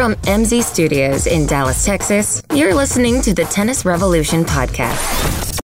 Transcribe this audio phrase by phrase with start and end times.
[0.00, 5.60] From MZ Studios in Dallas, Texas, you're listening to the Tennis Revolution podcast.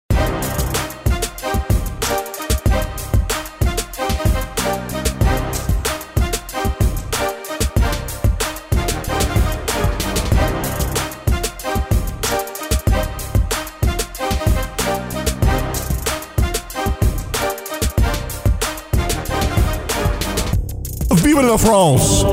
[21.62, 22.24] France!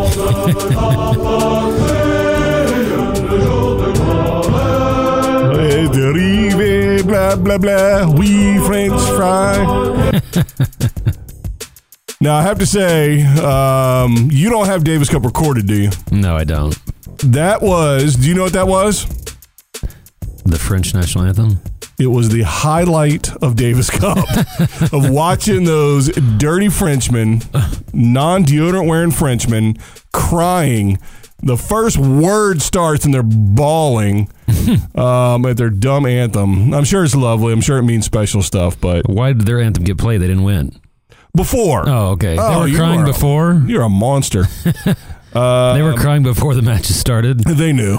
[8.18, 9.62] We French fry.
[12.20, 15.90] now, I have to say, um, you don't have Davis Cup recorded, do you?
[16.10, 16.76] No, I don't.
[17.18, 19.04] That was, do you know what that was?
[20.44, 21.60] The French national anthem.
[21.98, 24.18] It was the highlight of Davis Cup
[24.92, 27.42] of watching those dirty Frenchmen,
[27.92, 29.76] non deodorant wearing Frenchmen,
[30.12, 30.98] crying.
[31.42, 34.30] The first word starts and they're bawling
[34.94, 36.72] um, at their dumb anthem.
[36.72, 37.52] I'm sure it's lovely.
[37.52, 40.20] I'm sure it means special stuff, but Why did their anthem get played?
[40.20, 40.80] They didn't win.
[41.36, 41.88] before.
[41.88, 42.36] Oh, okay.
[42.38, 43.62] Oh, they were crying are- before.
[43.66, 44.44] You're a monster.
[45.32, 47.40] they were crying before the matches started.
[47.40, 47.98] They knew.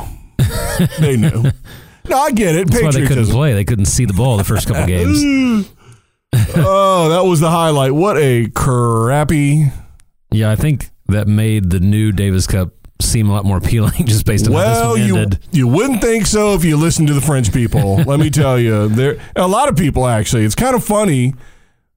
[1.00, 1.52] They knew.
[2.10, 2.70] No, I get it.
[2.72, 3.54] why they couldn't play.
[3.54, 5.70] They couldn't see the ball the first couple games.
[6.56, 7.92] oh, that was the highlight.
[7.94, 9.66] What a crappy
[10.32, 14.26] Yeah, I think that made the new Davis Cup seem a lot more appealing just
[14.26, 15.40] based on how Well, this one you ended.
[15.52, 17.96] you wouldn't think so if you listened to the French people.
[18.06, 20.44] Let me tell you, there a lot of people actually.
[20.46, 21.34] It's kind of funny.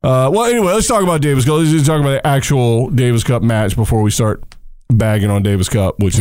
[0.04, 1.58] Uh, well, anyway, let's talk about Davis Cup.
[1.58, 4.42] Let's just talk about the actual Davis Cup match before we start
[4.90, 6.18] bagging on Davis Cup, which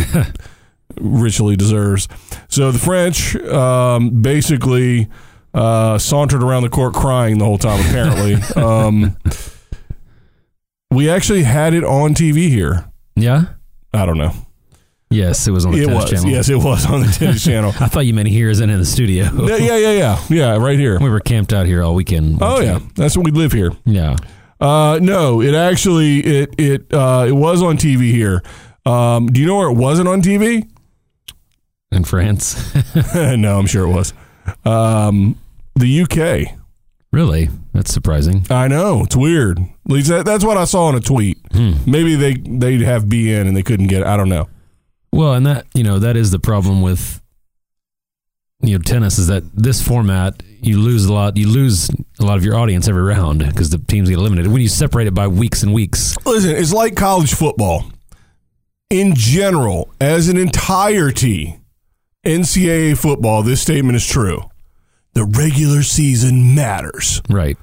[1.00, 2.08] richly deserves.
[2.47, 5.08] So the French um, basically
[5.53, 7.80] uh, sauntered around the court crying the whole time.
[7.81, 9.17] Apparently, um,
[10.89, 12.86] we actually had it on TV here.
[13.16, 13.45] Yeah?
[13.94, 14.31] I don't know.
[15.09, 16.09] Yes, it was on the It tennis was.
[16.11, 16.30] channel.
[16.30, 17.73] Yes, it was on the tennis channel.
[17.81, 19.26] I thought you meant here as in in the studio.
[19.45, 20.98] yeah, yeah, yeah, yeah, yeah, right here.
[21.00, 22.38] We were camped out here all weekend.
[22.42, 22.95] Oh yeah, it.
[22.95, 23.71] that's what we live here.
[23.83, 24.15] Yeah.
[24.61, 28.42] Uh, no, it actually it it uh, it was on TV here.
[28.86, 30.70] Um, do you know where it wasn't on TV?
[31.91, 32.73] In France.
[33.15, 34.13] no, I'm sure it was.
[34.65, 35.37] Um,
[35.75, 36.57] the UK.
[37.11, 37.49] really?
[37.73, 38.45] That's surprising.
[38.49, 39.59] I know it's weird.
[39.59, 41.37] At least that, that's what I saw in a tweet.
[41.52, 41.73] Hmm.
[41.85, 44.02] Maybe they they'd have BN and they couldn't get.
[44.02, 44.07] it.
[44.07, 44.49] I don't know.
[45.13, 47.21] Well, and that you know that is the problem with
[48.61, 51.37] you know tennis is that this format you lose a lot.
[51.37, 54.52] You lose a lot of your audience every round because the teams get eliminated.
[54.52, 57.85] When you separate it by weeks and weeks, Listen, it's like college football.
[58.89, 61.58] In general, as an entirety,
[62.23, 64.43] NCAA football, this statement is true.
[65.14, 67.21] The regular season matters.
[67.30, 67.58] right?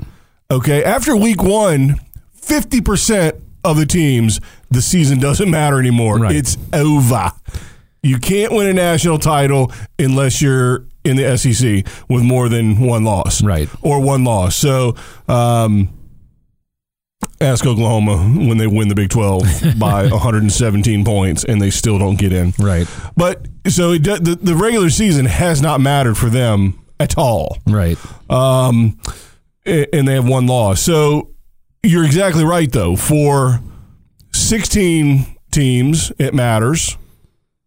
[0.51, 1.97] Okay, after week one,
[2.41, 6.19] 50% of the teams, the season doesn't matter anymore.
[6.19, 6.35] Right.
[6.37, 7.33] It's over.
[8.03, 13.05] You can't win a national title unless you're in the SEC with more than one
[13.05, 13.43] loss.
[13.43, 13.69] Right.
[13.83, 14.57] Or one loss.
[14.57, 14.95] So,
[15.29, 15.89] um,
[17.41, 18.17] ask Oklahoma
[18.47, 19.45] when they win the Big 12
[19.79, 22.53] by 117 points and they still don't get in.
[22.59, 22.87] Right.
[23.17, 27.97] But so it, the, the regular season has not mattered for them at all Right.
[28.29, 28.99] um,
[29.65, 30.81] and they have one loss.
[30.83, 31.31] So
[31.83, 32.97] you're exactly right, though.
[32.97, 33.61] For
[34.33, 36.97] 16 teams, it matters.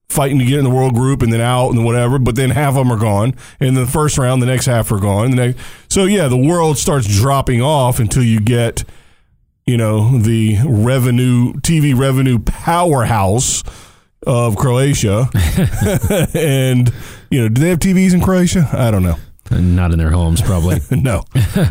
[0.09, 2.69] Fighting to get in the world group and then out and whatever, but then half
[2.75, 3.33] of them are gone.
[3.61, 5.31] And the first round, the next half are gone.
[5.31, 5.59] The next,
[5.89, 8.83] so yeah, the world starts dropping off until you get,
[9.65, 13.63] you know, the revenue TV revenue powerhouse
[14.25, 15.29] of Croatia.
[16.33, 16.91] and
[17.29, 18.69] you know, do they have TVs in Croatia?
[18.73, 19.17] I don't know.
[19.49, 20.79] Not in their homes, probably.
[20.91, 21.23] no.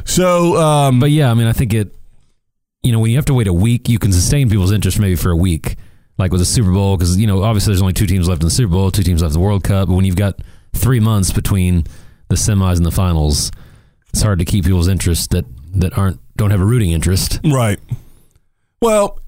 [0.04, 1.94] So, um, but yeah, I mean, I think it.
[2.82, 5.14] You know, when you have to wait a week, you can sustain people's interest maybe
[5.14, 5.76] for a week,
[6.16, 8.46] like with the Super Bowl, because you know obviously there's only two teams left in
[8.46, 9.88] the Super Bowl, two teams left in the World Cup.
[9.88, 10.40] But when you've got
[10.72, 11.84] three months between
[12.28, 13.50] the semis and the finals,
[14.08, 17.38] it's hard to keep people's interest that that aren't don't have a rooting interest.
[17.44, 17.78] right.
[18.80, 19.20] Well,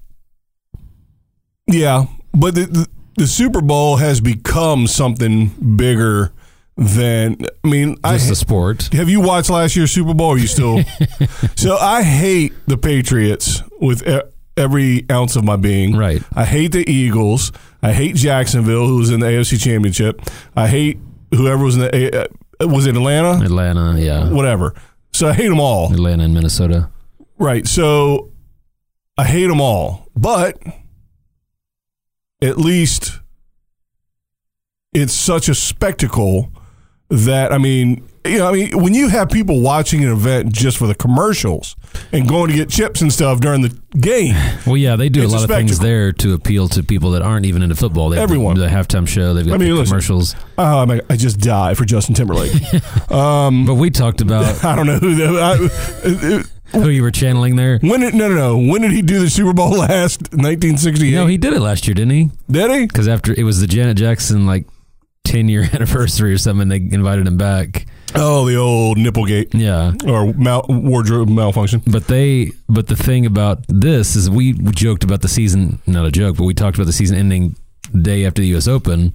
[1.67, 2.87] yeah, but the, the
[3.17, 6.33] the Super Bowl has become something bigger
[6.75, 7.37] than.
[7.63, 8.89] I mean, I Just the sport.
[8.93, 10.31] have you watched last year's Super Bowl?
[10.31, 10.79] Are you still?
[11.55, 14.01] so I hate the Patriots with
[14.57, 15.95] every ounce of my being.
[15.95, 16.23] Right.
[16.35, 17.51] I hate the Eagles.
[17.83, 20.19] I hate Jacksonville, who was in the AFC Championship.
[20.55, 20.97] I hate
[21.31, 22.23] whoever was in the.
[22.59, 23.43] Uh, was it Atlanta?
[23.43, 24.73] Atlanta, yeah, Whatever.
[25.11, 25.93] So I hate them all.
[25.93, 26.89] Atlanta and Minnesota.
[27.43, 27.67] Right.
[27.67, 28.31] So
[29.17, 30.57] I hate them all, but
[32.41, 33.19] at least
[34.93, 36.51] it's such a spectacle
[37.09, 40.77] that I mean, you know, I mean, when you have people watching an event just
[40.77, 41.75] for the commercials
[42.13, 44.35] and going to get chips and stuff during the game,
[44.65, 47.21] Well, yeah, they do a a lot of things there to appeal to people that
[47.21, 48.09] aren't even into football.
[48.09, 48.57] They have Everyone.
[48.57, 49.33] the, halftime show.
[49.33, 49.91] They've got I mean, the listen.
[49.91, 50.35] commercials.
[50.57, 52.53] oh, my, I just die for Justin Timberlake.
[53.11, 56.43] Um, but we talked about I don't know who the.
[56.43, 56.43] I,
[56.73, 57.79] who you were channeling there.
[57.79, 58.71] when did no no no?
[58.71, 60.21] When did he do the Super Bowl last?
[60.33, 61.11] 1968.
[61.13, 62.29] No, he did it last year, didn't he?
[62.49, 62.85] did he?
[62.87, 64.65] Because after it was the Janet Jackson like
[65.23, 67.85] ten year anniversary or something, they invited him back.
[68.15, 71.81] Oh, the old nipplegate Yeah, or mal- wardrobe malfunction.
[71.87, 76.11] but they but the thing about this is we joked about the season, not a
[76.11, 77.55] joke, but we talked about the season ending
[77.99, 78.67] day after the U.S.
[78.67, 79.13] Open.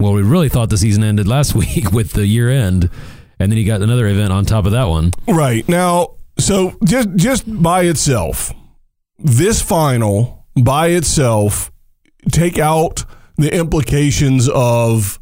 [0.00, 2.90] Well, we really thought the season ended last week with the year end,
[3.38, 5.12] and then you got another event on top of that one.
[5.28, 8.52] Right now, so just just by itself,
[9.18, 11.70] this final by itself,
[12.30, 13.04] take out
[13.36, 15.20] the implications of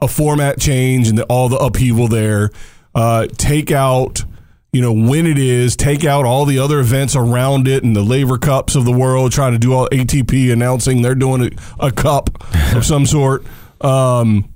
[0.00, 2.50] a format change and the, all the upheaval there.
[2.94, 4.24] Uh, take out,
[4.72, 5.76] you know, when it is.
[5.76, 9.32] Take out all the other events around it and the Laver Cups of the world.
[9.32, 12.30] Trying to do all ATP announcing they're doing a, a cup
[12.74, 13.44] of some sort.
[13.80, 14.52] Um,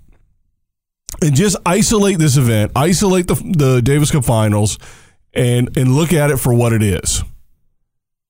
[1.20, 4.78] and just isolate this event, isolate the the Davis Cup Finals,
[5.34, 7.22] and and look at it for what it is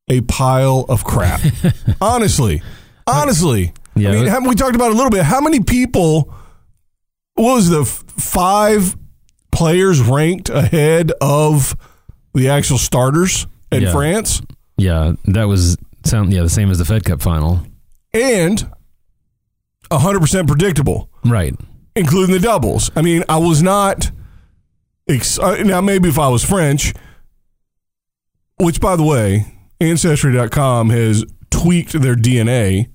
[0.09, 1.41] a pile of crap.
[2.01, 2.63] honestly,
[3.07, 3.73] honestly.
[3.95, 5.23] Yeah, I mean, but- haven't we talked about it a little bit?
[5.25, 6.33] How many people?
[7.35, 8.97] What was the f- five
[9.51, 11.75] players ranked ahead of
[12.35, 13.93] the actual starters in Yeah.
[13.93, 14.43] France?
[14.77, 16.33] Yeah, that was sound.
[16.33, 17.61] Yeah, the same as the Fed Cup final.
[18.13, 18.67] And
[19.91, 21.09] 100% predictable.
[21.25, 21.55] Right.
[21.95, 22.91] including the doubles.
[22.97, 24.11] I mean, I was not.
[25.09, 26.93] Ex- uh, now, maybe if I was French,
[28.59, 29.47] which, by the way,
[29.81, 32.89] Ancestry.com has tweaked their DNA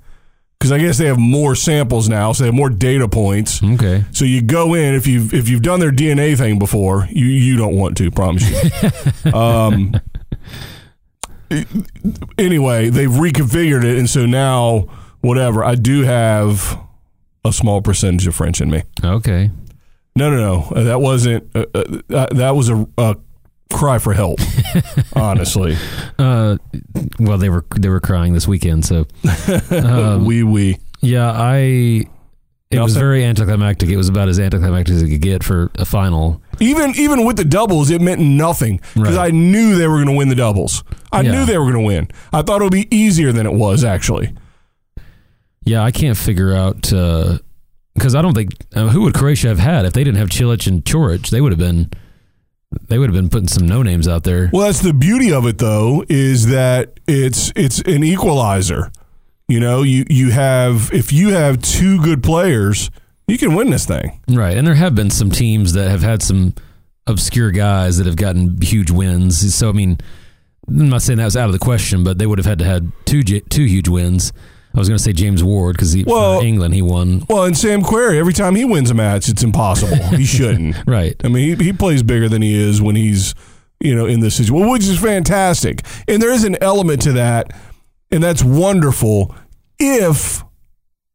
[0.57, 3.61] because I guess they have more samples now, so they have more data points.
[3.61, 4.05] Okay.
[4.11, 7.57] So you go in if you've if you've done their DNA thing before, you you
[7.57, 9.33] don't want to, promise you.
[9.33, 9.93] um,
[12.37, 14.87] anyway, they've reconfigured it, and so now
[15.21, 16.79] whatever I do have
[17.45, 18.83] a small percentage of French in me.
[19.03, 19.51] Okay.
[20.17, 20.63] No, no, no.
[20.75, 21.49] Uh, That wasn't.
[21.55, 23.15] Uh, uh, that, that was a, a
[23.71, 24.39] cry for help.
[25.15, 25.75] honestly,
[26.19, 26.57] Uh,
[27.19, 29.05] well, they were they were crying this weekend, so
[29.71, 30.77] Um, wee wee.
[31.01, 32.05] yeah, I.
[32.69, 33.87] It was very anticlimactic.
[33.89, 36.41] It was about as anticlimactic as it could get for a final.
[36.59, 39.27] Even even with the doubles, it meant nothing because Right.
[39.27, 40.83] I knew they were going to win the doubles.
[41.13, 41.31] I Yeah.
[41.31, 42.09] knew they were going to win.
[42.33, 44.33] I thought it would be easier than it was actually.
[45.63, 46.91] Yeah, I can't figure out
[47.97, 50.67] because I don't think uh, who would Croatia have had if they didn't have Cilic
[50.67, 51.29] and Coric?
[51.29, 51.89] They would have been
[52.87, 54.49] they would have been putting some no names out there.
[54.53, 58.91] Well, that's the beauty of it, though, is that it's it's an equalizer.
[59.47, 62.91] You know, you you have if you have two good players,
[63.27, 64.21] you can win this thing.
[64.27, 66.53] Right, and there have been some teams that have had some
[67.07, 69.55] obscure guys that have gotten huge wins.
[69.55, 69.97] So I mean,
[70.67, 72.65] I'm not saying that was out of the question, but they would have had to
[72.65, 74.33] had two two huge wins.
[74.77, 77.23] I was going to say James Ward because he Well- for England he won.
[77.27, 79.97] Well, and Sam Querrey, every time he wins a match, it's impossible.
[80.15, 80.75] he shouldn't.
[80.87, 81.15] Right.
[81.23, 83.33] I mean, he, he plays bigger than he is when he's,
[83.79, 85.83] you know, in this situation, which is fantastic.
[86.07, 87.51] And there is an element to that,
[88.11, 89.35] and that's wonderful
[89.79, 90.43] if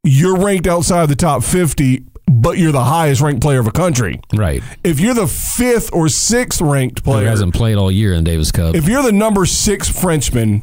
[0.05, 4.21] you're ranked outside the top 50, but you're the highest ranked player of a country.
[4.35, 4.63] Right.
[4.83, 8.51] If you're the fifth or sixth ranked player, Who hasn't played all year in Davis
[8.51, 8.75] Cup?
[8.75, 10.63] if you're the number six Frenchman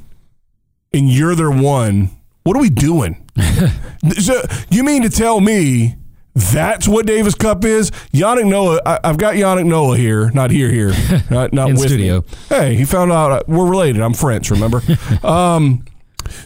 [0.93, 2.09] and you're their one,
[2.43, 3.25] what are we doing?
[4.19, 5.95] so you mean to tell me
[6.35, 7.91] that's what Davis Cup is?
[8.13, 10.93] Yannick Noah, I, I've got Yannick Noah here, not here, here,
[11.29, 12.21] not, not In with studio.
[12.21, 12.27] me.
[12.49, 14.01] Hey, he found out uh, we're related.
[14.01, 14.81] I'm French, remember?
[15.23, 15.83] um,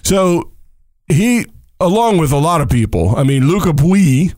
[0.04, 0.52] so
[1.08, 1.46] he,
[1.80, 4.34] along with a lot of people, I mean, Lucas Pouille.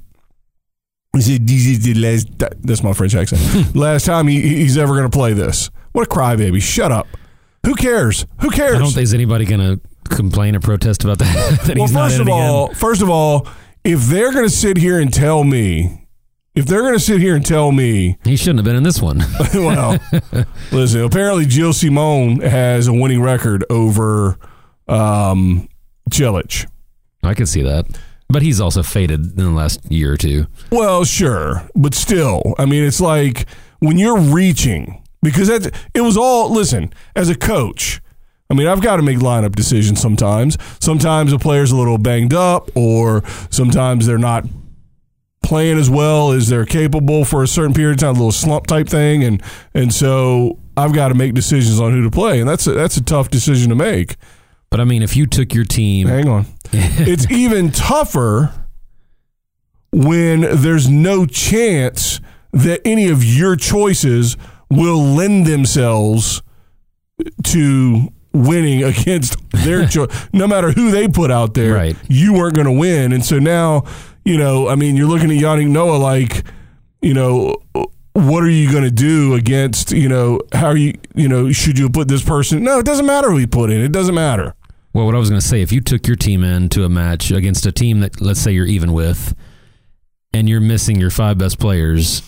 [1.13, 2.27] This is this is the last.
[2.38, 3.74] That's my French accent.
[3.74, 5.70] last time he, he's ever going to play this.
[5.94, 6.62] What a crybaby!
[6.62, 7.08] Shut up.
[7.65, 8.25] Who cares?
[8.41, 8.75] Who cares?
[8.75, 11.62] I don't think is anybody going to complain or protest about that.
[11.66, 12.50] that well, first of it again.
[12.50, 13.48] all, first of all,
[13.84, 16.08] if they're going to sit here and tell me,
[16.56, 19.02] if they're going to sit here and tell me, he shouldn't have been in this
[19.02, 19.22] one.
[19.54, 20.00] well,
[20.72, 21.02] listen.
[21.02, 24.38] Apparently, Gilles Simon has a winning record over
[24.88, 25.68] um,
[26.10, 26.66] Cilic.
[27.24, 27.86] I can see that,
[28.30, 30.48] but he's also faded in the last year or two.
[30.72, 33.48] Well, sure, but still, I mean, it's like
[33.80, 36.52] when you're reaching because that's it was all.
[36.52, 38.00] Listen, as a coach,
[38.50, 40.58] I mean, I've got to make lineup decisions sometimes.
[40.80, 44.46] Sometimes a player's a little banged up, or sometimes they're not
[45.44, 48.68] playing as well as they're capable for a certain period of time, a little slump
[48.68, 49.42] type thing, and
[49.74, 52.98] and so I've got to make decisions on who to play, and that's a, that's
[52.98, 54.16] a tough decision to make.
[54.70, 56.46] But I mean, if you took your team, Hang on.
[56.72, 58.54] it's even tougher
[59.92, 62.20] when there's no chance
[62.52, 64.36] that any of your choices
[64.70, 66.42] will lend themselves
[67.44, 70.10] to winning against their choice.
[70.34, 71.96] no matter who they put out there, Right.
[72.10, 73.13] you weren't going to win.
[73.13, 73.86] And so now,
[74.24, 76.44] you know, I mean, you're looking at Yannick Noah like,
[77.01, 77.56] you know,
[78.13, 81.77] what are you going to do against, you know, how are you, you know, should
[81.77, 82.63] you put this person?
[82.63, 83.82] No, it doesn't matter who you put in.
[83.82, 84.54] It doesn't matter.
[84.94, 87.30] Well, what I was going to say, if you took your team into a match
[87.32, 89.36] against a team that, let's say, you're even with,
[90.34, 92.22] and you're missing your five best players,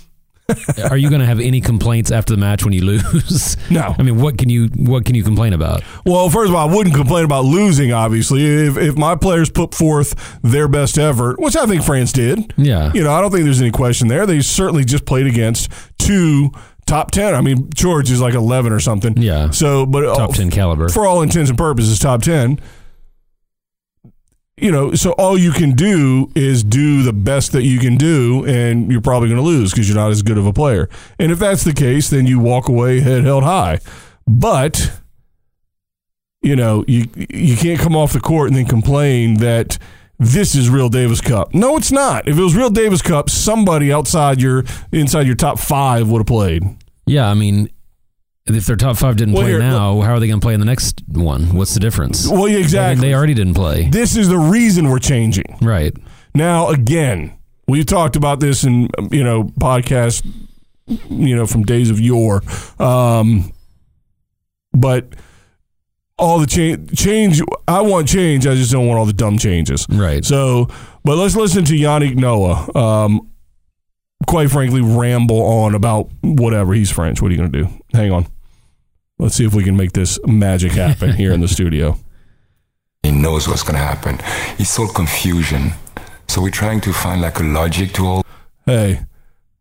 [0.89, 3.57] are you going to have any complaints after the match when you lose?
[3.69, 3.93] No.
[3.99, 5.83] I mean, what can you what can you complain about?
[6.05, 8.45] Well, first of all, I wouldn't complain about losing, obviously.
[8.45, 12.91] If, if my players put forth their best effort, which I think France did, Yeah.
[12.93, 14.25] you know, I don't think there's any question there.
[14.25, 16.51] They certainly just played against two
[16.85, 17.35] top 10.
[17.35, 19.17] I mean, George is like 11 or something.
[19.17, 19.49] Yeah.
[19.49, 20.87] So, but Top uh, 10 caliber.
[20.87, 22.59] for all intents and purposes, top 10.
[24.59, 28.43] You know, so all you can do is do the best that you can do,
[28.45, 30.89] and you're probably going to lose because you're not as good of a player.
[31.19, 33.79] And if that's the case, then you walk away head held high.
[34.25, 34.99] But
[36.41, 39.77] you know, you you can't come off the court and then complain that
[40.17, 41.53] this is real Davis Cup.
[41.53, 42.27] No, it's not.
[42.27, 46.27] If it was real Davis Cup, somebody outside your inside your top five would have
[46.27, 46.63] played.
[47.05, 47.69] Yeah, I mean,
[48.49, 50.53] if their top five didn't Well, play here, now, how are they going to play
[50.53, 51.55] in the next one?
[51.55, 52.27] What's the difference?
[52.27, 53.07] Well, yeah, I mean, exactly.
[53.07, 53.89] they already didn't play.
[53.89, 55.57] this is the reason we're changing.
[55.61, 55.95] Right.
[56.35, 57.37] Now, again,
[57.67, 60.25] we've talked about this in you know podcast,
[61.09, 62.41] you know, from days of yore.
[62.79, 63.51] Um,
[64.73, 65.13] but
[66.19, 68.47] all the change, change, I want change.
[68.47, 69.85] I just don't want all the dumb changes.
[69.89, 70.23] Right.
[70.25, 70.67] So,
[71.03, 72.69] but let's listen to Yannick Noah.
[72.75, 73.31] Um,
[74.27, 76.73] quite frankly, ramble on about whatever.
[76.73, 77.21] He's French.
[77.21, 77.69] What are you going to do?
[77.93, 78.27] Hang on.
[79.19, 81.97] Let's see if we can make this magic happen here in the studio.
[83.03, 84.19] He knows what's going to happen.
[84.59, 85.71] It's all confusion.
[86.27, 88.25] So we're trying to find like a logic to all
[88.65, 88.99] Hey,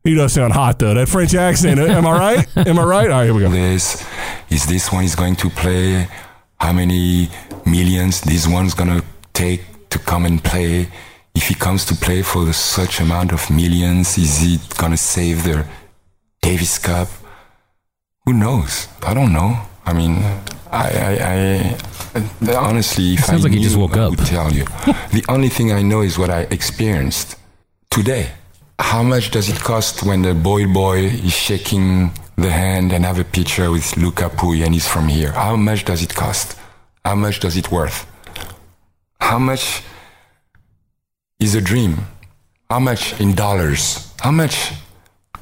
[0.03, 0.95] he does sound hot though.
[0.95, 1.79] That French accent.
[1.79, 2.57] Uh, am I right?
[2.67, 3.09] Am I right?
[3.09, 3.49] All right, here we go.
[3.51, 4.05] this.
[4.51, 6.09] Is this one is going to play?
[6.59, 7.29] How many
[7.65, 10.89] millions this one's going to take to come and play?
[11.37, 15.45] If he comes to play for such amount of millions, is he going to save
[15.45, 15.65] the
[16.43, 17.09] Davis Cup?
[18.27, 18.89] Who knows?
[19.05, 19.57] I don't know.
[19.85, 20.17] I mean,
[20.73, 21.77] I, I,
[22.51, 24.11] I honestly, if sounds I like knew, just woke I up.
[24.11, 24.65] would tell you.
[25.13, 27.37] the only thing I know is what I experienced
[27.89, 28.33] today.
[28.81, 33.21] How much does it cost when the boy boy is shaking the hand and have
[33.21, 35.31] a picture with Lucas Pouille and he's from here?
[35.31, 36.59] How much does it cost?
[37.05, 38.07] How much does it worth?
[39.21, 39.83] How much
[41.39, 42.07] is a dream?
[42.69, 44.13] How much in dollars?
[44.19, 44.73] How much?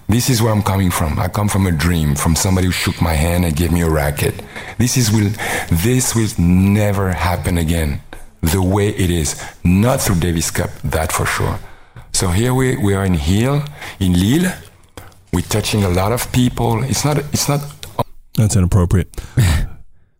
[0.08, 1.18] This is where I'm coming from.
[1.18, 3.88] I come from a dream, from somebody who shook my hand and gave me a
[3.90, 4.34] racket.
[4.78, 5.30] This is will
[5.70, 8.00] this will never happen again.
[8.42, 9.42] The way it is.
[9.64, 11.58] Not through Davis Cup, that for sure.
[12.12, 13.62] So here we, we are in Hill,
[13.98, 14.52] in Lille.
[15.32, 16.82] We're touching a lot of people.
[16.84, 17.60] It's not it's not
[18.36, 19.08] That's inappropriate.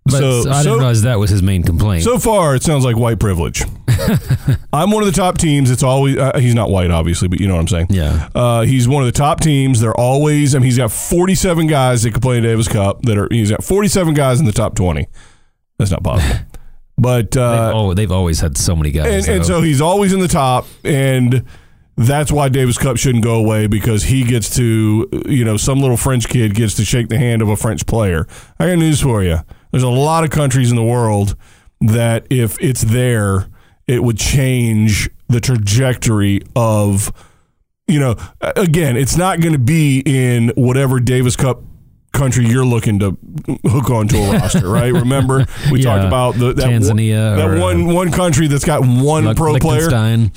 [0.06, 2.04] But So- I didn't so- realize that was his main complaint.
[2.04, 3.62] So far, it sounds like white privilege.
[4.72, 5.70] I'm one of the top teams.
[5.70, 7.86] It's always uh, he's not white, obviously, but you know what I'm saying.
[7.90, 8.28] yeah.
[8.34, 9.80] Uh, he's one of the top teams.
[9.80, 10.54] They're always.
[10.54, 13.02] I mean, he's got 47 guys that can play in Davis Cup.
[13.02, 13.28] That are.
[13.30, 15.06] He's got 47 guys in the top 20.
[15.78, 16.40] That's not possible.
[16.96, 19.26] But They've, uh, al- they've always had so many guys.
[19.26, 21.42] and, and so he's always in the top, and
[21.96, 25.96] that's why Davis Cup shouldn't go away because he gets to, you know, some little
[25.96, 28.28] French kid gets to shake the hand of a French player.
[28.60, 29.38] I got news for you.
[29.72, 31.34] There's a lot of countries in the world
[31.80, 33.48] that if it's there,
[33.86, 37.12] it would change the trajectory of,
[37.86, 41.62] you know, again, it's not going to be in whatever Davis Cup
[42.14, 43.18] country you're looking to
[43.66, 44.92] hook onto a roster, right?
[44.92, 45.84] Remember we Yeah.
[45.96, 49.58] talked about the, that Tanzania that or, uh, one one country that's got one pro
[49.58, 49.90] player.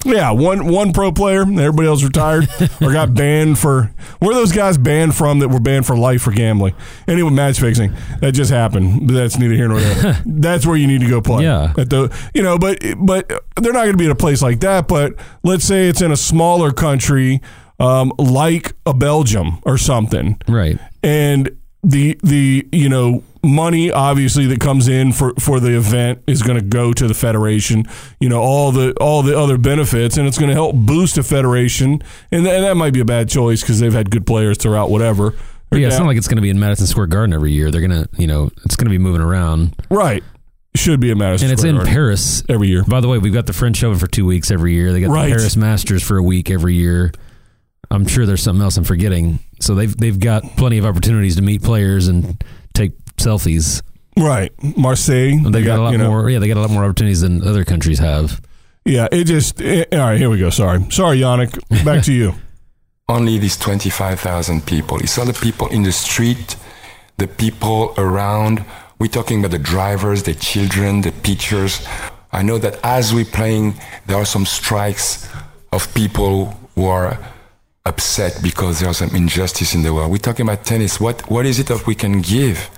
[0.04, 1.42] Yeah, one one pro player.
[1.44, 2.48] Everybody else retired
[2.82, 3.94] or got banned for.
[4.20, 6.74] Where are those guys banned from that were banned for life for gambling?
[7.08, 9.08] Anyway, match fixing that just happened.
[9.08, 10.22] But that's neither here nor there.
[10.26, 11.44] that's where you need to go play.
[11.44, 11.74] Yeah.
[11.78, 13.28] at the you know, but but
[13.62, 14.88] they're not going to be in a place like that.
[14.88, 17.42] But let's say it's in a smaller country,
[17.80, 20.80] um, like a Belgium or something Right.
[21.04, 21.52] and
[21.88, 26.60] the the you know money obviously that comes in for for the event is going
[26.60, 27.86] to go to the federation
[28.20, 31.24] you know all the all the other benefits and it's going to help boost a
[31.24, 31.94] federation
[32.32, 34.90] and, th- and that might be a bad choice because they've had good players throughout
[34.90, 35.34] whatever
[35.72, 37.72] yeah, it's not like it's going to be in Madison Square Garden every year.
[37.72, 39.76] They're going to, you know, it's going to be moving around.
[39.90, 40.24] right
[40.76, 42.44] should be a Madison Square And it's Square in Garden Paris.
[42.48, 44.94] every year By the way, we've got the French Open for two weeks every year.
[44.94, 45.30] They got Right.
[45.30, 47.12] the Paris Masters for a week every year.
[47.92, 49.40] I'm sure there's something else I'm forgetting.
[49.60, 53.82] So they've they've got plenty of opportunities to meet players and take selfies.
[54.18, 56.30] right Marseille They got, a lot you know, more.
[56.30, 58.40] Yeah, they got a lot more opportunities than other countries have.
[58.86, 61.52] yeah it just eh, all right here we go sorry sorry Yannick
[61.84, 62.34] back to you
[63.10, 64.98] only these 25,000 people.
[65.00, 66.58] It's all the people in the street,
[67.18, 68.64] the people around.
[69.00, 71.88] We're talking about the drivers, the children, the pitchers.
[72.34, 73.76] I know that as we're playing,
[74.08, 75.28] there are some strikes
[75.72, 77.18] of people who are
[77.88, 80.12] upset because there's some injustice in the world.
[80.12, 81.00] We're talking about tennis.
[81.00, 82.70] What, what is it that we can give?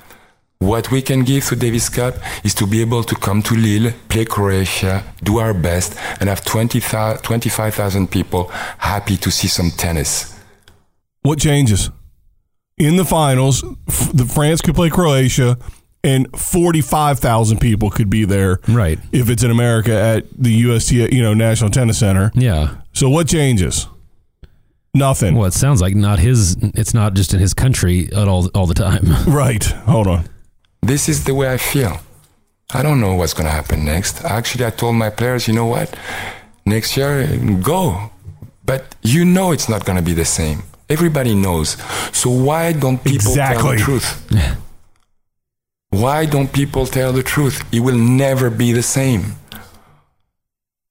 [0.60, 3.94] What we can give to Davis Cup is to be able to come to Lille,
[4.10, 8.48] play Croatia, do our best, and have 20, 25,000 people
[8.78, 10.38] happy to see some tennis.
[11.22, 11.90] What changes?
[12.78, 15.58] In the finals, f- the France could play Croatia,
[16.04, 18.60] and 45,000 people could be there.
[18.68, 19.00] Right.
[19.12, 22.32] If it's in America at the UST, you know, National Tennis Center.
[22.36, 22.76] Yeah.
[22.94, 23.88] So what changes?
[24.94, 25.36] Nothing.
[25.36, 26.56] Well, it sounds like not his.
[26.62, 29.06] It's not just in his country at all all the time.
[29.28, 29.64] Right.
[29.86, 30.26] Hold on.
[30.82, 32.00] This is the way I feel.
[32.74, 34.24] I don't know what's going to happen next.
[34.24, 35.96] Actually, I told my players, you know what?
[36.66, 37.28] Next year,
[37.62, 38.12] go.
[38.66, 40.64] But you know it's not going to be the same.
[40.90, 41.78] Everybody knows.
[42.12, 44.08] So why don't people tell the truth?
[45.90, 47.64] Why don't people tell the truth?
[47.74, 49.34] It will never be the same.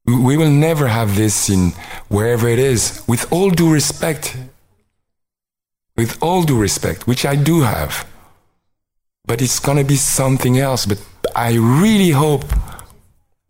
[0.08, 1.72] We will never have this in
[2.08, 3.02] wherever it is.
[3.06, 4.36] With all due respect,
[5.96, 8.06] with all due respect, which I do have,
[9.26, 10.86] but it's going to be something else.
[10.86, 10.98] But
[11.36, 12.44] I really hope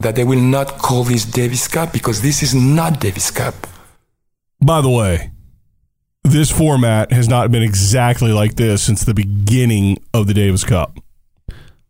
[0.00, 3.54] that they will not call this Davis Cup because this is not Davis Cup.
[4.60, 5.30] By the way,
[6.24, 10.98] this format has not been exactly like this since the beginning of the Davis Cup.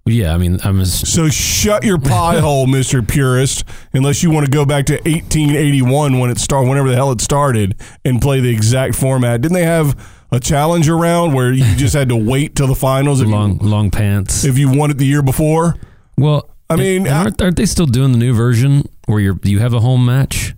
[0.08, 0.78] Yeah, I mean, I'm.
[0.80, 4.94] Just, So shut your pie hole, Mister Purist, unless you want to go back to
[4.94, 7.74] 1881 when it started, whenever the hell it started,
[8.04, 9.40] and play the exact format.
[9.40, 9.96] Didn't they have
[10.30, 13.90] a challenge around where you just had to wait till the finals if, long long
[13.90, 14.44] pants.
[14.44, 15.76] if you won it the year before?
[16.16, 19.58] well, I mean, and aren't, aren't they still doing the new version where you're you
[19.60, 20.54] have a home match?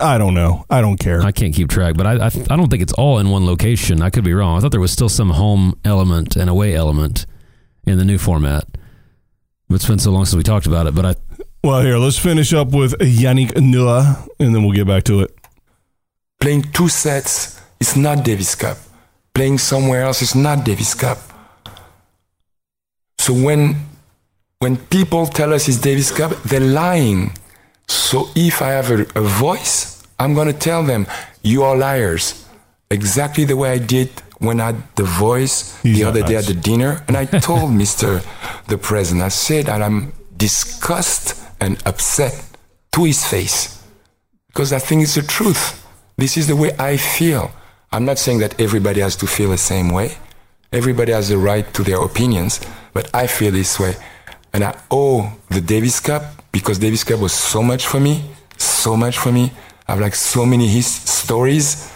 [0.00, 0.64] I don't know.
[0.68, 1.22] I don't care.
[1.22, 4.02] I can't keep track, but I, I I don't think it's all in one location.
[4.02, 4.58] I could be wrong.
[4.58, 7.26] I thought there was still some home element and away element
[7.86, 8.66] in the new format.
[9.72, 10.94] But It's been so long since we talked about it.
[10.94, 11.14] But I
[11.64, 15.34] well, here let's finish up with Yannick Noah, and then we'll get back to it.
[16.40, 18.76] Playing two sets is not Davis Cup.
[19.32, 21.18] Playing somewhere else is not Davis Cup.
[23.18, 23.76] So when
[24.58, 27.32] when people tell us it's Davis Cup, they're lying.
[27.88, 31.06] So if I have a, a voice, I'm going to tell them,
[31.42, 32.46] you are liars.
[32.90, 34.10] Exactly the way I did
[34.42, 37.04] when I had the voice the other day at the dinner.
[37.06, 38.22] And I told Mr.
[38.66, 42.34] the President, I said that I'm disgusted and upset
[42.92, 43.82] to his face
[44.48, 45.86] because I think it's the truth.
[46.16, 47.52] This is the way I feel.
[47.92, 50.16] I'm not saying that everybody has to feel the same way.
[50.72, 52.60] Everybody has the right to their opinions,
[52.92, 53.94] but I feel this way.
[54.52, 58.24] And I owe the Davis Cup because Davis Cup was so much for me,
[58.56, 59.52] so much for me.
[59.86, 61.92] I have like so many his stories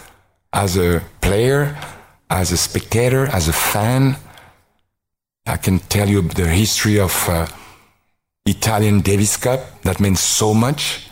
[0.53, 1.77] as a player,
[2.29, 4.17] as a spectator, as a fan.
[5.45, 7.47] I can tell you the history of uh,
[8.45, 11.07] Italian Davis Cup that means so much.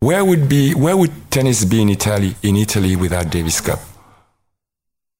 [0.00, 3.78] Where would be where would tennis be in Italy in Italy without Davis Cup?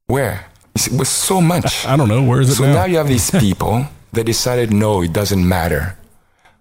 [0.06, 0.46] Where?
[0.74, 1.86] It was so much.
[1.86, 2.22] I don't know.
[2.22, 2.74] Where is it So now?
[2.74, 5.96] now you have these people that decided no, it doesn't matter.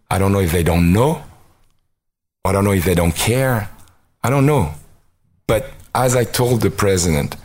[0.10, 1.23] I don't know if they don't know.
[2.45, 3.69] I don't know if they don't care.
[4.23, 4.73] I don't know.
[5.47, 7.36] But as I told the president,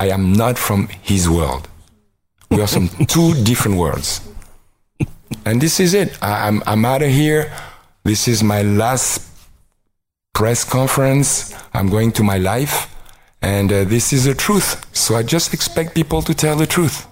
[0.00, 1.68] I am not from his world.
[2.50, 4.20] We are from two different worlds.
[5.44, 6.16] And this is it.
[6.22, 7.52] I, I'm, I'm out of here.
[8.04, 9.26] This is my last
[10.34, 11.54] press conference.
[11.72, 12.94] I'm going to my life.
[13.42, 14.84] And uh, this is the truth.
[14.94, 17.06] So I just expect people to tell the truth.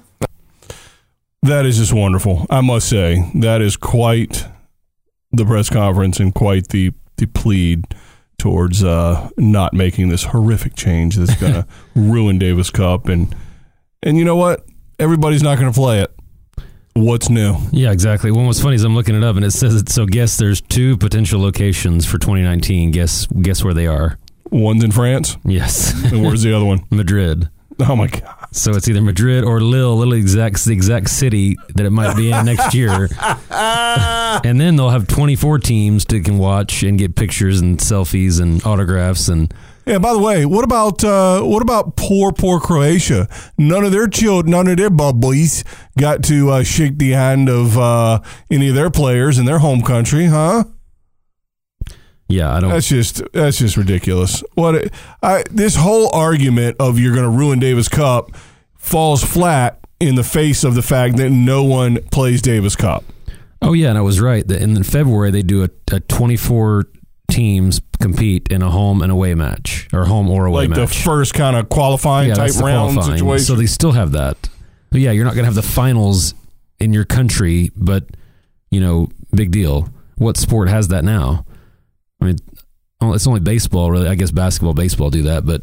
[1.42, 2.46] That is just wonderful.
[2.50, 4.46] I must say that is quite
[5.32, 7.84] the press conference and quite the the plead
[8.38, 13.34] towards uh, not making this horrific change that's going to ruin Davis Cup and
[14.02, 14.64] and you know what?
[14.98, 16.12] Everybody's not going to play it.
[16.94, 17.56] What's new?
[17.72, 18.30] yeah, exactly.
[18.30, 19.88] Well, what's funny is I'm looking it up and it says it.
[19.90, 22.90] So guess there's two potential locations for 2019.
[22.92, 24.18] Guess guess where they are.
[24.50, 26.84] One's in France, Yes, and where's the other one?
[26.90, 27.50] Madrid.
[27.80, 28.45] Oh my god!
[28.56, 32.32] So it's either Madrid or Lille, little exact the exact city that it might be
[32.32, 33.08] in next year.
[33.50, 38.64] and then they'll have 24 teams that can watch and get pictures and selfies and
[38.66, 39.52] autographs and
[39.84, 39.98] Yeah.
[39.98, 43.28] By the way, what about uh, what about poor poor Croatia?
[43.58, 45.62] None of their children, none of their boys
[45.98, 49.82] got to uh, shake the hand of uh, any of their players in their home
[49.82, 50.64] country, huh?
[52.28, 52.70] Yeah, I don't.
[52.70, 54.42] That's just that's just ridiculous.
[54.54, 58.30] What it- I, this whole argument of you're going to ruin Davis Cup
[58.76, 63.04] falls flat in the face of the fact that no one plays Davis Cup.
[63.62, 64.46] Oh yeah, and I was right.
[64.46, 66.84] That In February they do a, a 24
[67.28, 70.78] teams compete in a home and away match or home or away match.
[70.78, 73.18] like the first kind of qualifying yeah, type round qualifying.
[73.18, 73.44] situation.
[73.46, 74.48] So they still have that.
[74.90, 76.34] But yeah, you're not going to have the finals
[76.78, 78.04] in your country, but
[78.70, 79.88] you know, big deal.
[80.16, 81.44] What sport has that now?
[82.26, 82.38] I mean,
[83.00, 84.08] oh, it's only baseball, really.
[84.08, 85.62] I guess basketball, baseball do that, but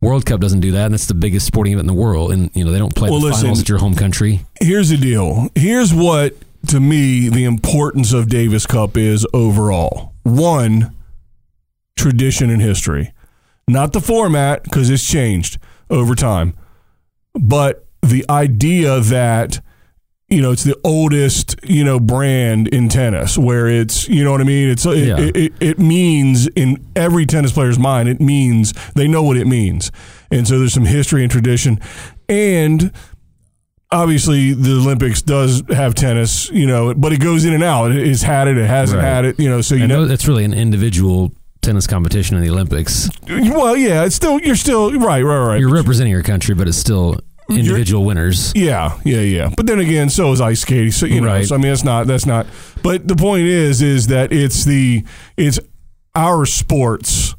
[0.00, 2.32] World Cup doesn't do that, and it's the biggest sporting event in the world.
[2.32, 4.44] And you know, they don't play Well, the listen, finals at your home country.
[4.60, 5.48] Here's the deal.
[5.54, 6.34] Here's what
[6.68, 10.12] to me the importance of Davis Cup is overall.
[10.24, 10.94] One,
[11.96, 13.12] tradition and history.
[13.68, 16.54] Not the format because it's changed over time.
[17.34, 19.60] But the idea that
[20.32, 24.40] you know it's the oldest you know brand in tennis where it's you know what
[24.40, 25.18] i mean it's it, Yeah.
[25.20, 29.46] it, it, it means in every tennis player's mind it means they know what it
[29.46, 29.90] means
[30.30, 31.78] and so there's some history and tradition
[32.28, 32.92] and
[33.90, 38.22] obviously the olympics does have tennis you know but it goes in and out it's
[38.22, 39.08] had it it hasn't Right.
[39.08, 42.42] had it you know so you I know that's really an individual tennis competition in
[42.42, 43.08] the Olympics.
[43.28, 46.76] well yeah it's still you're still right right right You're representing your country, but it's
[46.78, 47.20] still
[47.58, 48.52] individual winners.
[48.54, 49.50] Yeah, yeah, yeah.
[49.56, 50.90] But then again, so is ice skating.
[50.92, 51.46] So you know, Right.
[51.46, 52.46] so, I mean, that's not that's not.
[52.82, 55.04] But the point is, is that it's the
[55.36, 55.58] it's
[56.14, 57.34] our sports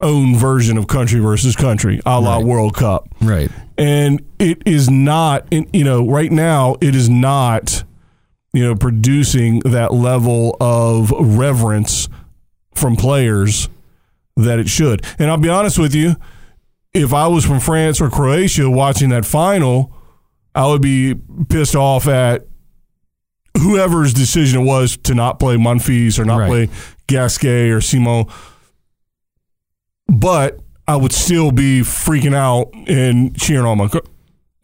[0.00, 2.44] own version of country versus country, a la Right.
[2.44, 3.50] World Cup, Right.
[3.76, 5.46] and it is not.
[5.50, 7.84] in- You know, right now it is not.
[8.54, 12.08] You know, producing that level of reverence
[12.74, 13.68] from players
[14.38, 15.04] that it should.
[15.18, 16.16] And I'll be honest with you,
[16.94, 19.92] if I was from France or Croatia watching that final,
[20.54, 21.14] I would be
[21.48, 22.46] pissed off at
[23.56, 26.48] whoever's decision it was to not play Monfils or not Right.
[26.48, 26.68] play
[27.06, 28.26] Gasquet or Simon.
[30.08, 33.88] But I would still be freaking out and cheering on my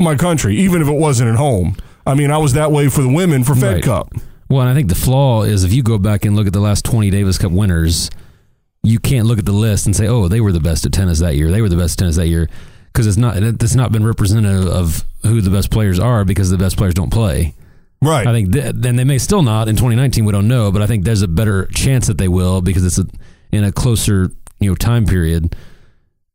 [0.01, 1.77] my country, even if it wasn't at home.
[2.07, 3.83] I mean, I was that way for the women for Fed Right.
[3.85, 4.13] Cup.
[4.51, 6.61] Well, and I think the flaw is if you go back and look at the
[6.61, 8.11] last 20 Davis Cup winners,
[8.85, 11.19] you can't look at the list and say, "Oh, they were the best at tennis
[11.21, 11.51] that year.
[11.51, 12.49] They were the best at tennis that year,"
[12.93, 16.59] because it's not it's not been representative of who the best players are because the
[16.59, 17.55] best players don't play.
[18.03, 18.27] Right.
[18.27, 20.27] I think th- then they may still not in 2019.
[20.27, 22.99] We don't know, but I think there's a better chance that they will because it's
[22.99, 23.07] a,
[23.51, 25.57] in a closer you know time period.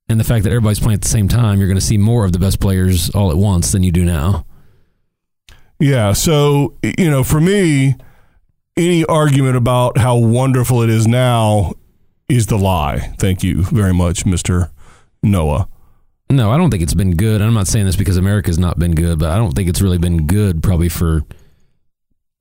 [0.10, 2.26] And the fact that everybody's playing at the same time, you're going to see more
[2.26, 4.44] of the best players all at once than you do now.
[5.80, 6.14] Yeah.
[6.14, 7.96] So, you know, for me,
[8.76, 11.74] any argument about how wonderful it is now
[12.30, 13.14] is the lie.
[13.18, 14.70] Thank you very much, Mr.
[15.24, 15.68] Noah.
[16.32, 17.42] No, I don't think it's been good.
[17.42, 19.98] I'm not saying this because America's not been good, but I don't think it's really
[19.98, 21.24] been good probably for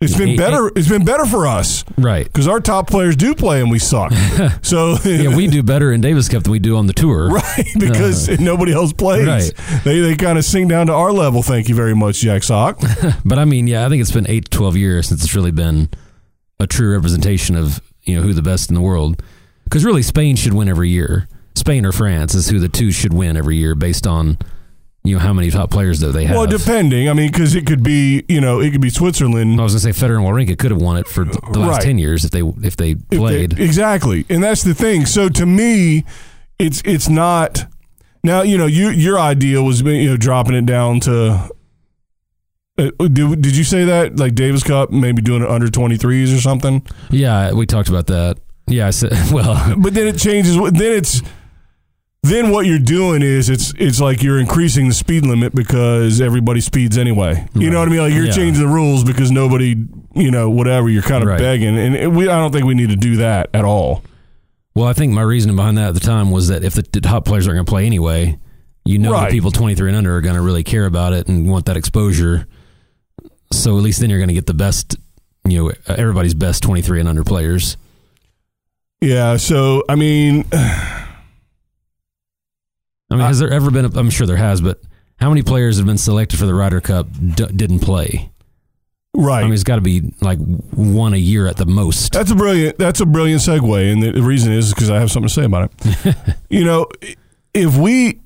[0.03, 0.71] It's been better.
[0.77, 2.27] It's been better for us right.
[2.27, 4.13] because our top players do play and we suck.
[4.63, 7.29] so Yeah, we do better in Davis Cup than we do on the tour.
[7.31, 8.43] right because uh-huh.
[8.43, 9.27] nobody else plays.
[9.27, 9.85] Right.
[9.85, 11.43] They they kind of sing down to our level.
[11.43, 12.79] Thank you very much, Jack Sock.
[13.25, 15.51] But I mean, yeah, I think it's been eight to twelve years since it's really
[15.51, 15.89] been
[16.61, 19.23] a true representation of you know who the best in the world.
[19.69, 21.29] Because really, Spain should win every year.
[21.55, 24.39] Spain or France is who the two should win every year based on
[25.05, 26.37] you know how many top players that they have.
[26.37, 27.09] well, depending.
[27.09, 29.59] I mean, because it could be you know it could be Switzerland.
[29.61, 31.69] I was going to say Federer and Wawrinka could have won it for the last
[31.79, 31.83] Right.
[31.83, 33.59] ten years if they if they if they- played.
[33.59, 35.07] exactly, and that's the thing.
[35.07, 36.05] So to me,
[36.59, 37.67] it's it's not.
[38.25, 41.49] Now you know you your idea was you know dropping it down to.
[42.77, 46.33] Uh, did, did you say that like Davis Cup maybe doing it under twenty threes
[46.33, 46.87] or something?
[47.11, 48.39] yeah, we talked about that.
[48.69, 49.75] Yeah, I said well.
[49.79, 50.57] But then it changes.
[50.57, 51.23] Then it's
[52.25, 56.61] then what you're doing is it's it's like you're increasing the speed limit because everybody
[56.61, 57.47] speeds anyway.
[57.55, 58.01] You know what I mean?
[58.01, 58.33] Like you're Yeah.
[58.33, 59.77] changing the rules because nobody,
[60.15, 60.89] you know, whatever.
[60.89, 61.39] You're kind of Right.
[61.39, 64.03] begging, and it, we I don't think we need to do that at all.
[64.75, 67.01] Well, I think my reasoning behind that at the time was that if the, the
[67.01, 68.39] top players aren't going to play anyway,
[68.85, 69.29] you know Right.
[69.31, 71.77] the people 23 and under are going to really care about it and want that
[71.77, 72.47] exposure.
[73.53, 74.97] So at least then you're going to get the best,
[75.49, 77.77] you know, everybody's best 23 and under players.
[79.01, 79.37] Yeah.
[79.37, 81.15] So I mean, I
[83.11, 83.85] mean, has there ever been?
[83.85, 84.81] A, I'm sure there has, but
[85.17, 88.31] how many players have been selected for the Ryder Cup d- didn't play?
[89.15, 89.41] right.
[89.41, 92.13] I mean, it's got to be like one a year at the most.
[92.13, 92.79] That's a brilliant.
[92.79, 95.45] That's a brilliant segue, and the, the reason is because I have something to say
[95.45, 96.17] about it.
[96.51, 96.87] you know,
[97.55, 98.21] if we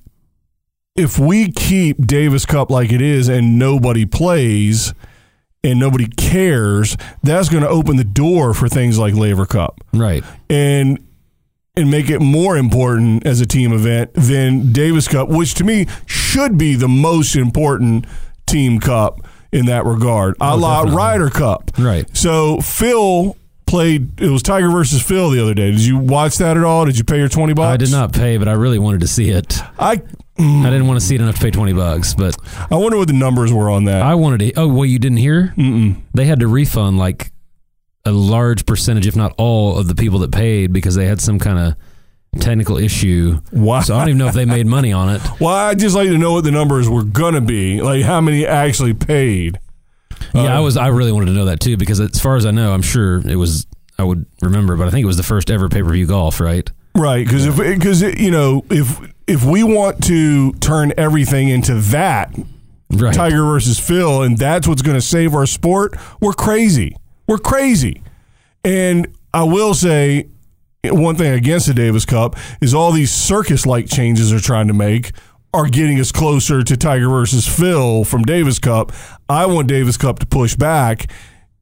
[0.96, 4.92] if we keep Davis Cup like it is, and nobody plays,
[5.64, 10.25] and nobody cares, that's going to open the door for things like Laver Cup, Right.
[10.51, 10.98] and
[11.75, 15.87] and make it more important as a team event than Davis Cup, which to me
[16.05, 18.05] should be the most important
[18.46, 19.20] team cup
[19.53, 20.35] in that regard.
[20.38, 20.96] a Oh, la definitely.
[20.98, 21.70] Ryder Cup.
[21.79, 22.14] Right.
[22.14, 24.20] So Phil played.
[24.20, 25.70] It was Tiger versus Phil the other day.
[25.70, 26.85] Did you watch that at all?
[26.85, 27.72] Did you pay your twenty bucks?
[27.72, 29.59] I did not pay, but I really wanted to see it.
[29.79, 30.03] I
[30.38, 32.35] I didn't want to see it enough to pay 20 bucks, but
[32.71, 34.03] I wonder what the numbers were on that.
[34.03, 34.61] I wanted to.
[34.61, 35.53] Oh, well, you didn't hear?
[35.57, 36.01] Mm-mm.
[36.14, 37.33] They had to refund like
[38.05, 41.38] a large percentage, if not all, of the people that paid because they had some
[41.38, 43.40] kind of technical issue.
[43.53, 43.81] Wow.
[43.83, 45.21] So I don't even know if they made money on it.
[45.40, 48.21] Well, I'd just like to know what the numbers were going to be, like how
[48.21, 49.61] many actually paid.
[50.35, 50.77] yeah, I Um, was.
[50.77, 53.18] I really wanted to know that too because as far as I know, I'm sure
[53.29, 53.66] it was.
[53.99, 56.40] I would remember, but I think it was the first ever pay per view golf,
[56.40, 56.68] right?
[56.97, 62.35] Right, because if because you know if if we want to turn everything into that
[62.92, 63.14] Right.
[63.14, 66.94] Tiger versus Phil, and that's what's going to save our sport, we're crazy.
[67.26, 68.02] We're crazy.
[68.64, 70.28] And I will say
[70.85, 74.74] one thing against the Davis Cup is all these circus like changes they're trying to
[74.74, 75.12] make
[75.54, 78.92] are getting us closer to Tiger versus Phil from Davis Cup.
[79.28, 81.11] I want Davis Cup to push back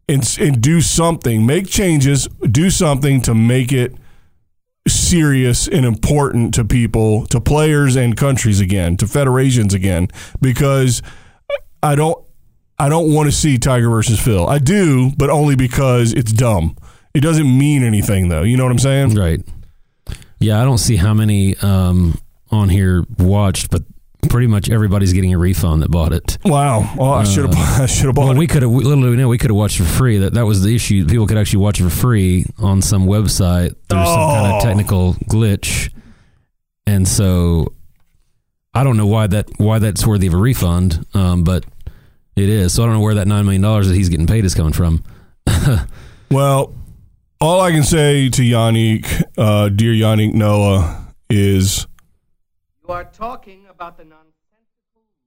[0.08, 3.94] and and do something, make changes, do something to make it
[4.88, 10.08] serious and important to people, to players and countries again, to federations again,
[10.40, 11.02] because
[11.82, 12.24] I don't
[12.78, 14.48] I don't want to see Tiger versus Phil.
[14.48, 16.76] I do, but only because it's dumb.
[17.12, 18.42] It doesn't mean anything though.
[18.42, 19.14] You know what I'm saying?
[19.14, 19.40] Right.
[20.38, 22.18] Yeah, I don't see how many um,
[22.50, 23.82] on here watched, but
[24.28, 26.38] pretty much everybody's getting a refund that bought it.
[26.44, 26.94] Wow.
[26.98, 28.38] Oh, I should have I should have bought Well, it.
[28.38, 30.18] we could have little do we know we could have watched it for free.
[30.18, 31.06] That that was the issue.
[31.06, 34.56] People could actually watch it for free on some website through some kind Oh.
[34.58, 35.90] of technical glitch,
[36.86, 37.72] and so
[38.74, 41.64] I don't know why that why that's worthy of a refund, um, but
[42.36, 42.74] it is.
[42.74, 44.72] So I don't know where that nine million dollars that he's getting paid is coming
[44.72, 45.02] from.
[46.30, 46.74] Well,
[47.40, 51.88] all I can say to Yannick, uh, dear Yannick Noah, is
[52.86, 54.34] You are talking about the nonsensical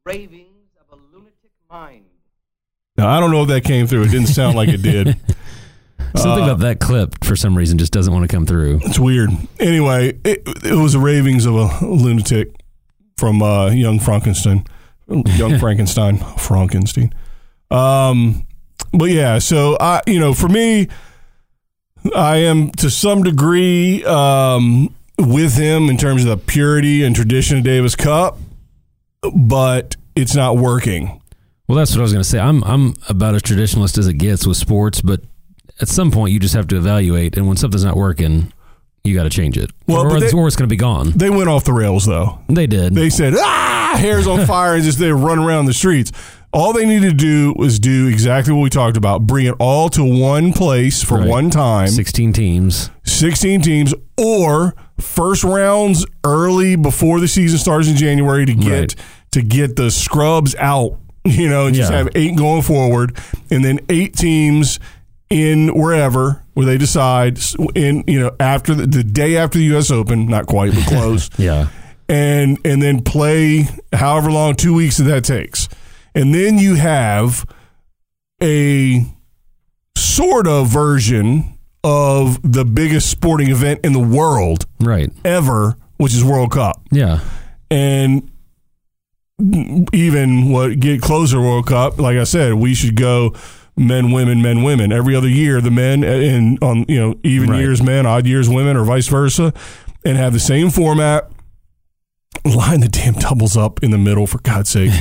[0.06, 2.04] ravings of a lunatic mind.
[3.00, 4.04] now I don't know if that came through.
[4.04, 5.08] It didn't sound like it did.
[6.16, 8.80] Something Uh, about that clip for some reason just doesn't want to come through.
[8.84, 9.32] It's weird.
[9.60, 12.54] Anyway, it, it was the ravings of a lunatic
[13.18, 14.68] from uh, Young Frankenstein.
[15.08, 16.18] Young Frankenstein.
[16.38, 17.12] Frankenstein.
[17.72, 18.46] Um,
[18.92, 20.90] but yeah, so I, you know, for me,
[22.16, 27.58] I am to some degree um, with him in terms of the purity and tradition
[27.58, 28.38] of Davis Cup,
[29.34, 31.22] but it's not working.
[31.68, 32.40] Well, that's what I was going to say.
[32.40, 35.22] I'm I'm about as traditionalist as it gets with sports, but
[35.82, 38.52] at some point you just have to evaluate, and when something's not working,
[39.04, 41.12] you got to change it, Well, or, they- or it's going to be gone.
[41.16, 42.40] They went off the rails though.
[42.48, 42.94] They did.
[42.96, 46.12] They said, ah, hair's on fire, and just they run around the streets.
[46.52, 49.90] All they needed to do was do exactly what we talked about bring it all
[49.90, 51.28] to one place for Right.
[51.28, 52.92] one time, Sixteen teams.
[53.06, 58.96] 16 teams, or first rounds early before the season starts in January to get Right.
[59.32, 61.98] to get the scrubs out, you know, just Yeah.
[61.98, 63.18] have eight going forward,
[63.50, 64.80] and then eight teams
[65.30, 67.40] in wherever where they decide
[67.74, 69.90] in you know after the, the day after the U.S.
[69.90, 71.70] Open, not quite but close Yeah.
[72.08, 75.68] and and then play however long two weeks that that takes
[76.14, 77.46] and then you have
[78.44, 79.04] a
[79.98, 81.53] sort of version
[81.84, 85.12] of the biggest sporting event in the world Right.
[85.26, 87.20] ever which is world cup Yeah.
[87.70, 88.30] and
[89.92, 93.34] even what get closer to world cup like i said we should go
[93.76, 97.50] men women men women every other year the men uh, and on you know even
[97.50, 97.60] Right.
[97.60, 99.52] years men odd years women or vice versa
[100.06, 101.30] and have the same format
[102.46, 104.92] line the damn doubles up in the middle for god's sake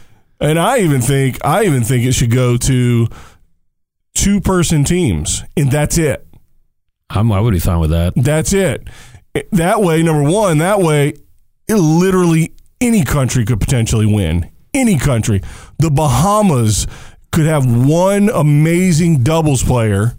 [0.40, 3.06] and i even think i even think it should go to
[4.14, 6.26] two person teams and that's it
[7.14, 8.14] I'm, I would be fine with that.
[8.16, 8.88] that's it.
[9.52, 11.14] That way, number one, that way,
[11.68, 14.50] it literally any country could potentially win.
[14.74, 15.40] Any country.
[15.78, 16.86] The Bahamas
[17.30, 20.16] could have one amazing doubles player.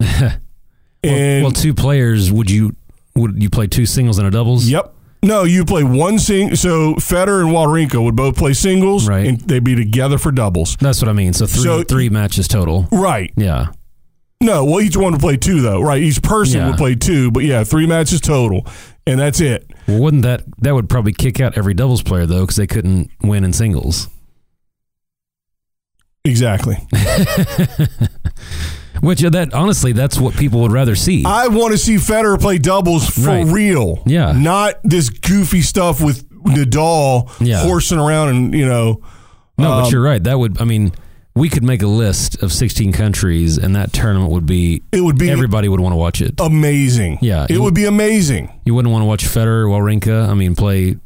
[0.00, 2.30] and well, two players.
[2.32, 2.76] Would you
[3.14, 4.66] would you play two singles and a doubles?
[4.68, 4.92] yep.
[5.22, 6.54] No, you play one sing.
[6.54, 9.26] So Federer and Wawrinka would both play singles, Right.
[9.26, 10.76] and they'd be together for doubles.
[10.76, 11.32] That's what I mean.
[11.32, 12.86] So three So- three matches total.
[12.92, 13.32] Right.
[13.36, 13.68] Yeah.
[14.44, 15.80] No, well, each one would play two, though.
[15.80, 16.02] Right.
[16.02, 16.68] Each person Yeah.
[16.68, 18.66] would play two, but yeah, three matches total,
[19.06, 19.70] and that's it.
[19.88, 23.10] Well, wouldn't that that would probably kick out every doubles player though, because they couldn't
[23.22, 24.08] win in singles.
[26.26, 26.76] Exactly.
[29.00, 31.24] Which uh, that honestly, that's what people would rather see.
[31.26, 33.46] I want to see Federer play doubles for Right.
[33.46, 34.02] real.
[34.06, 34.32] Yeah.
[34.32, 37.62] Not this goofy stuff with Nadal Yeah.
[37.62, 39.00] horsing around and, you know.
[39.58, 40.22] no, um, but you're right.
[40.22, 40.60] That would.
[40.60, 40.92] I mean,
[41.36, 44.82] we could make a list of 16 countries, and that tournament would be.
[44.92, 46.34] It would be everybody would want to watch it.
[46.40, 47.18] amazing.
[47.22, 47.46] Yeah.
[47.50, 48.52] It would be amazing.
[48.64, 50.28] You wouldn't want to watch Federer, Wawrinka.
[50.28, 50.96] I mean, play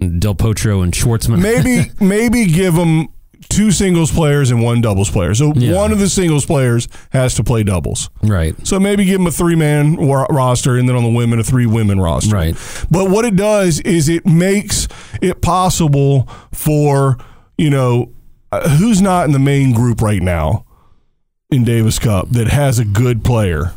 [0.00, 1.40] Del Potro and Schwartzman.
[1.42, 3.08] Maybe maybe give them
[3.48, 5.34] two singles players and one doubles player.
[5.34, 5.74] So Yeah.
[5.74, 8.08] one of the singles players has to play doubles.
[8.22, 8.54] right.
[8.66, 11.66] So maybe give them a three man roster and then on the women, a three
[11.66, 12.34] women roster.
[12.34, 12.56] Right.
[12.90, 14.88] But what it does is it makes
[15.22, 17.18] it possible for,
[17.58, 18.12] you know,
[18.52, 20.64] uh, who's not in the main group right now?
[21.48, 23.72] in Davis Cup that has a good player?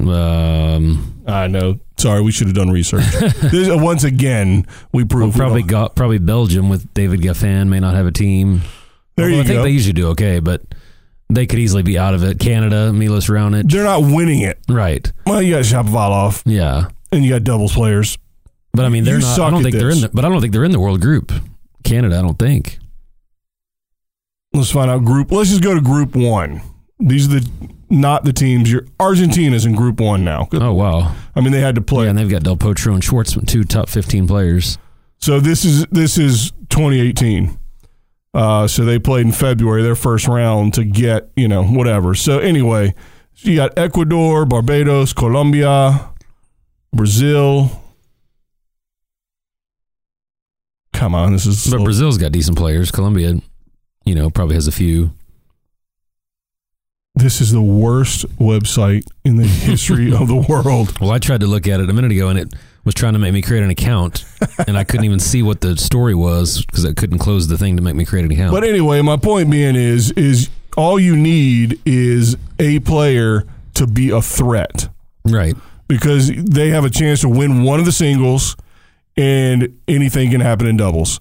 [0.00, 1.78] Um, I know.
[1.96, 3.04] Sorry, we should have done research.
[3.40, 7.78] this, once again, we well, proved probably we got probably Belgium with David Goffin may
[7.78, 8.62] not have a team.
[9.16, 9.62] There Although you I think go.
[9.62, 10.62] they usually do okay, but
[11.28, 12.40] they could easily be out of it.
[12.40, 14.58] Canada, Milos Raonic, They're not winning it.
[14.68, 15.10] right?
[15.26, 18.18] Well, you got Shapovalov Yeah, and you got doubles players.
[18.72, 19.38] but I mean they're You not.
[19.38, 20.00] I don't think they're in.
[20.00, 21.30] The, but I don't think they're in the world group.
[21.84, 22.78] Canada, I don't think.
[24.54, 25.32] Let's find out group.
[25.32, 26.60] Let's just go to group one.
[26.98, 27.50] These are the
[27.88, 28.70] not the teams.
[28.70, 30.48] Your Argentina's in group one now.
[30.52, 32.04] Oh wow, I mean, they had to play.
[32.04, 34.78] yeah, and they've got Del Potro and Schwartzman, two top fifteen players.
[35.18, 37.58] So this is this is 2018.
[38.34, 42.14] Uh, so they played in February, their first round to get you know whatever.
[42.14, 42.94] So anyway,
[43.36, 46.10] you got Ecuador, Barbados, Colombia,
[46.92, 47.70] Brazil.
[50.92, 52.90] Come on, this is But Brazil's got decent players.
[52.90, 53.40] Colombia,
[54.04, 55.12] you know, probably has a few.
[57.14, 60.96] this is the worst website in the history of the world.
[61.00, 63.18] Well, I tried to look at it a minute ago, and it was trying to
[63.18, 64.24] make me create an account,
[64.66, 67.76] and I couldn't even see what the story was because I couldn't close the thing
[67.76, 68.52] to make me create an account.
[68.52, 74.10] But anyway, my point being is is all you need is a player to be
[74.10, 74.88] a threat.
[75.24, 75.54] right.
[75.86, 78.56] because they have a chance to win one of the singles,
[79.16, 81.20] and anything can happen in doubles.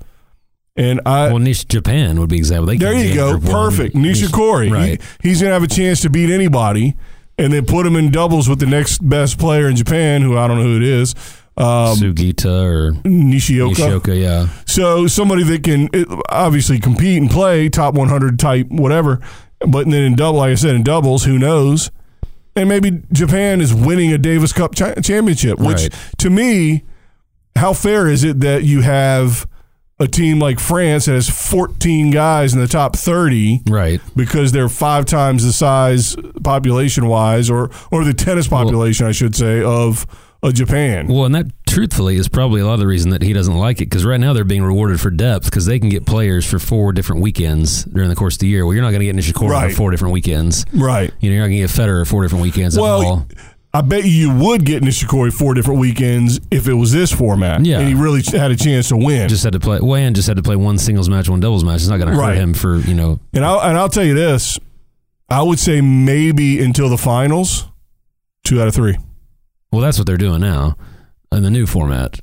[0.77, 2.67] And I, Well, Nish Japan would be example.
[2.67, 3.41] They there you go, one.
[3.41, 3.95] perfect.
[3.95, 5.01] Nishikori, he- Right.
[5.21, 6.95] he's gonna have a chance to beat anybody,
[7.37, 10.47] and then put him in doubles with the next best player in Japan, who I
[10.47, 11.13] don't know who it is,
[11.57, 13.81] um, Sugita or Nishioka.
[13.81, 14.47] Nishoka, yeah.
[14.65, 15.89] So somebody that can
[16.29, 19.19] obviously compete and play top 100 type whatever,
[19.67, 21.91] but then in double, like I said, in doubles, who knows?
[22.55, 25.93] And maybe Japan is winning a Davis Cup cha- championship, which Right.
[26.19, 26.83] to me,
[27.57, 29.45] how fair is it that you have
[30.01, 34.01] a team like France that has 14 guys in the top 30 Right.
[34.15, 39.35] because they're five times the size population wise, or or the tennis population, I should
[39.35, 40.05] say, of
[40.43, 41.07] a Japan.
[41.07, 43.77] Well, and that truthfully is probably a lot of the reason that he doesn't like
[43.77, 46.57] it because right now they're being rewarded for depth because they can get players for
[46.59, 48.65] four different weekends during the course of the year.
[48.65, 49.69] Well, you're not going to get Nishikori Right.
[49.71, 50.65] for four different weekends.
[50.73, 51.13] right.
[51.21, 53.27] You know, you're not going to get Federer four different weekends at all.
[53.73, 57.65] Well, I bet you would get Nishikori four different weekends if it was this format.
[57.65, 57.79] Yeah.
[57.79, 59.29] And he really had a chance to win.
[59.29, 59.79] Just had to play.
[59.81, 61.75] Well, and just had to play one singles match, one doubles match.
[61.77, 63.19] It's not going to hurt him for you know.
[63.33, 64.59] and I'll and I'll tell you this.
[65.29, 67.67] I would say maybe until the finals,
[68.43, 68.97] two out of three.
[69.71, 70.75] Well, that's what they're doing now
[71.31, 72.19] in the new format.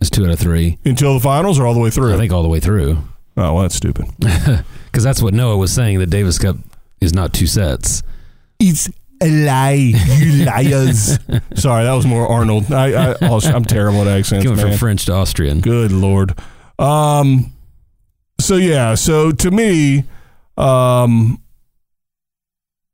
[0.00, 0.78] It's two out of three.
[0.84, 2.12] Until the finals or all the way through?
[2.12, 2.98] I think all the way through
[3.36, 4.06] oh, well, that's stupid.
[4.18, 5.98] because that's what Noah was saying.
[5.98, 6.56] that Davis Cup
[7.00, 8.02] is not two sets.
[8.58, 8.88] It's
[9.22, 11.18] a lie, you liars.
[11.54, 12.72] Sorry, that was more Arnold.
[12.72, 14.44] I, I I'm terrible at accents.
[14.44, 14.68] Going man.
[14.68, 15.60] from French to Austrian.
[15.60, 16.38] Good lord.
[16.78, 17.52] Um.
[18.40, 18.94] So yeah.
[18.94, 20.04] So to me,
[20.56, 21.42] um,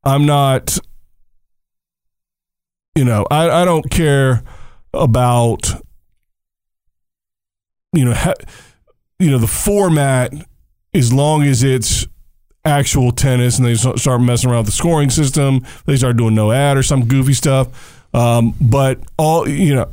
[0.05, 0.79] I'm not.
[2.95, 4.43] You know, I I don't care
[4.93, 5.71] about.
[7.95, 8.35] You know, ha,
[9.19, 10.33] you know the format
[10.95, 12.07] as long as it's
[12.64, 15.64] actual tennis and they start messing around with the scoring system.
[15.87, 17.98] They start doing no ad or some goofy stuff.
[18.14, 19.92] Um, but all you know,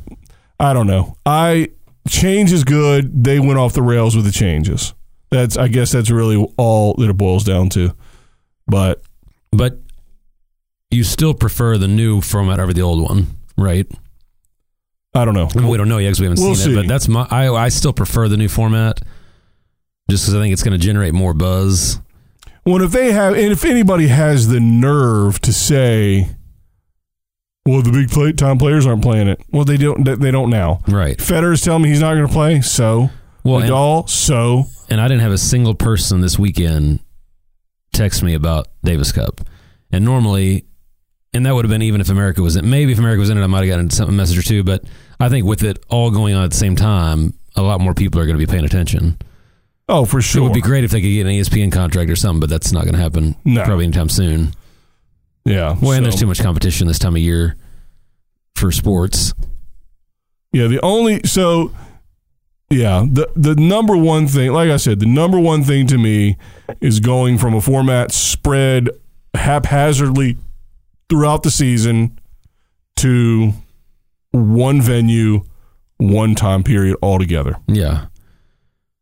[0.58, 1.16] I don't know.
[1.26, 1.70] I
[2.08, 3.24] change is good.
[3.24, 4.94] They went off the rails with the changes.
[5.30, 7.94] That's I guess that's really all that it boils down to.
[8.66, 9.00] But
[9.52, 9.78] But
[10.90, 13.86] you still prefer the new format over the old one, right?
[15.14, 15.48] I don't know.
[15.52, 16.72] I mean, we don't know yet because we haven't We'll seen see.
[16.72, 16.76] it.
[16.82, 17.26] But that's my.
[17.30, 19.00] I I still prefer the new format,
[20.08, 22.00] just because I think it's going to generate more buzz.
[22.64, 26.28] Well, if they have, and if anybody has the nerve to say,
[27.66, 30.04] "Well, the big play, time players aren't playing it," well, they don't.
[30.04, 30.80] They don't now.
[30.86, 31.18] Right.
[31.18, 33.10] Federer's telling me he's not going to play, so
[33.44, 37.00] Well, and, Nadal, so and I didn't have a single person this weekend
[37.92, 39.40] text me about Davis Cup,
[39.90, 40.66] and normally,
[41.32, 42.68] and that would have been even if America was in.
[42.68, 44.62] Maybe if America was in it, I might have gotten some a message or two.
[44.62, 44.84] But
[45.18, 48.20] I think with it all going on at the same time, a lot more people
[48.20, 49.18] are going to be paying attention.
[49.90, 50.40] Oh, for sure.
[50.40, 52.72] It would be great if they could get an ESPN contract or something, but that's
[52.72, 53.64] not going to happen No.
[53.64, 54.54] probably anytime soon.
[55.44, 55.76] Yeah.
[55.80, 57.56] Well, and there's too much competition this time of year
[58.54, 59.32] for sports.
[60.52, 61.72] Yeah, the only so
[62.70, 66.36] yeah, the the number one thing, like I said, the number one thing to me
[66.80, 68.88] is going from a format spread
[69.34, 70.36] haphazardly
[71.08, 72.18] throughout the season
[72.96, 73.52] to
[74.32, 75.42] one venue,
[75.98, 77.56] one time period altogether.
[77.66, 78.06] Yeah.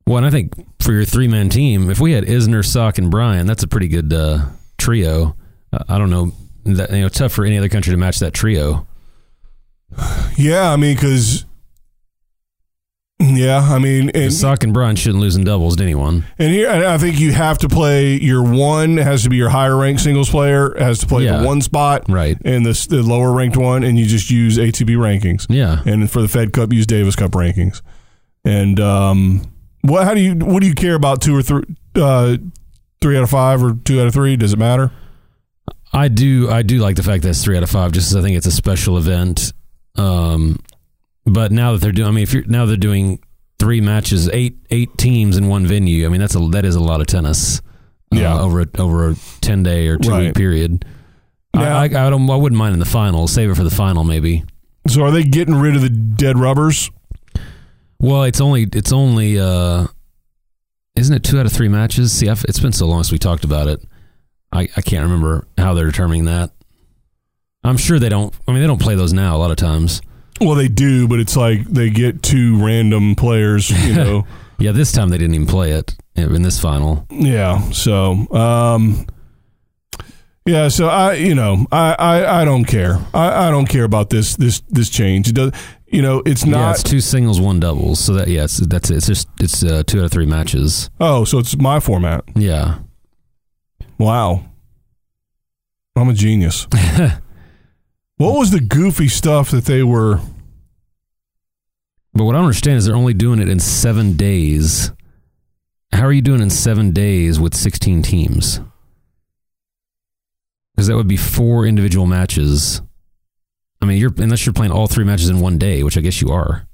[0.09, 3.11] Well, and I think for your three man team, if we had Isner, Sock, and
[3.11, 4.47] Bryan, that's a pretty good uh,
[4.79, 5.37] trio.
[5.73, 6.33] Uh, I don't know.
[6.65, 8.87] That, you know, tough for any other country to match that trio.
[10.37, 11.47] Yeah, I mean, because
[13.21, 16.25] Yeah, I mean, and, Sock and Bryan shouldn't lose in doubles to anyone.
[16.39, 19.77] and here I think you have to play your one has to be your higher
[19.77, 21.39] ranked singles player has to play Yeah.
[21.39, 22.37] the one spot, Right.
[22.45, 25.47] And the, the lower ranked one, and you just use ATP rankings.
[25.49, 25.81] Yeah.
[25.87, 27.83] and for the Fed Cup, use Davis Cup rankings.
[28.45, 29.43] And um,
[29.83, 30.05] what?
[30.05, 30.35] How do you?
[30.35, 31.21] What do you care about?
[31.23, 31.63] Two or three?
[31.95, 32.37] Uh,
[33.01, 34.37] three out of five or two out of three?
[34.37, 34.91] Does it matter?
[35.93, 38.17] I do I do like the fact that it's three out of five, just 'cause
[38.17, 39.53] I think it's a special event.
[39.97, 40.59] Um,
[41.25, 43.21] but now that they're doing, I mean, if you're now they're doing
[43.59, 46.07] three matches, eight eight teams in one venue.
[46.07, 47.61] I mean, that's a that is a lot of tennis.
[48.13, 48.39] uh, Yeah.
[48.41, 50.27] over a, over a ten day or two Right.
[50.27, 50.85] week period.
[51.55, 51.77] Yeah.
[51.79, 52.29] I, I, I don't.
[52.31, 53.27] I wouldn't mind in the final.
[53.27, 54.45] Save it for the final, maybe.
[54.87, 56.91] So are they getting rid of the dead rubbers?
[58.01, 59.87] Well, it's only it's only uh,
[60.97, 62.13] isn't it two out of three matches?
[62.13, 63.83] See, I've, it's been so long since we talked about it.
[64.53, 66.51] I, I can't remember how they're determining that.
[67.65, 68.33] I'm sure they don't.
[68.47, 70.01] I mean, they don't play those now a lot of times.
[70.41, 73.71] Well, they do, but it's like they get two random players.
[73.71, 74.27] You know.
[74.61, 77.07] Yeah, this time they didn't even play it in this final.
[77.11, 77.71] Yeah.
[77.71, 79.07] So, um,
[80.45, 80.67] yeah.
[80.67, 82.99] So I, you know, I, I, I don't care.
[83.15, 85.29] I, I don't care about this, this, this change.
[85.29, 85.53] It does,
[85.91, 86.59] you know, it's not.
[86.59, 87.99] yeah, it's two singles, one doubles.
[88.01, 88.97] So that yeah, it's, that's it.
[88.99, 90.91] It's just it's uh, two out of three matches.
[91.01, 92.25] oh, so it's my format.
[92.37, 92.79] Yeah,
[93.99, 94.45] Wow.
[95.97, 96.69] I'm a genius.
[98.19, 100.21] what was the goofy stuff that they were?
[102.15, 104.93] but what I understand is they're only doing it in seven days.
[105.93, 108.61] How are you doing in seven days with sixteen teams?
[110.75, 112.81] Because that would be four individual matches.
[113.81, 116.21] I mean, you're unless you're playing all three matches in one day, which I guess
[116.21, 116.67] you are.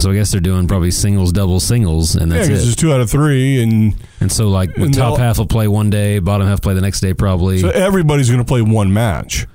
[0.00, 2.72] So I guess they're doing probably singles, doubles, singles, and Yeah, that's because it.
[2.72, 5.68] it's two out of three, and And so, like, the And top half will play
[5.68, 7.58] one day, bottom half play the next day, probably.
[7.58, 9.46] so everybody's going to play one match.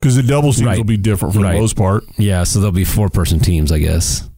[0.00, 0.76] Because the doubles teams Right.
[0.78, 1.54] will be different for Right.
[1.54, 2.02] the most part.
[2.18, 4.28] yeah, so there'll be four person teams, I guess.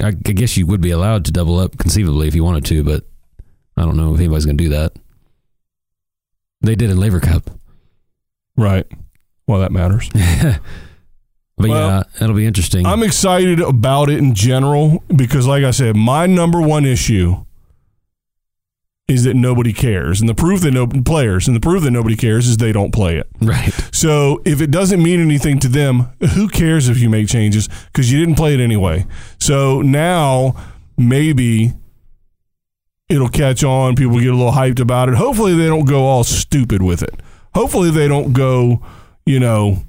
[0.00, 2.84] I, I guess you would be allowed to double up conceivably if you wanted to,
[2.84, 3.04] but
[3.78, 4.92] I don't know if anybody's going to do that.
[6.60, 7.50] They did in Laver Cup.
[8.56, 8.86] Right.
[9.46, 10.10] Well, that matters.
[11.58, 11.88] But Well,
[12.18, 12.86] yeah, it'll be interesting.
[12.86, 17.44] I'm excited about it in general because, like I said, my number one issue
[19.06, 22.16] is that nobody cares, and the proof that no players, and the proof that nobody
[22.16, 23.28] cares is they don't play it.
[23.42, 23.70] right.
[23.92, 28.10] So if it doesn't mean anything to them, who cares if you make changes because
[28.10, 29.06] you didn't play it anyway.
[29.38, 30.56] So now
[30.96, 31.74] maybe
[33.10, 33.94] it'll catch on.
[33.94, 35.16] People get a little hyped about it.
[35.16, 37.20] Hopefully they don't go all stupid with it.
[37.54, 38.82] Hopefully they don't go,
[39.26, 39.82] you know,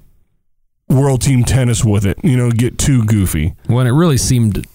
[0.89, 2.17] world team tennis with it.
[2.23, 3.55] You know, get too goofy.
[3.67, 4.65] When it really seemed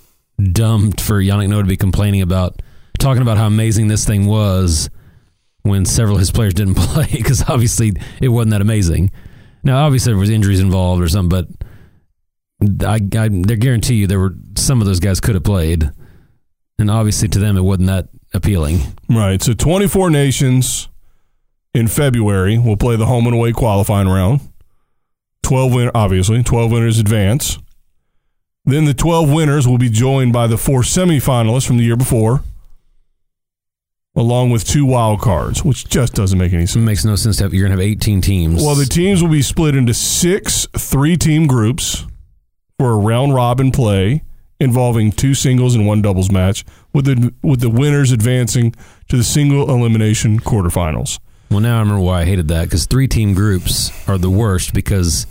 [0.53, 2.61] dumb for Yannick Noah to be complaining about,
[2.99, 4.91] talking about how amazing this thing was
[5.63, 9.11] when several of his players didn't play because obviously it wasn't that amazing.
[9.63, 11.47] Now, obviously there was injuries involved or something,
[12.61, 15.91] but I, I, I guarantee you there were some of those guys could have played,
[16.79, 18.81] and obviously to them it wasn't that appealing.
[19.09, 19.43] Right.
[19.43, 20.89] So 24 nations
[21.75, 24.41] in February We'll play the home and away qualifying round.
[25.43, 27.59] 12 win obviously, 12 winners advance.
[28.65, 32.43] Then the 12 winners will be joined by the four semifinalists from the year before,
[34.15, 36.77] along with two wild cards, which just doesn't make any sense.
[36.77, 38.63] It makes no sense to have you're gonna have 18 teams.
[38.63, 42.05] Well, the teams will be split into six three team groups
[42.79, 44.23] for a round robin play
[44.61, 48.75] involving two singles and one doubles match, with the with the winners advancing
[49.09, 51.19] to the single elimination quarterfinals.
[51.51, 54.75] Well, now I remember why I hated that because three team groups are the worst
[54.75, 55.27] because,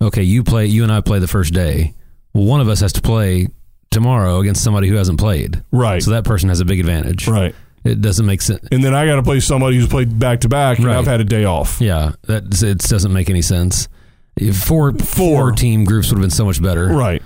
[0.00, 1.94] okay, you play, you and I play the first day.
[2.34, 3.48] Well, one of us has to play
[3.90, 5.62] tomorrow against somebody who hasn't played.
[5.72, 6.02] Right.
[6.02, 7.26] So that person has a big advantage.
[7.26, 7.54] Right.
[7.84, 8.66] It doesn't make sense.
[8.70, 10.96] And then I got to play somebody who's played back to back, and Right.
[10.96, 11.80] I've had a day off.
[11.80, 13.88] Yeah, that it doesn't make any sense.
[14.36, 15.04] If Four, Four.
[15.04, 16.88] four team groups would have been so much better.
[16.88, 17.22] Right.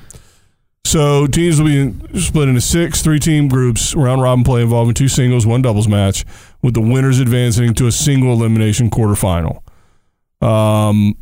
[0.85, 5.09] So teams will be split into six three team groups, round robin play involving two
[5.09, 6.25] singles, one doubles match,
[6.63, 9.63] with the winners advancing to a single elimination quarterfinal.
[10.47, 11.17] Um,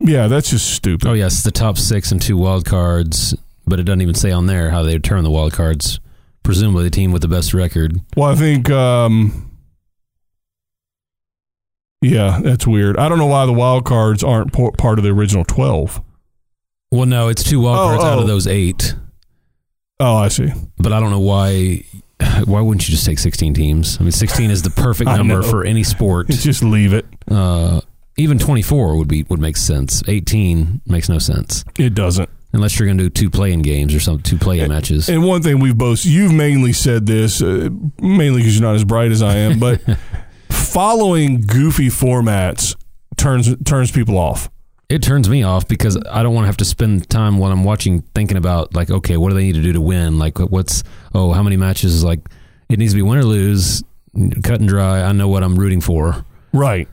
[0.00, 1.06] yeah, that's just stupid.
[1.08, 3.34] Oh yes, the top six and two wild cards,
[3.66, 6.00] but it doesn't even say on there how they determine the wild cards.
[6.44, 8.00] Presumably, the team with the best record.
[8.16, 9.50] Well, I think, um,
[12.00, 12.96] yeah, that's weird.
[12.96, 16.00] I don't know why the wild cards aren't part of the original twelve.
[16.90, 18.22] Well, no, it's two wild Oh, cards out oh.
[18.22, 18.94] of those eight.
[20.00, 20.50] Oh, I see.
[20.78, 21.84] But I don't know why.
[22.44, 23.98] Why wouldn't you just take 16 teams?
[24.00, 26.28] I mean, 16 is the perfect number for any sport.
[26.30, 27.06] Just leave it.
[27.30, 27.80] Uh,
[28.16, 30.02] even 24 would be would make sense.
[30.08, 32.28] 18 makes no sense It doesn't.
[32.52, 35.08] unless you're going to do two play-in games or some two play-in matches.
[35.08, 37.68] And one thing we've both, you've mainly said this, uh,
[38.00, 39.80] mainly because you're not as bright as I am, but
[40.50, 42.74] following goofy formats
[43.16, 44.50] turns turns people off.
[44.88, 47.64] It turns me off because I don't want to have to spend time while I'm
[47.64, 50.18] watching thinking about like, okay, what do they need to do to win?
[50.18, 50.82] Like, what's
[51.14, 51.94] oh, how many matches?
[51.94, 52.20] is Like,
[52.68, 53.82] it needs to be win or lose,
[54.42, 55.02] cut and dry.
[55.02, 56.88] I know what I'm rooting for, Right.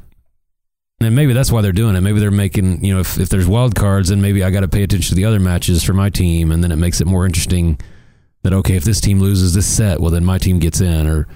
[1.00, 2.02] and maybe that's why they're doing it.
[2.02, 4.68] Maybe they're making you know if if there's wild cards, then maybe I got to
[4.68, 7.26] pay attention to the other matches for my team, and then it makes it more
[7.26, 7.80] interesting.
[8.44, 11.28] That okay, if this team loses this set, well then my team gets in, or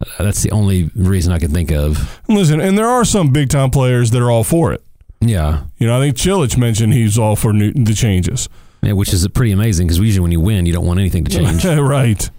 [0.00, 2.20] uh, that's the only reason I can think of.
[2.28, 4.82] Listen, and there are some big time players that are all for it.
[5.20, 8.48] Yeah, You know, I think Cilic mentioned he's all for new, the changes.
[8.82, 11.30] Yeah, which is pretty amazing because usually when you win, you don't want anything to
[11.30, 11.64] change.
[11.64, 12.30] right.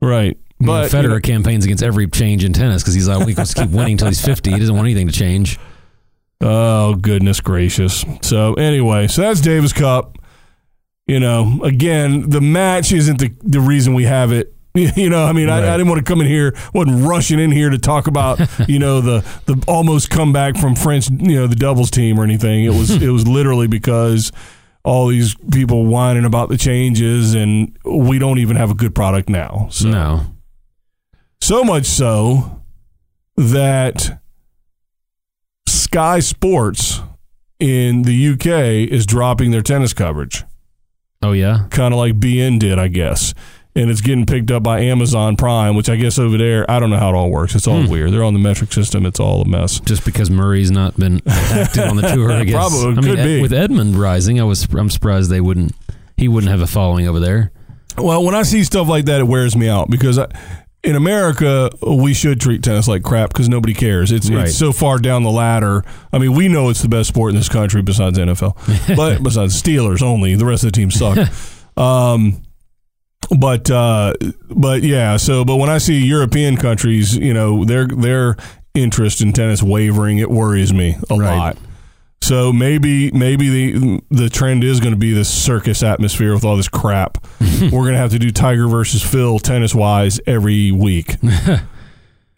[0.00, 0.38] Right.
[0.58, 3.34] But But Federer you know, campaigns against every change in tennis because he's like, we
[3.34, 4.52] can keep winning until he's 50.
[4.52, 5.58] He doesn't want anything to change.
[6.40, 8.04] Oh goodness gracious!
[8.22, 10.18] So anyway, so that's Davis Cup.
[11.06, 14.54] You know, again, the match isn't the the reason we have it.
[14.96, 15.68] You know, I mean, I, Right.
[15.68, 18.78] I didn't want to come in here, wasn't rushing in here to talk about you
[18.80, 22.64] know the the almost comeback from French, you know, the doubles team or anything.
[22.64, 24.32] It was it was literally because
[24.82, 29.28] all these people whining about the changes, and we don't even have a good product
[29.28, 29.68] now.
[29.70, 30.26] So No.
[31.40, 32.60] so much so
[33.36, 34.20] that
[35.68, 37.00] Sky Sports
[37.60, 40.44] in the UK is dropping their tennis coverage,
[41.22, 41.66] Oh, yeah?
[41.70, 43.32] kind of like BN did, I guess.
[43.76, 46.90] And it's getting picked up by Amazon Prime, which I guess over there, I don't
[46.90, 47.56] know how it all works.
[47.56, 47.90] It's all Hmm.
[47.90, 48.12] weird.
[48.12, 49.04] They're on the metric system.
[49.04, 49.80] It's all a mess.
[49.80, 52.54] Just because Murray's not been active on the tour, I guess.
[52.54, 53.42] Probably, I mean, be.
[53.42, 55.74] with Edmund rising, I was I'm surprised they wouldn't
[56.16, 57.50] he wouldn't have a following over there.
[57.98, 60.28] Well, when I see stuff like that, it wears me out because I,
[60.84, 64.12] in America we should treat tennis like crap because nobody cares.
[64.12, 64.46] It's Right.
[64.46, 65.84] it's so far down the ladder.
[66.12, 68.56] I mean, we know it's the best sport in this country besides NFL,
[68.96, 70.36] but besides Steelers only.
[70.36, 71.18] The rest of the teams suck.
[71.76, 72.40] um,
[73.38, 74.14] but uh,
[74.50, 75.16] but yeah.
[75.16, 78.36] So, but when I see European countries, you know, their their
[78.74, 81.36] interest in tennis wavering, it worries me a Right.
[81.36, 81.56] lot.
[82.22, 86.56] So maybe maybe the the trend is going to be this circus atmosphere with all
[86.56, 87.18] this crap.
[87.60, 91.60] We're going to have to do Tiger versus Phil tennis wise every week, and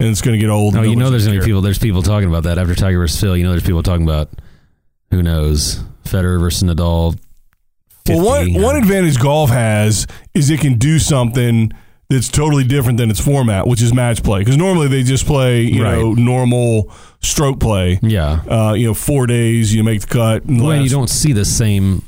[0.01, 0.75] it's going to get old.
[0.75, 2.99] No, you know there's gonna gonna be people there's people talking about that after Tiger
[2.99, 3.37] versus Phil.
[3.37, 4.29] You know there's people talking about
[5.13, 7.17] who knows Federer versus Nadal.
[8.09, 8.61] Well, one 50.
[8.61, 11.73] one advantage golf has is it can do something
[12.09, 14.39] that's totally different than its format, which is match play.
[14.41, 15.99] Because normally they just play, you Right.
[15.99, 17.99] know, normal stroke play.
[18.03, 18.41] Yeah.
[18.49, 20.45] Uh, you know, four days, you make the cut.
[20.45, 22.03] And Well, and you don't see the same.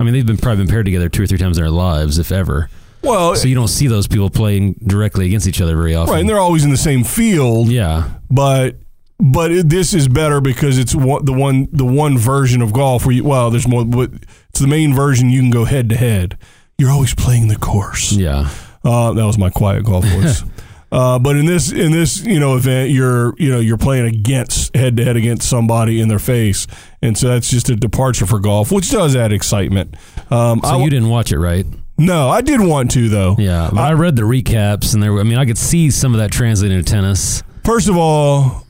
[0.00, 2.18] I mean, they've been probably been paired together two or three times in their lives,
[2.18, 2.70] if ever.
[3.02, 6.12] Well, So you don't see those people playing directly against each other very often.
[6.14, 7.68] right, and they're always in the same field.
[7.68, 8.76] yeah, but
[9.20, 13.04] but it, this is better because it's one, the one the one version of golf
[13.06, 14.10] where you well there's more but
[14.52, 16.36] it's the main version you can go head to head
[16.78, 18.48] you're always playing the course yeah,
[18.84, 20.42] uh, that was my quiet golf voice
[20.90, 24.74] uh, but in this in this you know event you're you know you're playing against
[24.76, 26.66] head to head against somebody in their face
[27.00, 29.94] and so that's just a departure for golf which does add excitement
[30.30, 31.66] um, So I, you didn't watch it, right?
[31.98, 35.12] no I did want to though Yeah, but I, read the recaps, and there.
[35.12, 37.42] Were, I mean, I could see some of that translating to tennis.
[37.64, 38.66] First of all,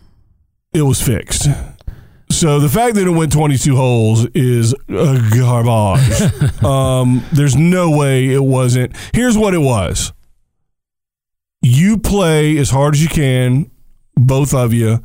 [0.75, 1.47] it was fixed.
[2.33, 6.63] So the fact that it went 22 holes is garbage.
[6.65, 8.97] um, there's no way it wasn't.
[9.15, 10.13] Here's what it was.
[11.63, 13.71] You play as hard as you can,
[14.17, 15.01] both of you,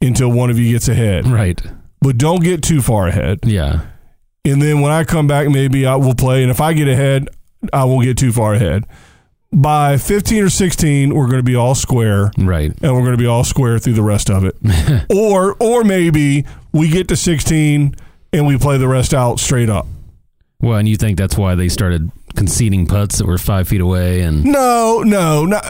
[0.00, 1.26] until one of you gets ahead.
[1.26, 1.60] Right.
[2.00, 3.40] But don't get too far ahead.
[3.44, 3.86] Yeah.
[4.44, 6.42] And then when I come back, maybe I will play.
[6.42, 7.28] And if I get ahead,
[7.72, 8.84] I won't get too far ahead.
[9.54, 12.72] By 15 or 16, we're going to be all square Right.
[12.82, 14.56] and we're going to be all square through the rest of it.
[15.14, 17.94] or or maybe we get to 16
[18.32, 19.86] and we play the rest out straight up.
[20.60, 24.20] Well, and you think that's why they started conceding putts that were five feet away,
[24.22, 25.60] and No, no, no.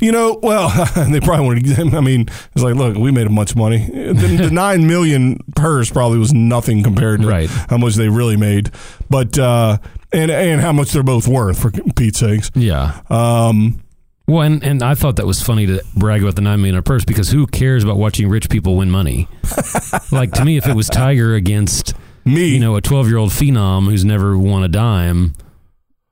[0.00, 0.68] You know, well,
[1.10, 2.22] they probably wanted to I mean,
[2.54, 3.86] it's like, look, we made a bunch of money.
[3.86, 4.12] The,
[4.44, 7.48] the 9 million purse probably was nothing compared to Right.
[7.68, 8.70] how much they really made.
[9.10, 9.76] But, uh,
[10.12, 12.50] and, and how much they're both worth, for Pete's sakes.
[12.54, 13.00] yeah.
[13.10, 13.82] Um,
[14.26, 16.82] Well, and, and I thought that was funny to brag about the nine million dollar
[16.82, 19.28] purse because who cares about watching rich people win money?
[20.12, 21.94] like to me, if it was Tiger against
[22.24, 25.34] me, you know a twelve year old phenom who's never won a dime,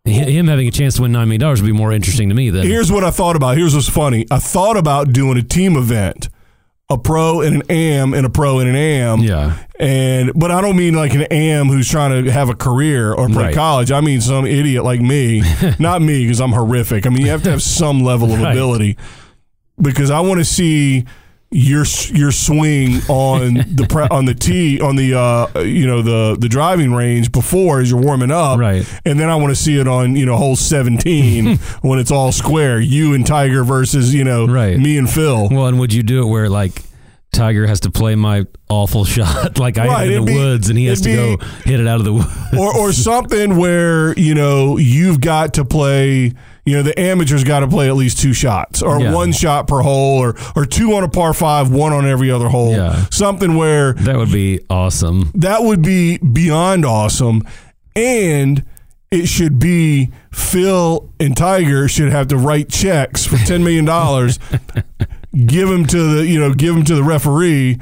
[0.06, 2.34] hi- him having a chance to win nine million dollars would be more interesting to
[2.34, 3.56] me than Here's what I thought about.
[3.56, 4.26] Here's what's funny.
[4.30, 6.28] I thought about doing a team event,
[6.90, 9.20] a pro and an am, and a pro and an am.
[9.20, 13.12] yeah, And but I don't mean like an am who's trying to have a career
[13.14, 13.54] or play Right.
[13.54, 13.92] college.
[13.92, 15.42] I mean some idiot like me,
[15.78, 17.06] not me because I'm horrific.
[17.06, 18.50] I mean you have to have some level of Right.
[18.52, 18.96] ability
[19.80, 21.04] because I want to see
[21.52, 26.36] your your swing on the pre, on the tee on the uh you know the
[26.38, 28.86] the driving range before as you're warming up Right.
[29.04, 32.30] and then I want to see it on you know hole 17 when it's all
[32.30, 34.78] square you and Tiger versus you know Right.
[34.78, 36.82] me and Phil Well, and would you do it where like
[37.32, 40.78] Tiger has to play my awful shot like I Right, in the be- woods, and
[40.78, 42.28] he has to it'd go hit it out of the woods.
[42.58, 46.32] or or something where you know you've got to play.
[46.66, 49.14] You know the amateurs got to play at least two shots, or Yeah.
[49.14, 52.48] one shot per hole, or or two on a par five, one on every other
[52.48, 52.72] hole.
[52.72, 53.06] Yeah.
[53.10, 55.30] Something where That would be awesome.
[55.36, 57.42] that would be beyond awesome,
[57.96, 58.64] and
[59.10, 64.38] it should be Phil and Tiger should have to write checks for ten million dollars,
[65.46, 67.78] give them to the you know give them to the referee.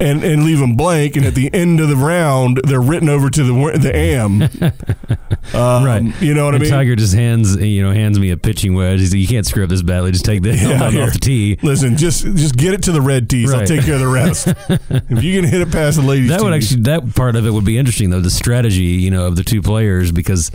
[0.00, 3.30] And, and leave them blank, and at the end of the round, they're written over
[3.30, 4.42] to the the AM.
[5.54, 6.02] Um, Right.
[6.20, 6.68] You know what I mean?
[6.70, 8.98] Tiger just hands you know hands me a pitching wedge.
[8.98, 10.10] He's like, you can't screw up this badly.
[10.10, 11.58] Just take the Yeah, off the tee.
[11.62, 13.52] Listen, just just get it to the red tees.
[13.52, 14.48] I'll take care of the rest.
[14.68, 17.50] if you can hit it past the ladies, That would actually that part of it
[17.52, 18.20] would be interesting though.
[18.20, 20.50] The strategy you know of the two players because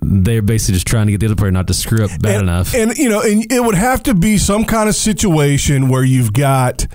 [0.00, 2.42] they're basically just trying to get the other player not to screw up bad and,
[2.42, 2.74] enough.
[2.74, 6.32] And you know, and it would have to be some kind of situation where you've
[6.32, 6.86] got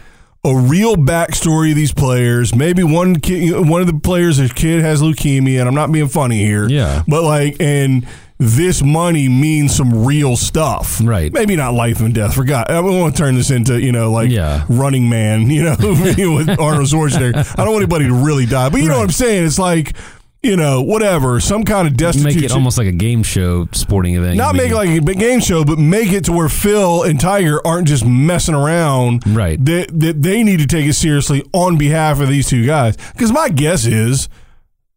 [0.43, 2.53] a real backstory of these players.
[2.53, 6.09] Maybe one kid, one of the players, his kid has leukemia, and I'm not being
[6.09, 6.67] funny here.
[6.67, 7.03] Yeah.
[7.07, 8.05] but like, and
[8.37, 10.99] this money means some real stuff.
[11.01, 11.31] Right.
[11.31, 12.33] Maybe not life and death.
[12.33, 12.69] Forgot.
[12.69, 14.65] I don't want to turn this into you know like Yeah.
[14.67, 15.49] Running Man.
[15.49, 17.37] You know, with Arnold Schwarzenegger.
[17.37, 19.45] I don't want anybody to really die, but you know what I'm saying.
[19.45, 19.95] It's like.
[20.43, 22.35] You know, whatever, some kind of destitute.
[22.35, 24.35] Make it almost like a game show sporting event.
[24.35, 27.17] Not make it like a big game show, but make it to where Phil and
[27.17, 29.25] Tiger aren't just messing around.
[29.25, 29.63] Right.
[29.63, 32.97] That, that they need to take it seriously on behalf of these two guys.
[33.13, 34.27] Because my guess is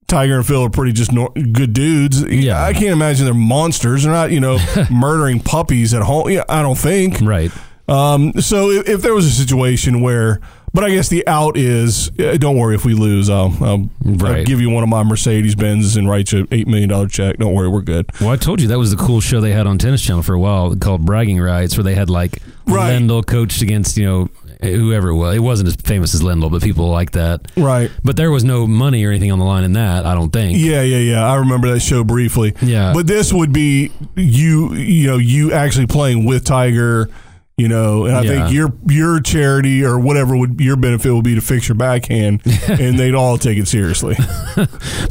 [0.08, 2.22] Tiger and Phil are pretty just nor- good dudes.
[2.24, 2.60] Yeah.
[2.60, 4.02] I can't imagine they're monsters.
[4.02, 4.58] They're not, you know,
[4.90, 6.28] murdering puppies at home.
[6.28, 7.20] Yeah, I don't think.
[7.20, 7.52] right.
[7.88, 10.40] Um, so if, if there was a situation where,
[10.76, 13.28] but I guess the out is, eh, don't worry if we lose.
[13.28, 13.90] I'll, I'll,
[14.22, 17.08] I'll give you one of my Mercedes Benzes and write you an eight million dollar
[17.08, 17.38] check.
[17.38, 18.10] Don't worry, we're good.
[18.20, 20.34] Well, I told you that was the cool show they had on Tennis Channel for
[20.34, 23.00] a while called Bragging Rights, where they had like Right.
[23.00, 24.28] Lendl coached against you know
[24.60, 25.36] whoever it was.
[25.36, 27.50] It wasn't as famous as Lendl, but people like that.
[27.56, 27.90] Right.
[28.02, 30.04] But there was no money or anything on the line in that.
[30.06, 30.58] I don't think.
[30.58, 31.24] Yeah, yeah, yeah.
[31.26, 32.54] I remember that show briefly.
[32.60, 32.92] Yeah.
[32.92, 37.08] But this would be you, you know, you actually playing with Tiger,
[37.56, 38.30] you know, and I Yeah.
[38.46, 42.42] think your your charity or whatever would your benefit would be to fix your backhand,
[42.68, 44.16] and they'd all take it seriously.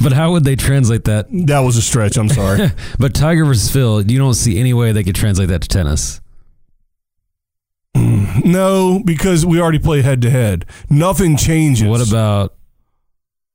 [0.03, 1.27] But how would they translate that?
[1.31, 2.17] That was a stretch.
[2.17, 2.71] I'm sorry.
[2.99, 6.21] But Tiger versus Phil, you don't see any way they could translate that to tennis.
[7.95, 10.65] Mm, no, because we already play head to head.
[10.89, 11.87] Nothing changes.
[11.87, 12.53] What about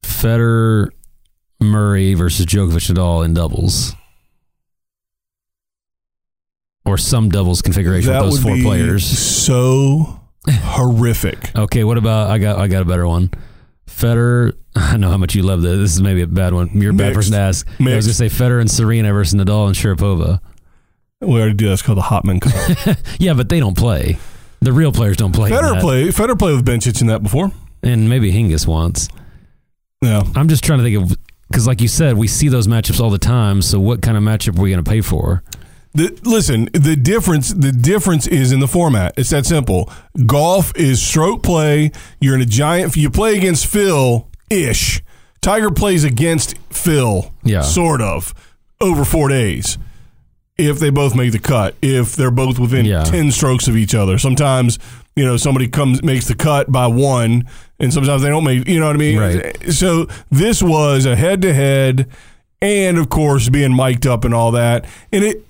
[0.02, 0.88] Federer,
[1.60, 3.94] Murray versus Djokovic at all in doubles?
[6.90, 8.22] Or some doubles configuration that?
[8.24, 9.04] with those would four be players.
[9.06, 10.20] so
[10.50, 11.54] horrific.
[11.56, 13.30] Okay, what about I got I got a better one.
[13.88, 15.76] Federer, I know how much you love this.
[15.78, 16.70] This is maybe a bad one.
[16.74, 17.16] You're a bad Mixed.
[17.16, 17.66] person to ask.
[17.66, 18.06] I was Mixed.
[18.20, 20.40] gonna say Federer and Serena versus Nadal and Sharapova.
[21.20, 21.68] We already do.
[21.68, 22.96] That's called the Hopman Cup.
[23.18, 24.18] Yeah, but they don't play.
[24.60, 25.50] The real players don't play.
[25.50, 25.82] in Federer that.
[25.82, 26.04] play.
[26.08, 27.50] Federer played with Bencic in that before.
[27.82, 29.08] and maybe Hingis once.
[30.02, 30.22] Yeah.
[30.34, 31.18] I'm just trying to think of
[31.48, 33.60] because, like you said, we see those matchups all the time.
[33.60, 35.42] So, what kind of matchup are we going to pay for?
[35.92, 39.14] The, listen, the difference the difference is in the format.
[39.16, 39.90] It's that simple.
[40.24, 41.90] Golf is stroke play.
[42.20, 42.96] You're in a giant.
[42.96, 45.02] You play against Phil ish.
[45.40, 47.32] Tiger plays against Phil.
[47.42, 47.62] Yeah.
[47.62, 48.32] sort of
[48.80, 49.78] over four days.
[50.56, 53.02] If they both make the cut, if they're both within Yeah.
[53.02, 54.78] ten strokes of each other, sometimes
[55.16, 57.48] you know somebody comes makes the cut by one,
[57.80, 58.68] and sometimes they don't make.
[58.68, 59.18] You know what I mean?
[59.18, 59.72] Right.
[59.72, 62.06] So this was a head to head,
[62.62, 65.44] and of course being mic'd up and all that, and it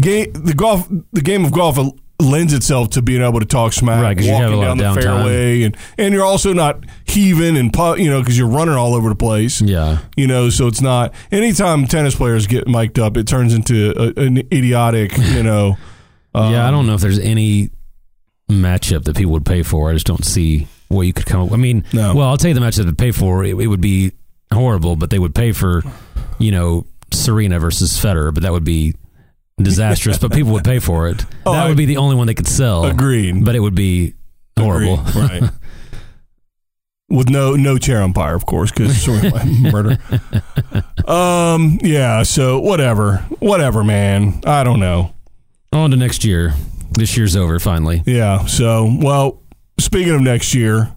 [0.00, 1.78] game the golf the game of golf
[2.20, 4.84] lends itself to being able to talk smack, Right, walking have a lot down the
[4.84, 5.02] downtime.
[5.02, 8.94] fairway, and and you're also not heaving and pu- you know because you're running all
[8.94, 9.60] over the place.
[9.60, 13.92] Yeah, You know, so it's not anytime tennis players get mic'd up, it turns into
[14.00, 15.76] a, an idiotic, you know.
[16.34, 16.66] um, yeah.
[16.66, 17.70] I don't know if there's any
[18.48, 19.90] matchup that people would pay for.
[19.90, 21.50] I just don't see what you could come up.
[21.50, 21.58] With.
[21.58, 22.14] I mean, No.
[22.14, 23.44] well, I'll tell you the matchup they'd pay for.
[23.44, 24.12] It, it would be
[24.52, 25.82] horrible, but they would pay for,
[26.38, 28.94] you know, Serena versus Federer, but that would be
[29.60, 30.18] disastrous.
[30.18, 31.24] but people would pay for it.
[31.46, 32.84] Oh, that would be the only one they could sell.
[32.86, 33.44] Agreed.
[33.44, 34.14] But it would be
[34.58, 35.00] horrible.
[35.06, 35.50] Agreed, right.
[37.10, 39.06] With no no chair umpire, of course, because
[39.60, 39.98] murder.
[41.06, 41.78] Um.
[41.82, 42.22] Yeah.
[42.22, 43.18] So whatever.
[43.40, 44.40] Whatever, man.
[44.46, 45.14] I don't know.
[45.72, 46.54] On to next year.
[46.92, 48.02] This year's over finally.
[48.06, 48.46] Yeah.
[48.46, 49.42] So well,
[49.78, 50.96] speaking of next year,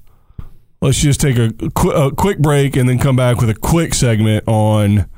[0.81, 3.93] let's just take a, qu- a quick break and then come back with a quick
[3.93, 5.09] segment on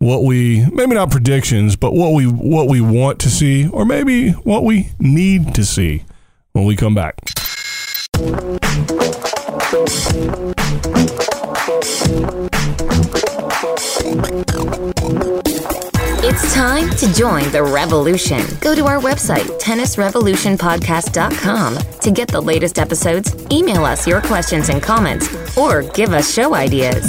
[0.00, 4.30] what we maybe not predictions, but what we what we want to see, or maybe
[4.30, 6.04] what we need to see
[6.52, 7.16] when we come back.
[16.22, 18.42] It's time to join the revolution.
[18.60, 24.82] Go to our website, tennisrevolutionpodcast.com, to get the latest episodes, email us your questions and
[24.82, 25.28] comments,
[25.58, 27.04] or give us show ideas.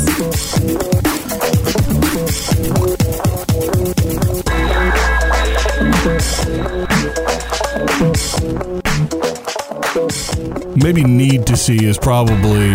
[10.75, 12.73] Maybe need to see is probably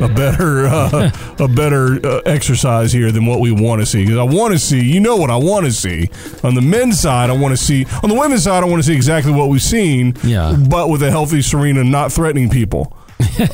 [0.00, 4.04] a better uh, a better uh, exercise here than what we want to see.
[4.04, 6.10] Because I want to see you know what I want to see.
[6.44, 8.86] On the men's side I want to see on the women's side I want to
[8.86, 10.56] see exactly what we've seen Yeah.
[10.68, 12.96] but with a healthy Serena not threatening people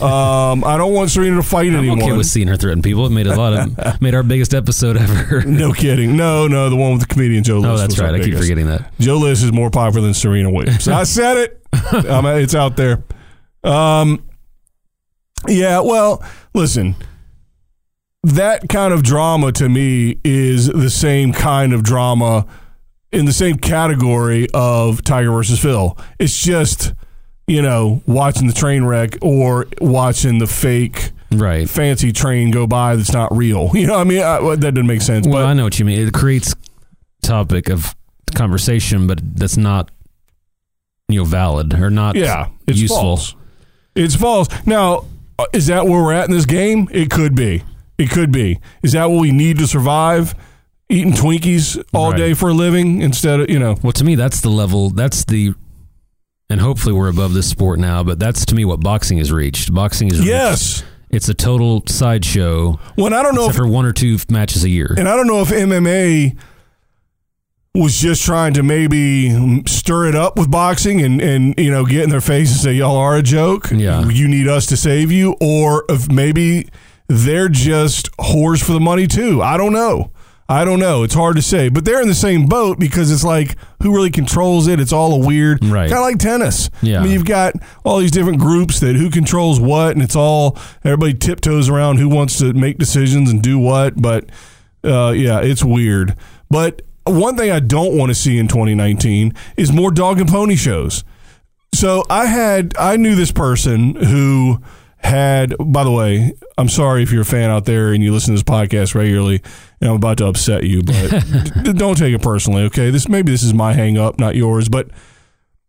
[0.01, 1.79] um, I don't want Serena to fight anymore.
[1.79, 3.07] I'm anyone okay with seeing her threaten people.
[3.07, 5.43] It made a lot of made our biggest episode ever.
[5.45, 8.15] no kidding no no the one with the comedian Joe List oh, that's right.
[8.15, 8.93] I keep forgetting that.
[8.99, 10.89] Joe List is more popular than Serena Williams.
[10.89, 11.61] I said it.
[12.09, 13.03] Um, it's out there.
[13.65, 14.25] Um,
[15.49, 15.81] yeah.
[15.81, 16.23] Well,
[16.55, 16.95] listen.
[18.23, 22.47] That kind of drama to me is the same kind of drama
[23.13, 25.97] in the same category of Tiger versus Phil.
[26.19, 26.95] It's just
[27.47, 31.69] you know watching the train wreck or watching the fake Right.
[31.69, 33.71] fancy train go by that's not real.
[33.75, 35.27] You know, I mean I, that didn't make sense.
[35.27, 35.99] Well, but I know what you mean.
[36.07, 36.55] It creates
[37.23, 37.95] topic of
[38.35, 39.91] conversation, but that's not
[41.09, 43.01] you know valid or not Yeah, it's useful.
[43.01, 43.35] false.
[43.95, 44.49] It's false.
[44.67, 45.05] Now,
[45.39, 46.89] uh, is that where we're at in this game?
[46.93, 47.63] It could be.
[47.99, 48.59] It could be.
[48.83, 50.35] Is that what we need to survive?
[50.89, 52.17] Eating Twinkies all Right.
[52.19, 53.77] day for a living instead of you know?
[53.83, 54.91] Well, to me, that's the level.
[54.91, 55.55] That's the,
[56.55, 58.05] and hopefully we're above this sport now.
[58.05, 59.75] But that's to me what boxing has reached.
[59.75, 60.85] Boxing is Yes.
[61.11, 64.63] It's a total sideshow, When I don't know, except if, for one or two matches
[64.63, 64.95] a year.
[64.97, 66.37] and I don't know if MMA
[67.75, 72.05] was just trying to maybe stir it up with boxing and and you know get
[72.05, 73.73] in their face and say y'all are a joke.
[73.73, 74.09] Yeah.
[74.09, 76.69] you need us to save you, or if maybe
[77.09, 79.43] they're just whores for the money too.
[79.43, 80.13] I don't know.
[80.49, 81.03] I don't know.
[81.05, 84.11] It's hard to say, but they're in the same boat because it's like who really
[84.11, 84.79] controls it.
[84.79, 85.89] It's all a weird, Right.
[85.91, 86.69] kind of like tennis.
[86.83, 87.01] Yeah.
[87.01, 90.59] I mean, you've got all these different groups that who controls what, and it's all
[90.85, 94.01] everybody tiptoes around who wants to make decisions and do what.
[94.03, 94.29] But
[94.85, 96.15] uh, yeah, it's weird.
[96.51, 100.57] But one thing I don't want to see in 2019 is more dog and pony
[100.57, 101.05] shows.
[101.75, 104.61] So I had I knew this person who
[105.05, 108.35] had by the way, I'm sorry if you're a fan out there and you listen
[108.35, 109.43] to this podcast regularly
[109.81, 110.95] and I'm about to upset you, but
[111.77, 112.91] don't take it personally, okay?
[112.91, 114.89] This maybe this is my hang up, not yours, but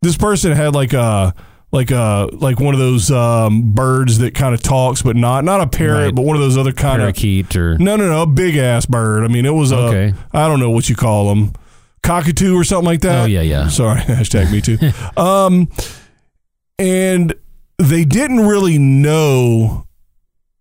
[0.02, 1.34] this person had like a
[1.72, 5.60] like a like one of those um, birds that kind of talks but not not
[5.60, 6.16] a parrot, Right.
[6.16, 8.86] but one of those other kind of Parakeet or no, no, no, a big ass
[8.86, 9.24] bird.
[9.26, 10.14] I mean, it was a Okay.
[10.32, 11.52] I don't know what you call them,
[12.04, 13.24] cockatoo or something like that.
[13.24, 13.68] Oh, yeah, yeah.
[13.68, 14.78] Sorry, hashtag me too.
[15.22, 15.68] um,
[16.80, 17.34] and
[17.78, 19.88] they didn't really know.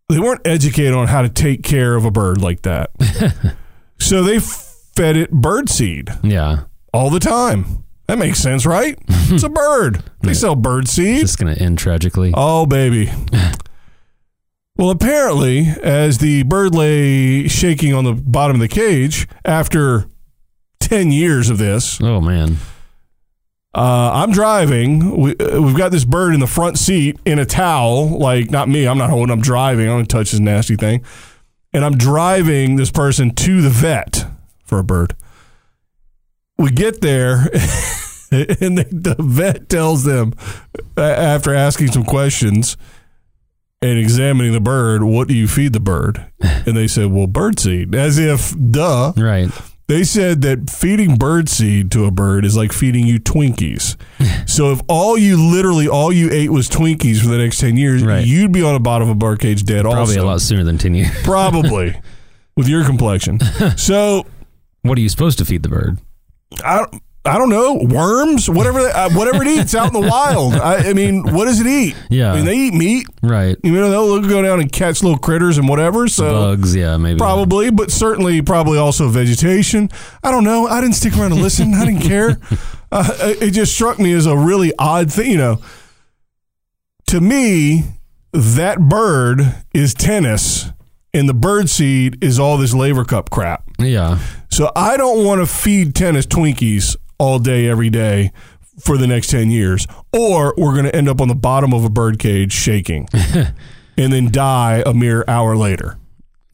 [0.09, 2.91] They weren't educated on how to take care of a bird like that.
[3.99, 7.85] so they fed it bird seed yeah, all the time.
[8.07, 8.99] That makes sense, right?
[9.09, 10.03] it's a bird.
[10.21, 11.23] They sell bird seed.
[11.23, 12.33] just gonna end tragically.
[12.37, 13.11] Oh, baby.
[14.77, 20.07] well, apparently, as the bird lay shaking on the bottom of the cage after
[20.81, 22.59] 10 years of this, Oh man,
[23.75, 25.17] uh, I'm driving.
[25.17, 28.19] We, uh, we've got this bird in the front seat in a towel.
[28.19, 28.87] Like, not me.
[28.87, 29.33] I'm not holding.
[29.33, 29.89] I'm driving.
[29.89, 31.05] I don't touch this nasty thing.
[31.73, 34.27] And I'm driving this person to the vet
[34.65, 35.17] for a bird.
[36.57, 37.39] We get there,
[38.31, 40.35] and they, the vet tells them
[40.97, 42.77] uh, after asking some questions
[43.83, 47.59] and examining the bird, "What do you feed the bird?" And they said, "Well, bird
[47.59, 49.15] seed." As if, duh.
[49.17, 49.51] right?
[49.87, 53.97] They said that feeding bird seed to a bird is like feeding you Twinkies.
[54.49, 58.03] so if all you literally all you ate was Twinkies for the next ten years,
[58.03, 58.27] Right.
[58.27, 59.83] you'd be on the bottom of a bird cage dead.
[59.83, 61.11] Probably also, a lot sooner than ten years.
[61.23, 61.95] probably
[62.57, 63.39] with your complexion.
[63.77, 64.25] so
[64.83, 65.99] What are you supposed to feed the bird?
[66.65, 70.55] I don't, I don't know worms, whatever uh, whatever it eats out in the wild.
[70.55, 71.97] I, I mean, what does it eat?
[72.11, 72.33] Yeah.
[72.33, 73.07] I mean they eat meat.
[73.23, 76.07] Right, You know they'll go down and catch little critters and whatever.
[76.07, 76.31] So.
[76.31, 76.77] bugs.
[76.77, 77.17] Yeah, maybe.
[77.19, 79.89] Probably, but certainly, probably also vegetation.
[80.23, 80.67] I don't know.
[80.67, 81.73] I didn't stick around to listen.
[81.75, 82.39] I didn't care.
[82.93, 85.29] Uh, it it just struck me as a really odd thing.
[85.29, 85.61] You know,
[87.09, 87.83] to me,
[88.33, 89.41] that bird
[89.73, 90.71] is tennis,
[91.13, 93.65] and the bird seed is all this Laver Cup crap.
[93.81, 96.95] Yeah, So I don't want to feed tennis Twinkies
[97.25, 98.31] all day, every day
[98.85, 101.85] for the next 10 years, or we're going to end up on the bottom of
[101.85, 103.09] a bird cage shaking
[103.97, 105.99] and then die a mere hour later.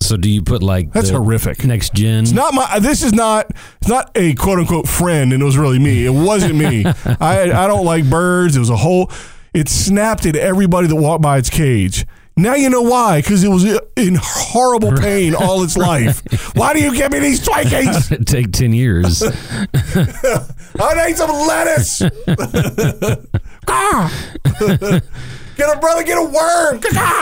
[0.02, 1.64] So do you put like That's the horrific.
[1.64, 2.22] next gen?
[2.24, 2.78] It's not my.
[2.78, 3.50] This is not.
[3.80, 6.06] It's not a quote unquote friend, and it was really me.
[6.06, 6.84] It wasn't me.
[7.04, 8.56] I I don't like birds.
[8.56, 9.10] It was a whole.
[9.52, 12.06] It snapped at everybody that walked by its cage.
[12.36, 13.64] Now you know why, because it was
[13.96, 16.22] in horrible pain all its life.
[16.56, 18.12] Why do you give me these Twinkies?
[18.12, 19.22] It'd take 10 years.
[20.80, 22.02] I need some lettuce.
[23.68, 24.10] Ah.
[25.56, 26.80] get a brother, get a worm.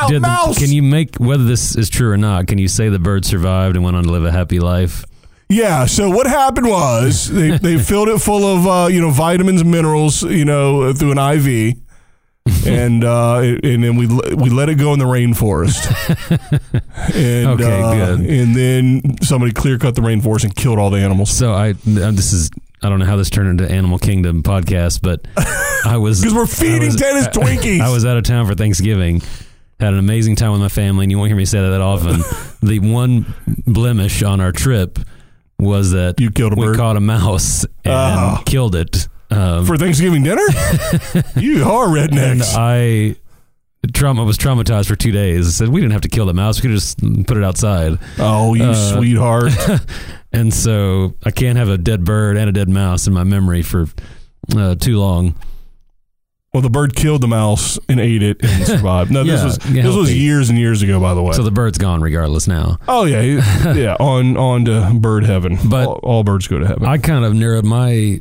[0.08, 0.58] Did- mouse.
[0.58, 3.74] can you make, whether this is true or not, can you say the bird survived
[3.76, 5.04] and went on to live a happy life?
[5.48, 5.86] Yeah.
[5.86, 9.70] So what happened was they, they filled it full of uh, you know vitamins and
[9.70, 11.74] minerals you know through an IV,
[12.66, 15.84] and uh, and then we we let it go in the rainforest.
[17.14, 18.26] and, Okay, uh, good.
[18.28, 21.74] And then somebody clear cut the rainforest and killed all the animals So I, uh,
[21.84, 22.50] this is,
[22.82, 25.26] I don't know how this turned into Animal Kingdom podcast, but
[25.84, 26.20] I was.
[26.20, 27.80] because we're feeding was- Dennis Twinkies.
[27.80, 29.22] I was out of town for Thanksgiving.
[29.80, 31.80] Had an amazing time with my family, and you won't hear me say that that
[31.80, 32.20] often.
[32.62, 33.32] the one
[33.66, 34.98] blemish on our trip
[35.60, 36.76] was that You killed a we bird?
[36.76, 38.42] caught a mouse and Oh.
[38.44, 39.06] killed it.
[39.30, 40.42] Um, for Thanksgiving dinner.
[41.36, 42.54] you are and rednecks.
[42.56, 43.16] I
[43.92, 45.46] trauma was traumatized for two days.
[45.46, 47.98] I said we didn't have to kill the mouse; we could just put it outside.
[48.18, 49.52] oh, you uh, sweetheart.
[50.30, 53.62] And so I can't have a dead bird and a dead mouse in my memory
[53.62, 53.86] for
[54.54, 55.34] uh, too long.
[56.52, 59.10] Well, the bird killed the mouse and ate it and survived.
[59.10, 61.00] No, this was yeah, this was years and years ago.
[61.00, 61.32] By the way.
[61.32, 62.78] So the bird's gone regardless now.
[62.88, 63.22] oh yeah,
[63.72, 63.96] yeah.
[63.98, 65.58] On on to bird heaven.
[65.64, 66.84] But- all, all birds go to heaven.
[66.84, 68.20] I kind of narrowed my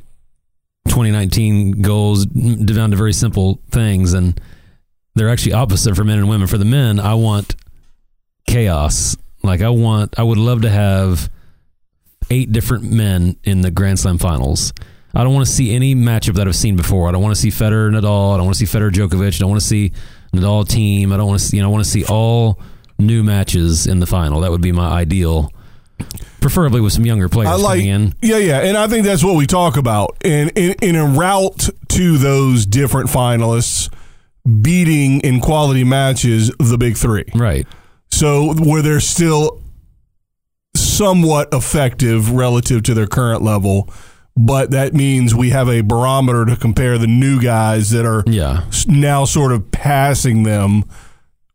[0.87, 4.39] 2019 goals down to very simple things, and
[5.15, 6.47] they're actually opposite for men and women.
[6.47, 7.55] For the men, I want
[8.47, 9.15] chaos.
[9.43, 11.29] Like I want, I would love to have
[12.29, 14.73] eight different men in the Grand Slam finals.
[15.13, 17.07] I don't want to see any matchup that I've seen before.
[17.07, 18.33] I don't want to see Federer Nadal.
[18.33, 19.35] I don't want to see Federer Djokovic.
[19.35, 19.91] I don't want to see
[20.33, 21.13] Nadal Thiem.
[21.13, 21.57] I don't want to see.
[21.57, 22.59] You know, I want to see all
[22.99, 24.41] new matches in the final.
[24.41, 25.51] That would be my ideal.
[26.47, 28.13] Preferably with some younger players I like, coming in.
[28.21, 30.15] yeah, yeah, and I think that's what we talk about.
[30.23, 33.93] And in, a route to those different finalists,
[34.61, 37.25] beating in quality matches the big three.
[37.35, 37.67] Right.
[38.11, 39.61] So where they're still
[40.73, 43.89] somewhat effective relative to their current level,
[44.37, 48.63] but that means we have a barometer to compare the new guys that are Yeah.
[48.87, 50.85] now sort of passing them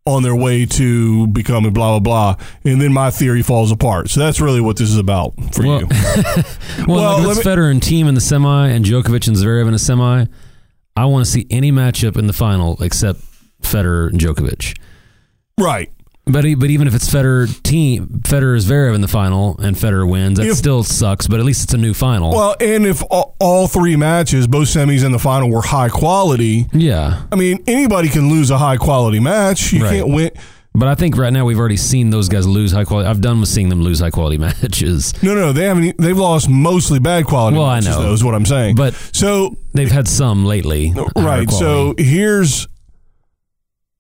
[0.05, 4.11] on their way to becoming blah blah blah, and then my theory falls apart.
[4.11, 5.86] So that's really what this is about for Well- you.
[5.86, 6.44] Well,
[6.88, 9.36] Well, like let if me- it's Federer and Thiem in the semi and Djokovic and
[9.36, 10.24] Zverev in a semi,
[10.96, 13.20] I want to see any matchup in the final except
[13.62, 14.76] Federer and Djokovic.
[15.59, 15.90] Right.
[16.24, 20.38] But but even if it's Federer Thiem, Federer Zverev in the final and Federer wins,
[20.38, 21.26] that If- still sucks.
[21.26, 22.30] But at least it's a new final.
[22.30, 26.66] Well, and if all, all three matches, both semis and the final, were high quality,
[26.72, 27.22] yeah.
[27.32, 29.72] I mean, anybody can lose a high quality match.
[29.72, 29.90] You Right.
[29.96, 30.30] can't win.
[30.74, 33.06] But I think right now we've already seen those guys lose high quality.
[33.06, 35.12] I've done with seeing them lose high quality matches.
[35.22, 35.98] No, no, they haven't.
[35.98, 37.58] They've lost mostly bad quality.
[37.58, 38.00] Well, I know.
[38.00, 38.76] though, is what I'm saying.
[38.76, 40.94] But so they've had some lately.
[41.14, 41.50] right.
[41.50, 42.68] So here's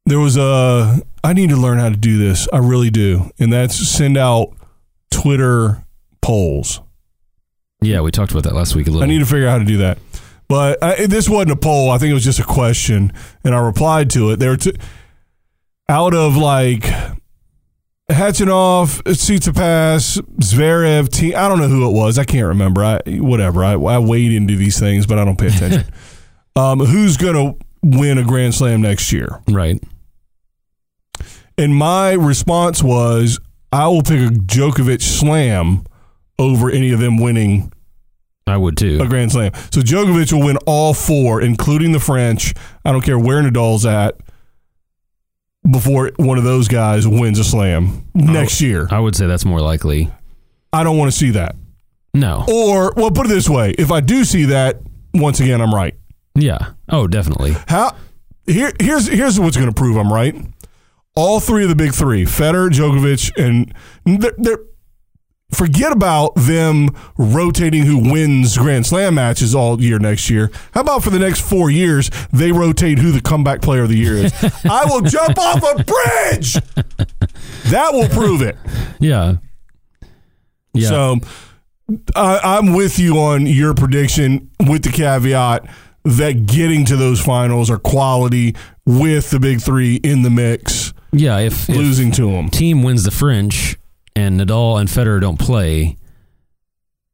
[0.06, 1.00] there was a.
[1.24, 2.48] I need to learn how to do this.
[2.52, 4.52] I really do, and that's send out
[5.10, 5.84] Twitter
[6.20, 6.80] polls.
[7.80, 9.04] yeah, we talked about that last week a little.
[9.04, 9.98] I need to figure out how to do that.
[10.48, 11.90] But I, this wasn't a poll.
[11.90, 13.12] I think it was just a question,
[13.44, 14.38] and I replied to it.
[14.38, 14.72] There were two,
[15.88, 16.82] out of like
[18.10, 21.08] Khachanov, Tsitsipas, Zverev.
[21.08, 22.18] Te- I don't know who it was.
[22.18, 22.84] I can't remember.
[22.84, 23.64] I whatever.
[23.64, 25.84] I, I wade into these things, but I don't pay attention.
[26.56, 29.40] um, who's going to win a Grand Slam next year?
[29.48, 29.82] right.
[31.62, 33.38] And my response was,
[33.72, 35.84] I will pick a Djokovic slam
[36.36, 37.72] over any of them winning
[38.48, 39.00] I would too.
[39.00, 39.52] a Grand Slam.
[39.70, 42.52] So Djokovic will win all four, including the French.
[42.84, 44.16] I don't care where Nadal's at
[45.70, 48.88] before one of those guys wins a slam next year.
[48.90, 50.10] I would say that's more likely.
[50.72, 51.54] I don't want to see that.
[52.12, 52.44] No.
[52.48, 54.80] Or, well, put it this way: if I do see that,
[55.14, 55.94] once again, I'm right.
[56.34, 56.72] Yeah.
[56.88, 57.54] Oh, definitely.
[57.68, 57.94] How?
[58.46, 60.34] Here, here's here's what's going to prove I'm right.
[61.14, 63.74] All three of the big three, Federer, Djokovic, and
[64.20, 64.58] they're, they're
[65.52, 66.88] forget about them
[67.18, 70.50] rotating who wins Grand Slam matches all year next year.
[70.72, 73.98] How about for the next four years, they rotate who the comeback player of the
[73.98, 74.32] year is?
[74.64, 76.54] I will jump off a bridge.
[77.70, 78.56] That will prove it.
[78.98, 79.36] Yeah.
[80.72, 80.88] Yeah.
[80.88, 81.16] So
[82.16, 85.68] I, I'm with you on your prediction with the caveat
[86.04, 88.56] that getting to those finals are quality
[88.86, 91.38] with the big three in the mix, yeah.
[91.38, 92.48] If, if losing to them.
[92.50, 93.76] Thiem wins the French
[94.16, 95.96] and Nadal and Federer don't play,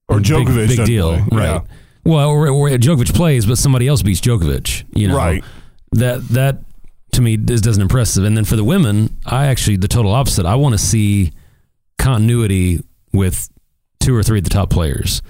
[0.09, 1.39] Or big- Djokovic big, doesn't deal, play.
[1.39, 1.45] right?
[1.47, 1.61] Yeah.
[2.05, 4.85] Well, or, or Djokovic plays, but somebody else beats Djokovic.
[4.95, 5.45] You know, Right.
[5.93, 6.59] That that
[7.13, 8.25] to me is doesn't impressive.
[8.25, 10.45] And then for the women, I actually the total opposite.
[10.47, 11.33] I want to see
[11.99, 12.83] continuity
[13.13, 13.49] with
[14.01, 15.23] two or three of the top players.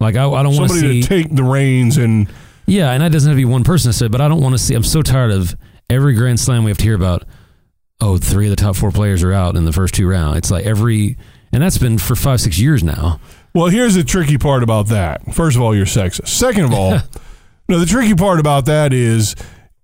[0.00, 2.28] Like I, I don't want to Somebody see to take the reins and
[2.66, 4.58] Yeah, and that doesn't have to be one person necessarily, but I don't want to
[4.58, 4.74] see.
[4.74, 5.56] I'm so tired of
[5.88, 7.24] every Grand Slam we have to hear about.
[8.00, 10.38] Oh, three of the top four players are out in the first two rounds.
[10.38, 11.16] It's like every,
[11.52, 13.20] and that's been for five, six years now.
[13.54, 15.34] Well, here's the tricky part about that.
[15.34, 16.28] First of all, you're sexist.
[16.28, 16.98] Second of all,
[17.68, 19.34] no, the tricky part about that is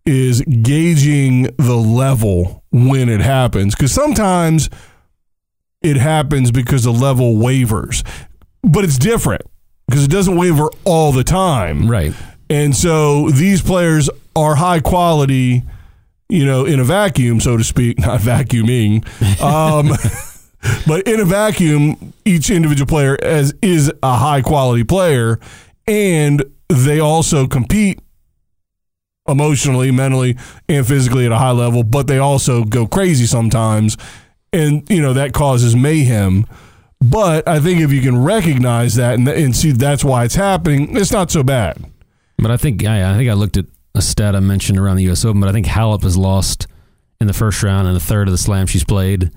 [0.04, 4.68] is gauging the level when it happens because sometimes
[5.80, 8.02] it happens because the level wavers,
[8.62, 9.42] but it's different
[9.86, 11.88] because it doesn't waver all the time.
[11.88, 12.12] Right.
[12.50, 15.62] And so these players are high quality,
[16.28, 19.04] you know, in a vacuum, so to speak, not vacuuming.
[19.42, 19.96] Um,
[20.86, 25.38] but in a vacuum, each individual player as is a high quality player,
[25.86, 28.00] and they also compete
[29.28, 30.36] emotionally, mentally,
[30.68, 33.96] and physically at a high level, but they also go crazy sometimes.
[34.52, 36.46] And, you know, that causes mayhem.
[37.00, 40.96] But I think if you can recognize that and, and see that's why it's happening,
[40.96, 41.82] it's not so bad.
[42.38, 45.04] But I think I, I think I looked at a stat I mentioned around the
[45.04, 45.24] U.S.
[45.24, 46.66] Open, but I think Halep has lost
[47.20, 49.30] in the first round and a third of the slam she's played,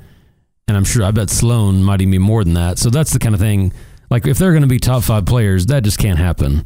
[0.68, 2.80] and I'm sure I bet Sloane might even be more than that.
[2.80, 3.74] So that's the kind of thing.
[4.10, 6.64] Like if they're going to be top five players, that just can't happen,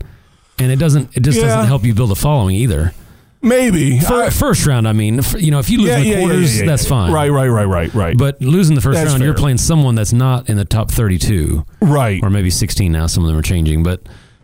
[0.60, 1.16] and it doesn't.
[1.18, 1.46] It just Yeah.
[1.46, 2.94] doesn't help you build a following either.
[3.42, 4.00] Maybe.
[4.02, 6.86] Fir- I- first round, I mean, you know, if you lose in the quarters, that's
[6.86, 7.14] fine.
[7.14, 8.18] Right, right, right, right, right.
[8.18, 11.66] But losing the first That's round, you're playing someone that's not in the top 32
[11.82, 12.20] right.
[12.22, 13.08] or maybe 16 now.
[13.08, 14.02] Some of them are changing, but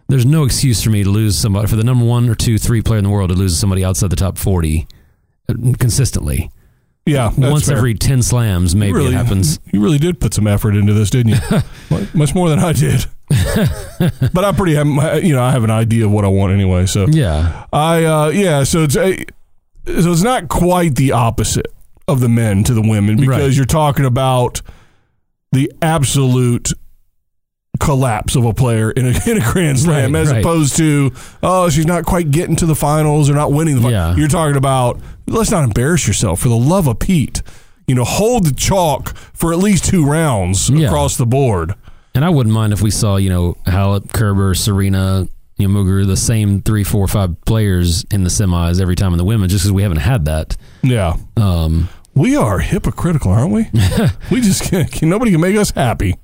[0.08, 2.82] there's no excuse for me to lose somebody for the number one or two, three
[2.82, 4.88] player in the world to lose somebody outside the top 40
[5.49, 6.51] uh, consistently.
[7.06, 7.32] Yeah.
[7.38, 7.78] Once fair.
[7.78, 9.60] every 10 slams, maybe really, it happens.
[9.72, 11.99] You really did put some effort into this, didn't you?
[12.14, 13.06] Much more than I did.
[14.34, 14.74] but I pretty
[15.28, 16.86] you know, I have an idea of what I want anyway.
[16.88, 17.66] So Yeah.
[17.74, 18.64] I, uh, yeah.
[18.64, 19.18] So it's a,
[19.86, 21.68] so it's not quite the opposite
[22.08, 23.51] of the men to the women because Right.
[23.56, 24.62] you're talking about
[25.51, 26.72] the absolute
[27.80, 30.40] collapse of a player in a, in a grand slam Right, as right.
[30.40, 31.12] opposed to
[31.44, 34.16] oh she's not quite getting to the finals or not winning the finals.
[34.16, 34.16] Yeah.
[34.16, 37.42] You're talking about let's not embarrass yourself for the love of Pete.
[37.88, 40.88] You know, hold the chalk for at least two rounds Yeah.
[40.88, 41.76] across the board.
[42.16, 46.08] And I wouldn't mind if we saw, you know, Halep, Kerber, Serena, you know, Muguruza,
[46.08, 49.64] the same three, four, five players in the semis every time in the women, just
[49.64, 50.56] because we haven't had that.
[50.82, 51.18] Yeah.
[51.38, 53.70] Um, We are hypocritical, aren't we?
[54.32, 56.16] we just can't, can, nobody can make us happy.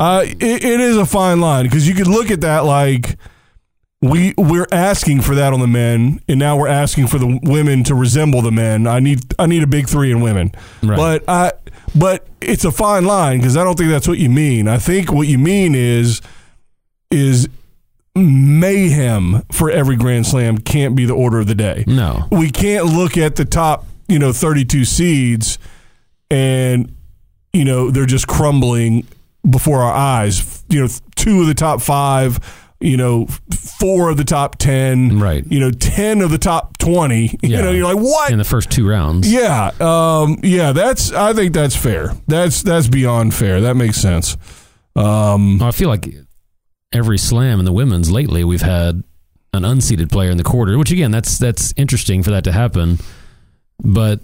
[0.00, 3.18] Uh, it, it is a fine line because you could look at that like
[4.00, 7.84] we we're asking for that on the men, and now we're asking for the women
[7.84, 8.86] to resemble the men.
[8.86, 10.96] I need I need a big three in women, Right.
[10.96, 11.52] but I
[11.94, 14.68] but it's a fine line because I don't think that's what you mean.
[14.68, 16.22] I think what you mean is
[17.10, 17.46] is
[18.14, 22.26] mayhem for every Grand Slam can't be the order of the day no.
[22.30, 25.58] we can't look at the top, you know, 32 seeds
[26.30, 26.94] and,
[27.52, 29.06] you know, they're just crumbling
[29.48, 30.64] before our eyes.
[30.68, 32.38] You know, two of the top five,
[32.80, 33.26] you know,
[33.78, 35.44] four of the top 10, Right.
[35.50, 37.38] you know, 10 of the top 20.
[37.42, 38.30] You know, you're like, what?
[38.32, 39.30] In the first two rounds.
[39.30, 39.70] yeah.
[39.80, 42.14] Um, yeah, that's, I think that's fair.
[42.26, 43.60] That's, that's beyond fair.
[43.60, 44.36] That makes sense.
[44.96, 46.08] Um, I feel like
[46.92, 49.02] every slam in the women's lately, we've had
[49.52, 52.98] an unseeded player in the quarter, which again, that's that's interesting for that to happen.
[53.82, 54.20] But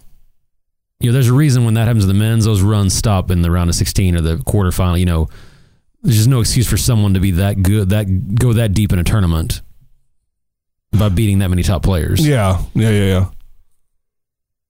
[1.01, 3.43] you know, there's a reason when that happens to the men's, those runs stop in
[3.43, 4.99] the round of 16 or the quarterfinal.
[4.99, 5.29] You know,
[6.03, 8.99] there's just no excuse for someone to be that good, that go that deep in
[8.99, 9.61] a tournament
[10.93, 12.27] by beating that many top players.
[12.27, 12.63] yeah.
[12.75, 12.91] Yeah.
[12.91, 13.05] Yeah.
[13.05, 13.27] Yeah.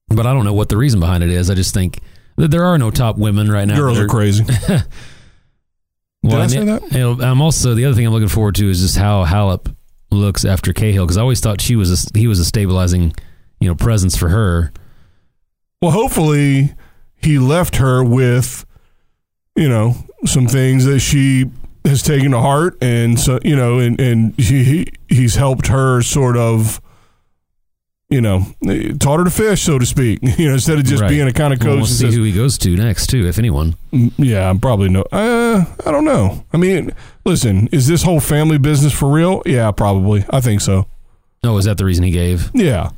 [0.09, 1.49] But I don't know what the reason behind it is.
[1.49, 1.99] I just think
[2.37, 3.75] that there are no top women right now.
[3.77, 4.43] Girls that are crazy.
[6.23, 6.91] Well, Did I say that?
[6.91, 9.73] you know, I'm also the other thing I'm looking forward to is just how Halep
[10.11, 13.13] looks after Cahill because I always thought she was a, he was a stabilizing,
[13.59, 14.73] you know, presence for her.
[15.81, 16.73] Well, hopefully
[17.21, 18.65] he left her with,
[19.55, 21.45] you know, some things that she
[21.85, 26.01] has taken to heart, and so you know, and and he, he he's helped her
[26.01, 26.81] sort of,
[28.09, 28.41] you know,
[28.99, 30.19] taught her to fish, so to speak.
[30.37, 31.09] You know, instead of just Right.
[31.09, 31.77] being a kind of coach.
[31.77, 33.75] we'll see says, who he goes to next too, if anyone.
[33.93, 35.03] "Mm, yeah, I'm probably no.
[35.11, 36.43] Uh, I don't know.
[36.51, 36.91] I mean,
[37.25, 39.41] listen, is this whole family business for real?
[39.45, 40.25] Yeah, probably.
[40.31, 40.87] I think so.
[41.43, 42.49] Oh, is that the reason he gave?
[42.53, 42.89] Yeah,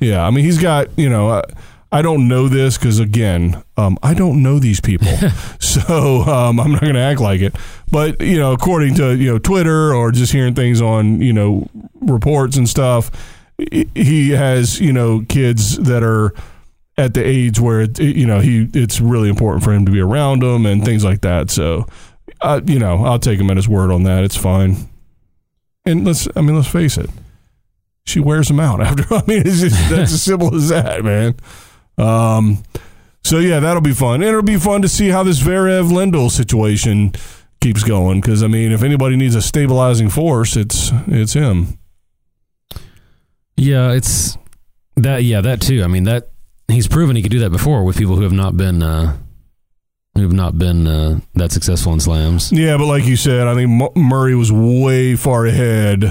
[0.00, 0.24] yeah.
[0.26, 1.30] I mean, he's got you know.
[1.30, 1.44] I,
[1.92, 5.08] I don't know this because again, um, I don't know these people,
[5.60, 7.54] so um, I'm not going to act like it.
[7.90, 11.68] But you know, according to you know Twitter or just hearing things on you know
[12.00, 13.10] reports and stuff,
[13.58, 16.32] he- has you know kids that are
[16.96, 20.00] at the age where it, you know he it's really important for him to be
[20.00, 21.50] around them and things like that.
[21.50, 21.86] So,
[22.40, 24.22] uh, you know, I'll take him at his word on that.
[24.22, 24.76] It's fine.
[25.86, 27.10] And let's, I mean, let's face it
[28.04, 29.02] she wears them out after.
[29.14, 31.36] I mean, it's just that's as simple as that, man.
[32.00, 32.62] Um,
[33.22, 36.30] so yeah, that'll be fun, and it'll be fun to see how this Zverev Lendl
[36.30, 37.12] situation
[37.60, 38.20] keeps going.
[38.20, 41.78] Because I mean, if anybody needs a stabilizing force, it's it's him.
[43.56, 44.38] Yeah, it's
[44.96, 45.22] that.
[45.24, 45.82] Yeah, that too.
[45.84, 46.30] I mean that
[46.68, 49.16] he's proven he could do that before with people who have not been uh,
[50.14, 52.50] who have not been uh, that successful in slams.
[52.52, 56.04] Yeah, but like you said, I think Mu- Murray was way far ahead,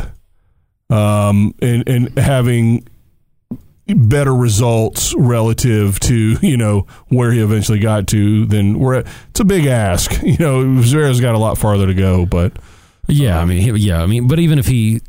[0.91, 2.87] um, and and having
[3.95, 9.45] better results relative to you know where he eventually got to than where it's a
[9.45, 10.21] big ask.
[10.23, 12.53] You know, Zverev's got a lot farther to go, but
[13.07, 15.01] Yeah, I mean, yeah, I mean, but even if he,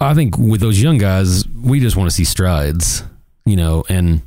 [0.00, 3.02] I think with those young guys, we just want to see strides,
[3.46, 4.22] you know, and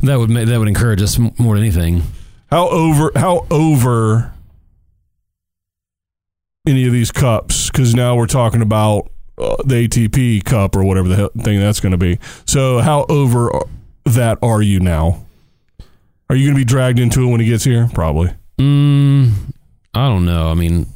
[0.00, 2.02] that would ma- that would encourage us more than anything.
[2.50, 4.32] how over how over
[6.66, 11.08] any of these cups because now we're talking about uh, the ATP Cup or whatever
[11.08, 12.18] the hell thing that's going to be.
[12.46, 13.50] So how over
[14.04, 15.24] that are you now?
[16.28, 17.88] Are you going to be dragged into it when he gets here?
[17.92, 18.32] Probably.
[18.58, 19.32] Mm,
[19.94, 20.48] I don't know.
[20.48, 20.86] I mean,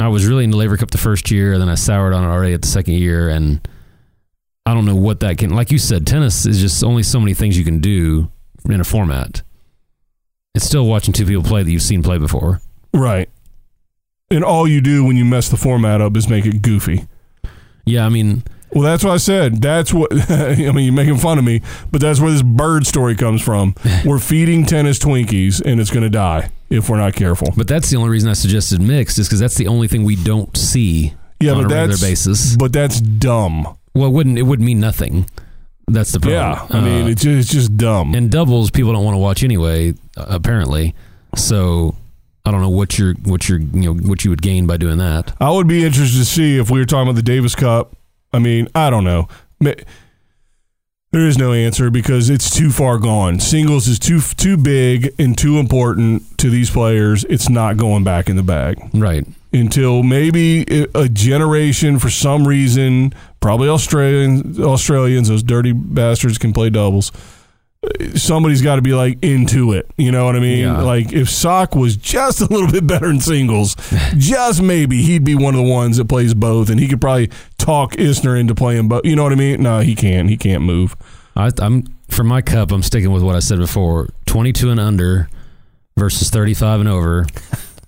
[0.00, 2.26] I was really into Laver Cup the first year, and then I soured on it
[2.26, 3.66] already at the second year, and
[4.66, 5.50] I don't know what that can.
[5.50, 8.30] Like you said, tennis is just only so many things you can do
[8.68, 9.42] in a format.
[10.54, 12.60] It's still watching two people play that you've seen play before.
[12.92, 13.30] Right.
[14.30, 17.06] And all you do when you mess the format up is make it goofy.
[17.86, 19.62] Yeah, I mean, Well, that's what I said.
[19.62, 20.84] That's what I mean.
[20.84, 21.62] You're making fun of me,
[21.92, 23.74] but that's where this bird story comes from.
[24.04, 27.48] We're feeding tennis Twinkies, and it's going to die if we're not careful.
[27.56, 30.16] but that's the only reason I suggested mixed is because that's the only thing we
[30.16, 32.56] don't see Yeah, on but a regular that's basis.
[32.56, 33.76] But that's dumb.
[33.94, 35.30] Well, it wouldn't it would mean nothing.
[35.88, 36.36] That's the problem.
[36.36, 38.14] Yeah, I mean Uh, it's just, it's just dumb.
[38.16, 40.94] and doubles people don't want to watch anyway apparently
[41.36, 41.94] so
[42.46, 44.98] i don't know what you're what you're you know what you would gain by doing
[44.98, 47.94] that I would be interested to see if we were talking about the Davis Cup.
[48.32, 49.28] I mean, I don't know.
[49.60, 53.40] There is no answer because it's too far gone.
[53.40, 57.24] Singles is too too big and too important to these players.
[57.24, 58.78] It's not going back in the bag.
[58.92, 60.62] right until maybe
[60.94, 67.10] a generation for some reason, probably Australians, Australians, those dirty bastards can play doubles.
[68.14, 69.90] Somebody's got to be like into it.
[69.96, 70.60] You know what I mean?
[70.60, 70.82] Yeah.
[70.82, 73.76] Like if Sock was just a little bit better in singles,
[74.16, 77.30] just maybe he'd be one of the ones that plays both, and he could probably
[77.58, 79.04] talk Isner into playing both.
[79.04, 79.62] You know what I mean?
[79.62, 80.28] No, he can't.
[80.28, 80.96] He can't move.
[81.36, 85.28] I, i'm for my cup i'm sticking with what i said before 22 and under
[85.96, 87.26] versus 35 and over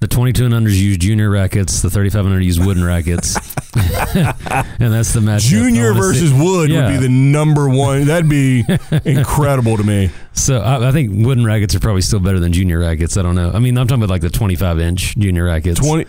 [0.01, 3.37] the 22 and unders use junior rackets the 35 and under use wooden rackets
[3.77, 6.87] and that's the match Junior versus Wood Yeah.
[6.87, 8.07] would be the number one.
[8.07, 8.65] That'd be
[9.05, 10.11] incredible to me.
[10.33, 13.35] so I, I think wooden rackets are probably still better than junior rackets i don't
[13.35, 16.07] know i mean i'm talking about like the 25 inch junior rackets Twenty.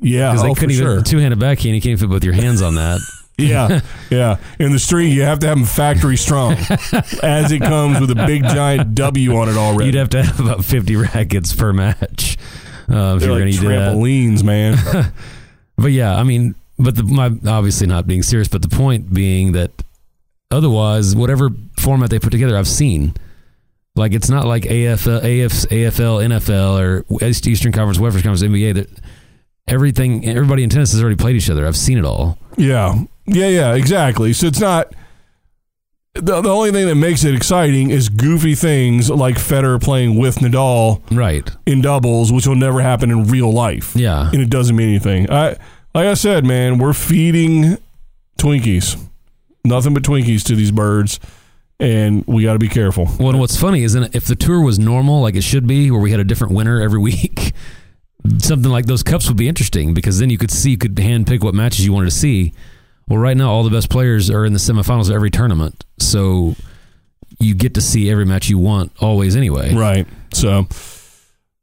[0.00, 1.02] Yeah, because they oh, couldn't even sure.
[1.02, 3.00] two-handed backhand you can't put both your hands on that
[3.36, 3.80] Yeah,
[4.10, 4.36] yeah.
[4.60, 6.52] In the street, you have to have them factory strong,
[7.20, 9.86] as it comes with a big giant W on it already.
[9.86, 12.38] You'd have to have about 50 rackets per match
[12.90, 13.94] uh, if They're you're like going to do that.
[13.94, 15.12] trampolines, man.
[15.76, 19.52] But yeah, I mean, but the, my obviously not being serious, but the point being
[19.52, 19.72] that
[20.52, 23.14] otherwise, whatever format they put together, I've seen.
[23.96, 26.80] Like it's not like AFL, AF, AFL, NFL,
[27.10, 28.74] or Eastern Conference, Western Conference, NBA.
[28.74, 28.88] That
[29.66, 31.66] everything, everybody in tennis has already played each other.
[31.66, 32.38] I've seen it all.
[32.56, 32.94] yeah,
[33.26, 33.74] yeah, yeah.
[33.74, 34.32] Exactly.
[34.32, 34.92] So it's not.
[36.14, 40.36] The, the only thing that makes it exciting is goofy things like Federer playing with
[40.36, 41.50] Nadal Right?
[41.66, 43.96] in doubles, which will never happen in real life.
[43.96, 44.30] Yeah.
[44.32, 45.28] and it doesn't mean anything.
[45.30, 45.56] I
[45.94, 47.78] like I said, man, we're feeding
[48.38, 48.96] Twinkies,
[49.64, 51.18] nothing but Twinkies to these birds,
[51.80, 53.08] and we got to be careful.
[53.18, 56.00] Well, and what's funny is if the tour was normal, like it should be, where
[56.00, 57.52] we had a different winner every week,
[58.38, 61.42] something like those cups would be interesting because then you could see, you could handpick
[61.42, 62.52] what matches you wanted to see.
[63.08, 66.56] Well, right now, all the best players are in the semifinals of every tournament, so
[67.38, 69.74] you get to see every match you want always anyway.
[69.74, 70.06] Right.
[70.32, 70.66] So,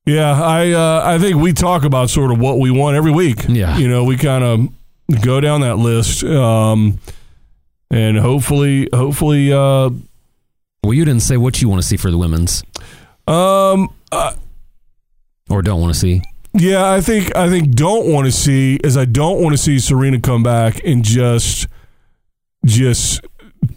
[0.05, 3.45] yeah, I uh, I think we talk about sort of what we want every week.
[3.47, 3.77] Yeah.
[3.77, 6.99] You know, we kind of go down that list, um,
[7.89, 9.89] and hopefully, hopefully, uh,
[10.83, 12.63] Well, you didn't say what you want to see for the women's
[13.27, 14.33] um, uh,
[15.49, 16.21] or don't want to see.
[16.53, 19.79] Yeah, I think I think don't want to see is I don't want to see
[19.79, 21.67] Serena come back and just
[22.65, 23.21] just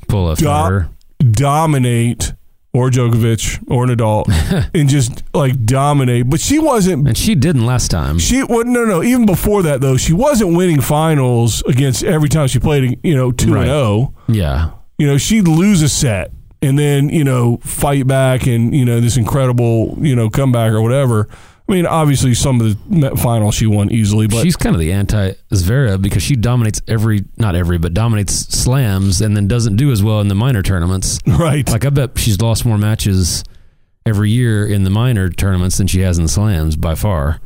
[0.09, 0.87] Pull a Do-
[1.31, 2.33] dominate
[2.73, 4.25] or Djokovic or Nadal
[4.75, 6.29] and just like dominate.
[6.29, 8.19] But she wasn't And she didn't last time.
[8.19, 12.49] She well, no no even before that though she wasn't winning finals against every time
[12.49, 13.77] she played you know two and zero.
[13.77, 14.15] Oh.
[14.29, 14.73] Yeah.
[14.99, 16.33] You know she'd lose a set
[16.63, 20.83] and then you know fight back and you know this incredible you know comeback or
[20.83, 21.29] whatever.
[21.67, 24.93] I mean obviously some of the finals she won easily, but She's kind of the
[24.93, 29.91] anti Zverev because she dominates every, not every, but dominates slams and then doesn't do
[29.91, 31.19] as well in the minor tournaments.
[31.27, 33.45] right Like I bet she's lost more matches
[34.05, 37.41] every year in the minor tournaments than she has in the slams by far.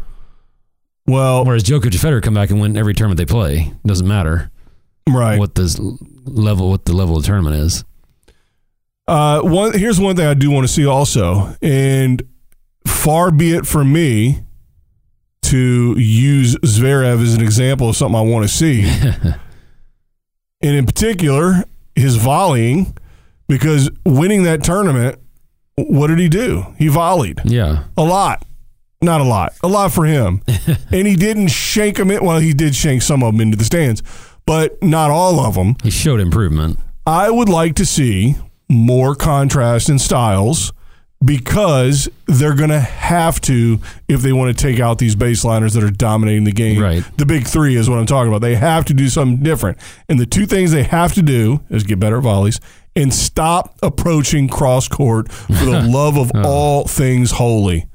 [1.07, 3.73] well Whereas Djokovic and Federer come back and win every tournament they play.
[3.87, 4.51] Doesn't matter
[5.09, 7.85] right what the level, what the level of the tournament is.
[9.07, 12.21] Uh, one here's one thing I do want to see also, and
[12.89, 14.41] far be it from me
[15.43, 18.83] to use Zverev as an example of something I want to see,
[20.63, 22.97] and in particular his volleying,
[23.49, 25.19] because winning that tournament,
[25.77, 26.67] what did he do?
[26.79, 27.85] He volleyed Yeah.
[27.97, 28.45] a lot.
[29.01, 29.55] Not a lot.
[29.63, 30.43] A lot for him.
[30.93, 32.25] and he didn't shank them in.
[32.25, 34.03] Well, he did shank some of them into the stands,
[34.45, 35.77] but not all of them.
[35.85, 36.79] He showed improvement.
[37.07, 38.37] I would like to see
[38.69, 40.73] more contrast in styles
[41.25, 45.83] because they're going to have to if they want to take out these baseliners that
[45.83, 46.81] are dominating the game.
[46.81, 47.05] Right.
[47.17, 48.41] The big three is what I'm talking about.
[48.41, 49.79] They have to do something different.
[50.09, 52.61] And the two things they have to do is get better at volleys
[52.95, 56.43] and stop approaching cross court for the love of oh.
[56.45, 57.89] all things holy.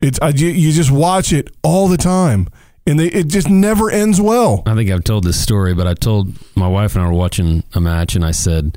[0.00, 2.48] It's I, you you just watch it all the time,
[2.86, 4.64] and they, it just never ends well.
[4.66, 7.62] I think I've told this story, but I told my wife and I were watching
[7.72, 8.76] a match, and I said,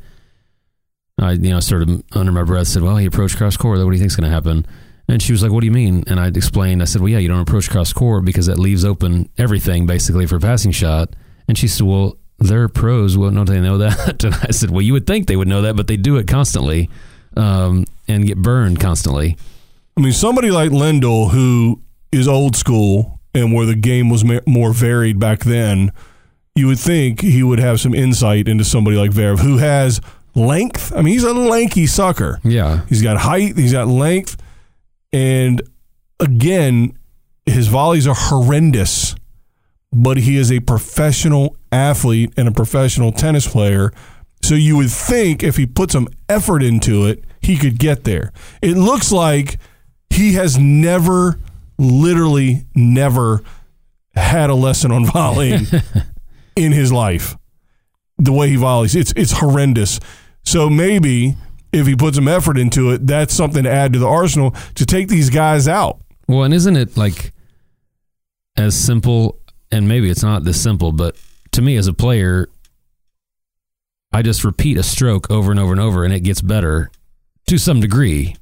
[1.19, 3.79] I you know sort of under my breath said, "Well, he approached cross court.
[3.79, 4.65] What do you think's going to happen?"
[5.07, 6.81] And she was like, "What do you mean?" And I explained.
[6.81, 10.25] I said, "Well, yeah, you don't approach cross court because that leaves open everything basically
[10.25, 11.15] for a passing shot."
[11.47, 13.17] And she said, "Well, they're pros.
[13.17, 15.61] Well, don't they know that?" And I said, "Well, you would think they would know
[15.61, 16.89] that, but they do it constantly,
[17.37, 19.37] um, and get burned constantly."
[19.97, 21.81] I mean, somebody like Lendl, who
[22.11, 25.91] is old school and where the game was more varied back then,
[26.55, 30.01] you would think he would have some insight into somebody like Zverev, who has
[30.36, 30.94] length.
[30.94, 32.40] I mean, he's a lanky sucker.
[32.44, 34.41] Yeah, He's got height, he's got length,
[35.12, 35.62] and
[36.20, 36.98] again,
[37.45, 39.16] his volleys are horrendous.
[39.98, 43.94] But he is a professional athlete and a professional tennis player.
[44.41, 48.34] So you would think if he put some effort into it, he could get there.
[48.62, 49.57] It looks like
[50.10, 51.40] he has never,
[51.78, 53.41] literally never
[54.16, 55.66] had a lesson on volleying
[56.57, 57.38] in his life.
[58.18, 59.99] The way he volleys, it's it's horrendous.
[60.45, 61.35] So maybe
[61.72, 64.85] if he puts some effort into it, that's something to add to the arsenal to
[64.85, 65.99] take these guys out.
[66.27, 67.34] Well, and isn't it like
[68.55, 69.39] as simple?
[69.72, 71.17] And maybe it's not this simple, but
[71.51, 72.47] to me as a player,
[74.13, 76.89] I just repeat a stroke over and over and over, and it gets better
[77.47, 78.35] to some degree.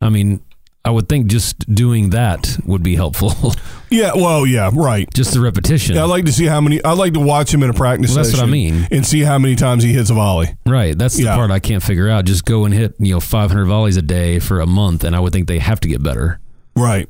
[0.00, 0.42] I mean,
[0.84, 3.54] I would think just doing that would be helpful.
[3.92, 5.06] Yeah, well, yeah, right.
[5.12, 5.96] just the repetition.
[5.96, 6.82] Yeah, I like to see how many.
[6.82, 8.88] I like to watch him in a practice Well, that's what I session mean.
[8.90, 10.56] and see how many times he hits a volley.
[10.64, 10.96] right.
[10.96, 11.34] That's the Yeah.
[11.36, 12.24] part I can't figure out.
[12.24, 15.20] Just go and hit, you know, 500 volleys a day for a month, and I
[15.20, 16.40] would think they have to get better.
[16.74, 17.06] Right.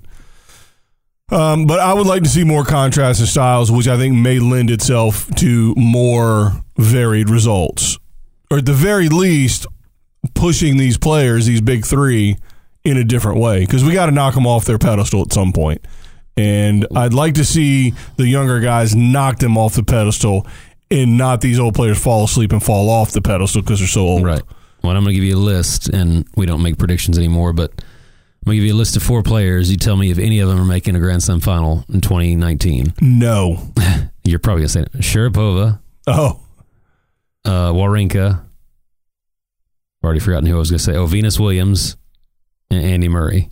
[1.31, 4.41] Um, but I would like to see more contrast in styles, which I think may
[4.41, 7.97] lend itself to more varied results,
[8.51, 9.67] or at the very least,
[10.35, 12.37] pushing these players, these big three,
[12.85, 13.61] in a different way.
[13.61, 15.85] Because we got to knock them off their pedestal at some point.
[16.37, 20.47] And I'd like to see the younger guys knock them off the pedestal,
[20.91, 24.01] and not these old players fall asleep and fall off the pedestal because they're so
[24.03, 24.25] old.
[24.25, 24.43] Right.
[24.83, 27.71] Well, I'm going to give you a list, and we don't make predictions anymore, but
[27.71, 29.71] I'm going to give you a list of four players.
[29.71, 32.95] You tell me if any of them are making a Grand Slam final in 2019.
[33.01, 33.71] No.
[34.25, 34.93] You're probably going to say it.
[34.95, 36.41] Sharapova, Oh.
[37.45, 38.41] uh, Wawrinka.
[38.41, 40.97] I've already forgotten who I was going to say.
[40.97, 41.97] Oh, Venus Williams
[42.73, 43.51] and Andy Murray.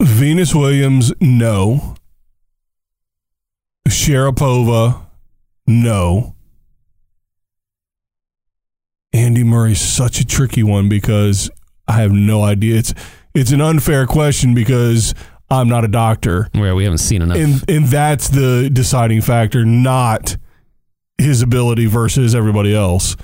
[0.00, 1.96] Venus Williams, no.
[3.88, 5.06] Sharapova,
[5.66, 6.34] no.
[9.12, 11.50] Andy Murray's such a tricky one because
[11.86, 12.78] I have no idea.
[12.78, 12.94] It's
[13.34, 15.14] it's an unfair question because
[15.50, 16.48] I'm not a doctor.
[16.54, 17.36] Where we haven't seen enough.
[17.36, 20.36] And and that's the deciding factor, not
[21.18, 23.16] his ability versus everybody else.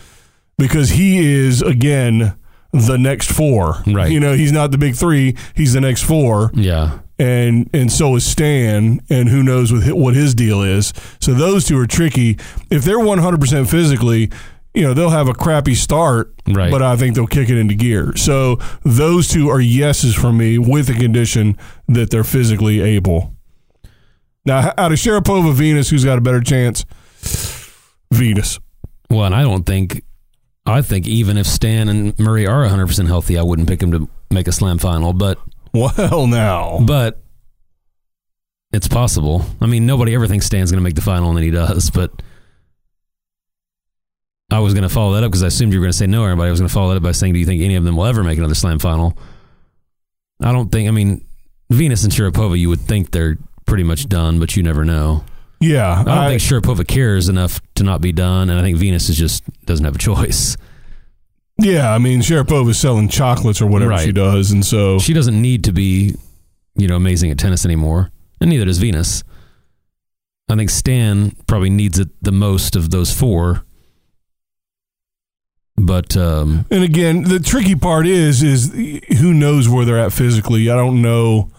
[0.58, 2.37] Because he is again
[2.72, 3.82] the next four.
[3.86, 4.10] Right.
[4.10, 6.98] You know, he's not the big three, he's the next four yeah.
[7.18, 10.92] and and so is Stan, and who knows with what his deal is.
[11.20, 12.38] So those two are tricky.
[12.70, 14.30] If they're one hundred percent physically,
[14.74, 16.70] you know they'll have a crappy start, Right.
[16.70, 18.16] But I think they'll kick it into gear.
[18.16, 21.56] So those two are yeses for me, with the condition
[21.88, 23.34] that they're physically able.
[24.44, 26.86] Now, out of Sharapova, Venus, who's got a better chance?
[28.10, 28.58] Venus.
[29.10, 30.02] Well, and I don't think,
[30.68, 34.08] I think even if Stan and Murray are 100% healthy, I wouldn't pick him to
[34.30, 35.12] make a slam final.
[35.12, 35.38] But,
[35.72, 37.20] Well, now but
[38.72, 39.44] it's possible.
[39.60, 41.90] I mean, nobody ever thinks Stan's going to make the final, and then he does.
[41.90, 42.12] But
[44.50, 46.06] I was going to follow that up because I assumed you were going to say
[46.06, 46.48] no, everybody.
[46.48, 47.96] I was going to follow that up by saying, do you think any of them
[47.96, 49.16] will ever make another slam final?
[50.42, 51.24] I don't think, I mean,
[51.70, 55.24] Venus and Sharapova, you would think they're pretty much done, but you never know.
[55.60, 58.78] Yeah, I don't I- think Sharapova cares enough to not be done, and I think
[58.78, 60.56] Venus is just doesn't have a choice.
[61.58, 61.92] yeah.
[61.92, 64.04] I mean, Sharapova's selling chocolates or whatever Right.
[64.04, 66.14] she does, and so She doesn't need to be,
[66.76, 68.10] you know, amazing at tennis anymore,
[68.40, 69.24] and neither does Venus.
[70.48, 73.64] I think Stan probably needs it the most of those four.
[75.76, 78.72] But um, And again, the tricky part is is
[79.20, 80.70] who knows where they're at physically.
[80.70, 81.50] I don't know.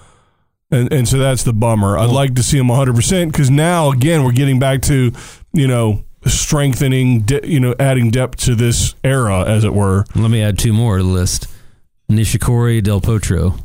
[0.71, 1.97] And and so that's the bummer.
[1.97, 5.11] I'd like to see him 100% cuz now again we're getting back to,
[5.53, 10.05] you know, strengthening, de- you know, adding depth to this era as it were.
[10.15, 11.47] let me add two more to the list:
[12.11, 13.59] Nishikori, Del Potro.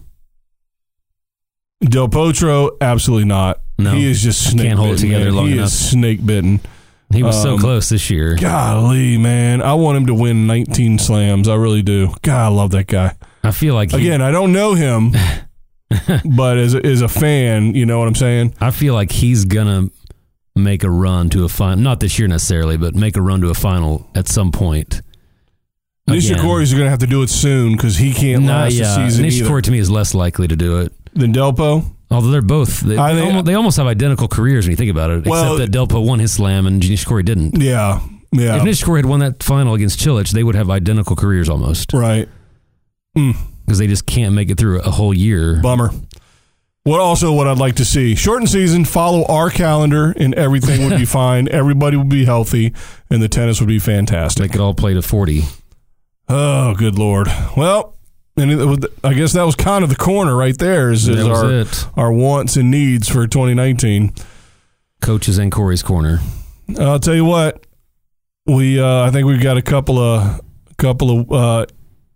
[1.82, 3.60] Del Potro absolutely not.
[3.78, 3.92] No.
[3.92, 5.34] he is just snake can't hold it together man.
[5.34, 5.66] long he enough.
[5.66, 6.60] is snake bitten.
[7.12, 8.36] He was so Um, close this year.
[8.36, 9.60] Golly, man.
[9.62, 11.48] I want him to win 19 slams.
[11.48, 12.14] I really do.
[12.22, 13.14] God, I love that guy.
[13.42, 15.12] I feel like he, Again, I don't know him,
[16.24, 18.54] but as a, as a fan, you know what I'm saying?
[18.60, 19.90] I feel like he's gonna
[20.56, 21.82] make a run to a final.
[21.82, 25.02] Not this year necessarily, but make a run to a final at some point.
[26.08, 28.84] Nishikori's going to have to do it soon because he can't Nah, last yeah.
[28.84, 29.44] the season either.
[29.46, 30.92] Nishikori to me is less likely to do it.
[31.14, 31.84] Than Delpo?
[32.10, 34.90] Although they're both, they, I they almost, they almost have identical careers when you think
[34.90, 35.24] about it.
[35.26, 37.60] Well- except that Delpo won his slam and Nishikori didn't.
[37.60, 38.00] Yeah.
[38.32, 38.56] Yeah.
[38.56, 42.28] If Nishikori had won that final against Cilic, they would have identical careers almost right.
[43.16, 43.30] Hmm.
[43.64, 45.60] Because they just can't make it through a whole year.
[45.62, 45.90] Bummer.
[46.84, 48.84] What also what I'd like to see shortened season.
[48.84, 51.48] Follow our calendar and everything would be fine.
[51.48, 52.74] Everybody would be healthy
[53.08, 54.42] and the tennis would be fantastic.
[54.42, 55.44] They could all play to forty.
[56.28, 57.28] Oh, good lord.
[57.56, 57.94] Well,
[58.36, 60.90] and I guess that was kind of the corner right there.
[60.90, 61.86] Is, is our it.
[61.96, 64.12] our wants and needs for 2019.
[65.00, 66.20] Coaches and Corey's corner.
[66.78, 67.66] I'll tell you what.
[68.46, 70.40] We uh, I think we've got a couple of
[70.76, 71.66] couple of uh,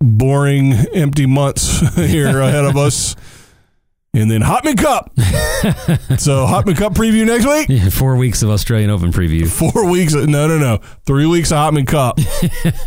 [0.01, 3.17] boring empty months here ahead of us.
[4.15, 5.13] And then Hopman Cup.
[6.19, 7.69] so Hopman Cup preview next week.
[7.69, 9.47] Yeah, four weeks of Australian Open preview.
[9.47, 10.15] Four weeks.
[10.15, 10.79] Of, No, no, no.
[11.05, 12.19] Three weeks of Hopman Cup.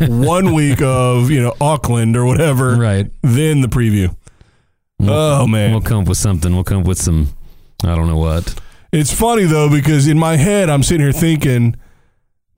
[0.10, 2.74] One week of you know Auckland or whatever.
[2.74, 3.10] Right.
[3.22, 4.14] Then the preview.
[5.00, 5.70] Oh man.
[5.70, 6.52] We'll come up with something.
[6.54, 7.28] We'll come up with some.
[7.84, 8.60] I don't know what.
[8.92, 11.76] It's funny though because in my head I'm sitting here thinking,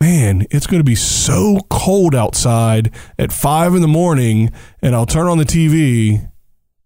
[0.01, 4.53] man, it's going to be so cold outside at five in the morning,
[4.83, 6.31] and I'll turn on the TV,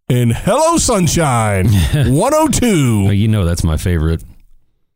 [0.08, 4.22] and hello sunshine, 102, Well, you know that's my favorite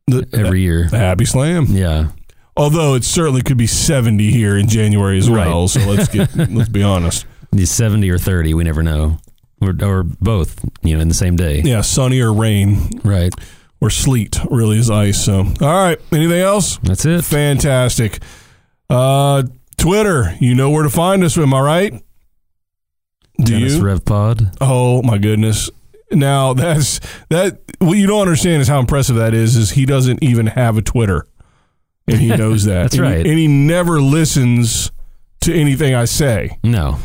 [0.07, 0.89] the, every year.
[0.89, 1.67] the Happy Slam.
[1.69, 2.09] Yeah.
[2.57, 5.63] Although it certainly could be 70 here in January as well.
[5.63, 5.71] Right.
[5.71, 7.25] So let's get let's be honest.
[7.51, 9.19] The 70 or 30, we never know.
[9.61, 11.61] Or, or both, you know, in the same day.
[11.63, 13.33] Yeah, sunny or rain Right.
[13.83, 15.23] Or sleet really is ice.
[15.25, 16.79] So all right, anything else?
[16.79, 17.25] That's it.
[17.25, 18.23] Fantastic.
[18.89, 19.43] Uh,
[19.77, 21.37] Twitter, you know where to find us.
[21.37, 21.93] Am I right?
[23.39, 23.83] Do Dennis you?
[23.85, 24.57] Rev Pod.
[24.61, 25.71] oh my goodness!
[26.11, 27.01] Now that's
[27.31, 27.59] that.
[27.79, 29.57] What you don't understand is how impressive that is.
[29.57, 31.27] Is he doesn't even have a Twitter,
[32.07, 32.83] and he knows that.
[32.83, 33.27] That's And he- right.
[33.27, 34.93] and he never listens
[35.41, 36.59] to anything I say.
[36.63, 36.99] No.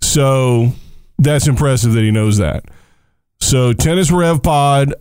[0.00, 0.72] So
[1.18, 2.64] that's impressive that he knows that.
[3.40, 4.94] So tennis rev pod.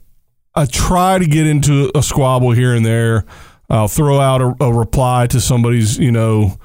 [0.53, 3.26] I try to get into a squabble here and there.
[3.69, 6.60] I'll throw out a, a reply to somebody's, you know,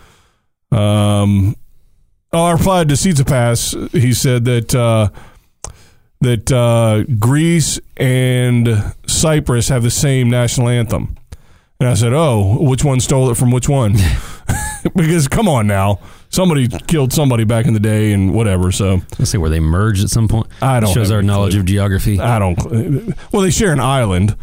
[0.72, 1.54] um,
[2.32, 3.74] oh, I replied to Caesar Pass.
[3.92, 5.10] He said that uh,
[6.20, 11.16] that uh, Greece and Cyprus have the same national anthem,
[11.78, 13.96] and I said, oh, which one stole it from which one?
[14.96, 16.00] because come on now,
[16.36, 18.70] somebody killed somebody back in the day and whatever.
[18.70, 20.46] So Let's see where they merged at some point.
[20.62, 21.60] I don't Shows our knowledge clue.
[21.60, 22.20] of geography.
[22.20, 22.56] I don't.
[23.32, 24.36] Well, they share an island.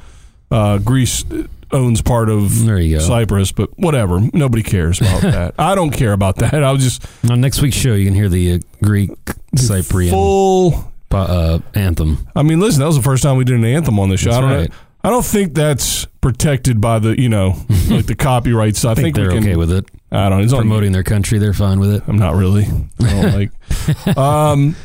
[0.52, 1.24] Uh, Greece
[1.72, 3.04] owns part of There you go.
[3.04, 4.20] Cyprus, but whatever.
[4.34, 5.56] Nobody cares about that.
[5.58, 6.64] I don't care about that.
[6.64, 9.12] I was just On next week's show, you can hear the uh, Greek
[9.56, 10.92] Cyprian full.
[11.12, 12.28] uh, anthem.
[12.36, 14.32] I mean, listen, that was the first time we did an anthem on the show.
[14.32, 14.60] That's I don't.
[14.60, 14.72] right.
[15.04, 17.56] I don't think that's protected by the you know
[17.90, 18.84] like the copyright.
[18.86, 19.86] I think, they're can, okay with it.
[20.12, 20.40] I don't.
[20.40, 20.44] know.
[20.44, 22.04] It's on Promoting their country, they're fine with it.
[22.08, 22.66] I'm not really.
[23.02, 23.52] I don't like.
[24.18, 24.76] Um,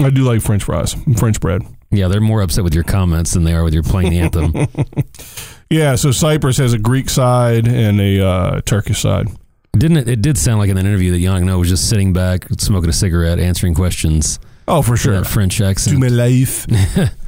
[0.00, 1.62] I do like French fries, and French bread.
[1.90, 4.52] Yeah, they're more upset with your comments than they are with your playing the anthem.
[5.72, 9.28] Yeah, so Cyprus has a Greek side and a uh, Turkish side.
[9.72, 10.06] Didn't it?
[10.08, 12.90] It did sound like in that interview that Yannick Noah was just sitting back, smoking
[12.90, 14.38] a cigarette, answering questions.
[14.68, 15.14] Oh, for sure.
[15.14, 15.94] That French accent.
[15.96, 16.66] To my life.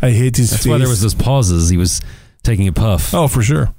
[0.02, 1.70] I hate his That's why there was those pauses.
[1.70, 2.02] He was
[2.45, 3.12] taking a puff.
[3.15, 3.75] Oh, for sure.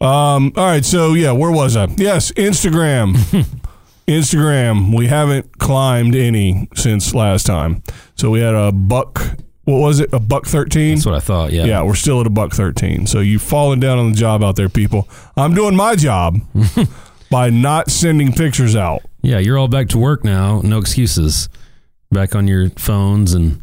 [0.00, 1.86] Um, all right, so yeah, where was I?
[1.96, 3.14] Yes, Instagram.
[4.06, 4.96] Instagram.
[4.96, 7.82] We haven't climbed any since last time.
[8.14, 9.20] So we had a buck.
[9.64, 10.12] What was it?
[10.12, 10.94] A buck thirteen.
[10.96, 11.52] That's what I thought.
[11.52, 11.64] Yeah.
[11.64, 13.06] Yeah, we're still at a buck 13.
[13.06, 15.08] So you've fallen down on the job out there, people.
[15.36, 16.38] I'm doing my job
[17.30, 19.02] by not sending pictures out.
[19.22, 20.60] Yeah, you're all back to work now.
[20.62, 21.48] No excuses.
[22.10, 23.62] Back on your phones and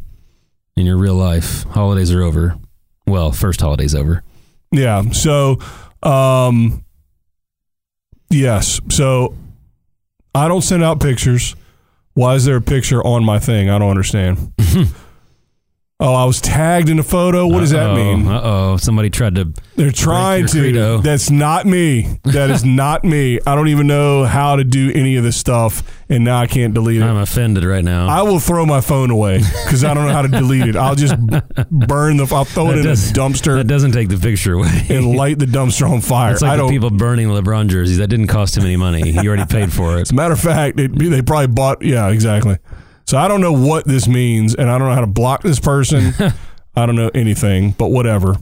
[0.76, 1.64] in your real life.
[1.64, 2.56] Holidays are over.
[3.06, 4.22] Well, first holiday's over.
[4.70, 5.10] Yeah.
[5.10, 5.58] So,
[6.02, 6.84] um,
[8.30, 8.80] yes.
[8.90, 9.34] So
[10.34, 11.54] I don't send out pictures.
[12.14, 13.70] Why is there a picture on my thing?
[13.70, 14.52] I don't understand.
[16.00, 17.48] Oh, I was tagged in a photo.
[17.48, 18.28] What does that mean?
[18.28, 18.76] Uh oh.
[18.76, 19.52] Somebody tried to.
[19.74, 20.58] They're trying your to.
[20.60, 20.98] credo.
[20.98, 22.20] That's not me.
[22.22, 23.40] That is not me.
[23.44, 26.72] I don't even know how to do any of this stuff, and now I can't
[26.72, 27.04] delete it.
[27.04, 28.06] I'm offended right now.
[28.06, 30.76] I will throw my phone away because I don't know how to delete it.
[30.76, 31.16] I'll just
[31.68, 32.28] burn the.
[32.32, 34.86] I'll throw it in a dumpster That doesn't take the picture away.
[34.90, 36.30] and light the dumpster on fire.
[36.34, 36.70] It's like I the don't.
[36.70, 37.98] people burning LeBron jerseys.
[37.98, 39.10] That didn't cost him any money.
[39.10, 40.02] He already paid for it.
[40.02, 41.82] As a matter of fact, it, they probably bought.
[41.82, 42.58] Yeah, exactly.
[43.08, 45.58] So I don't know what this means, and I don't know how to block this
[45.58, 46.12] person.
[46.76, 48.36] I don't know anything, but whatever.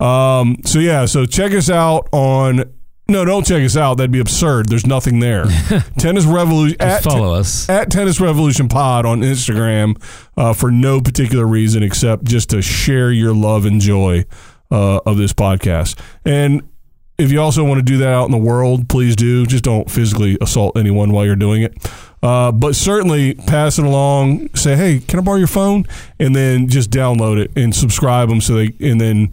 [0.00, 2.64] Um, so yeah, so check us out on.
[3.06, 3.98] No, don't check us out.
[3.98, 4.68] That'd be absurd.
[4.68, 5.44] There's nothing there.
[5.98, 6.76] Tennis Revolution.
[6.80, 7.68] Just follow us.
[7.68, 9.94] at Tennis Revolution Pod on Instagram
[10.36, 14.24] uh, for no particular reason except just to share your love and joy
[14.72, 15.96] uh, of this podcast.
[16.24, 16.68] And
[17.16, 19.46] if you also want to do that out in the world, please do.
[19.46, 21.76] Just don't physically assault anyone while you're doing it.
[22.22, 24.54] Uh, but certainly pass it along.
[24.54, 25.86] Say, hey, can I borrow your phone?
[26.18, 29.30] And then just download it and subscribe them so they, and then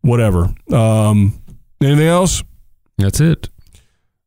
[0.00, 0.54] whatever.
[0.72, 1.38] Um,
[1.82, 2.42] anything else?
[2.96, 3.50] That's it.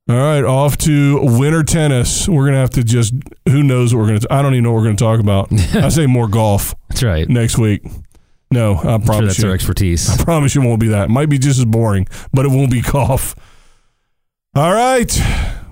[0.10, 2.30] All right, off to winter tennis.
[2.30, 3.14] We're gonna have to just
[3.50, 4.20] who knows what we're gonna.
[4.30, 5.52] I don't even know what we're gonna talk about.
[5.76, 7.28] I say more golf That's right.
[7.28, 7.82] next week.
[8.50, 9.50] No, I I'm sure promise that's you.
[9.50, 10.10] our expertise.
[10.10, 11.06] I promise you won't be that.
[11.06, 13.36] It might be just as boring, but it won't be golf.
[14.56, 15.12] All right,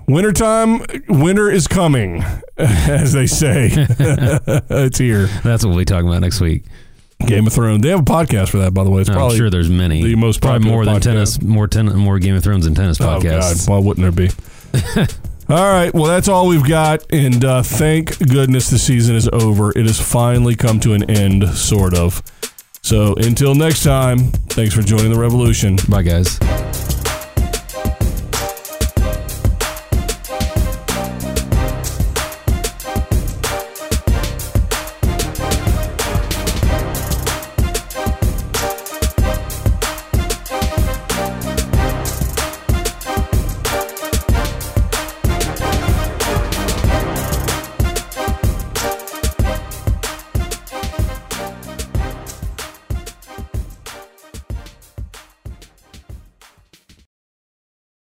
[0.06, 0.82] wintertime.
[1.08, 2.22] Winter is coming,
[2.56, 3.70] as they say.
[3.98, 5.26] it's here.
[5.42, 6.64] That's what we'll be talking about next week.
[7.26, 7.82] Game of Thrones.
[7.82, 9.00] They have a podcast for that, by the way.
[9.00, 10.02] It's I'm probably sure there's many.
[10.02, 11.02] the most probably more than podcast.
[11.02, 14.30] tennis, more ten, more Game of Thrones than tennis Oh God, why wouldn't there be?
[15.48, 19.70] all right, well that's all we've got, and uh, thank goodness the season is over.
[19.70, 22.22] It has finally come to an end, sort of.
[22.82, 24.18] So until next time,
[24.50, 25.76] thanks for joining the revolution.
[25.88, 26.38] Bye, guys.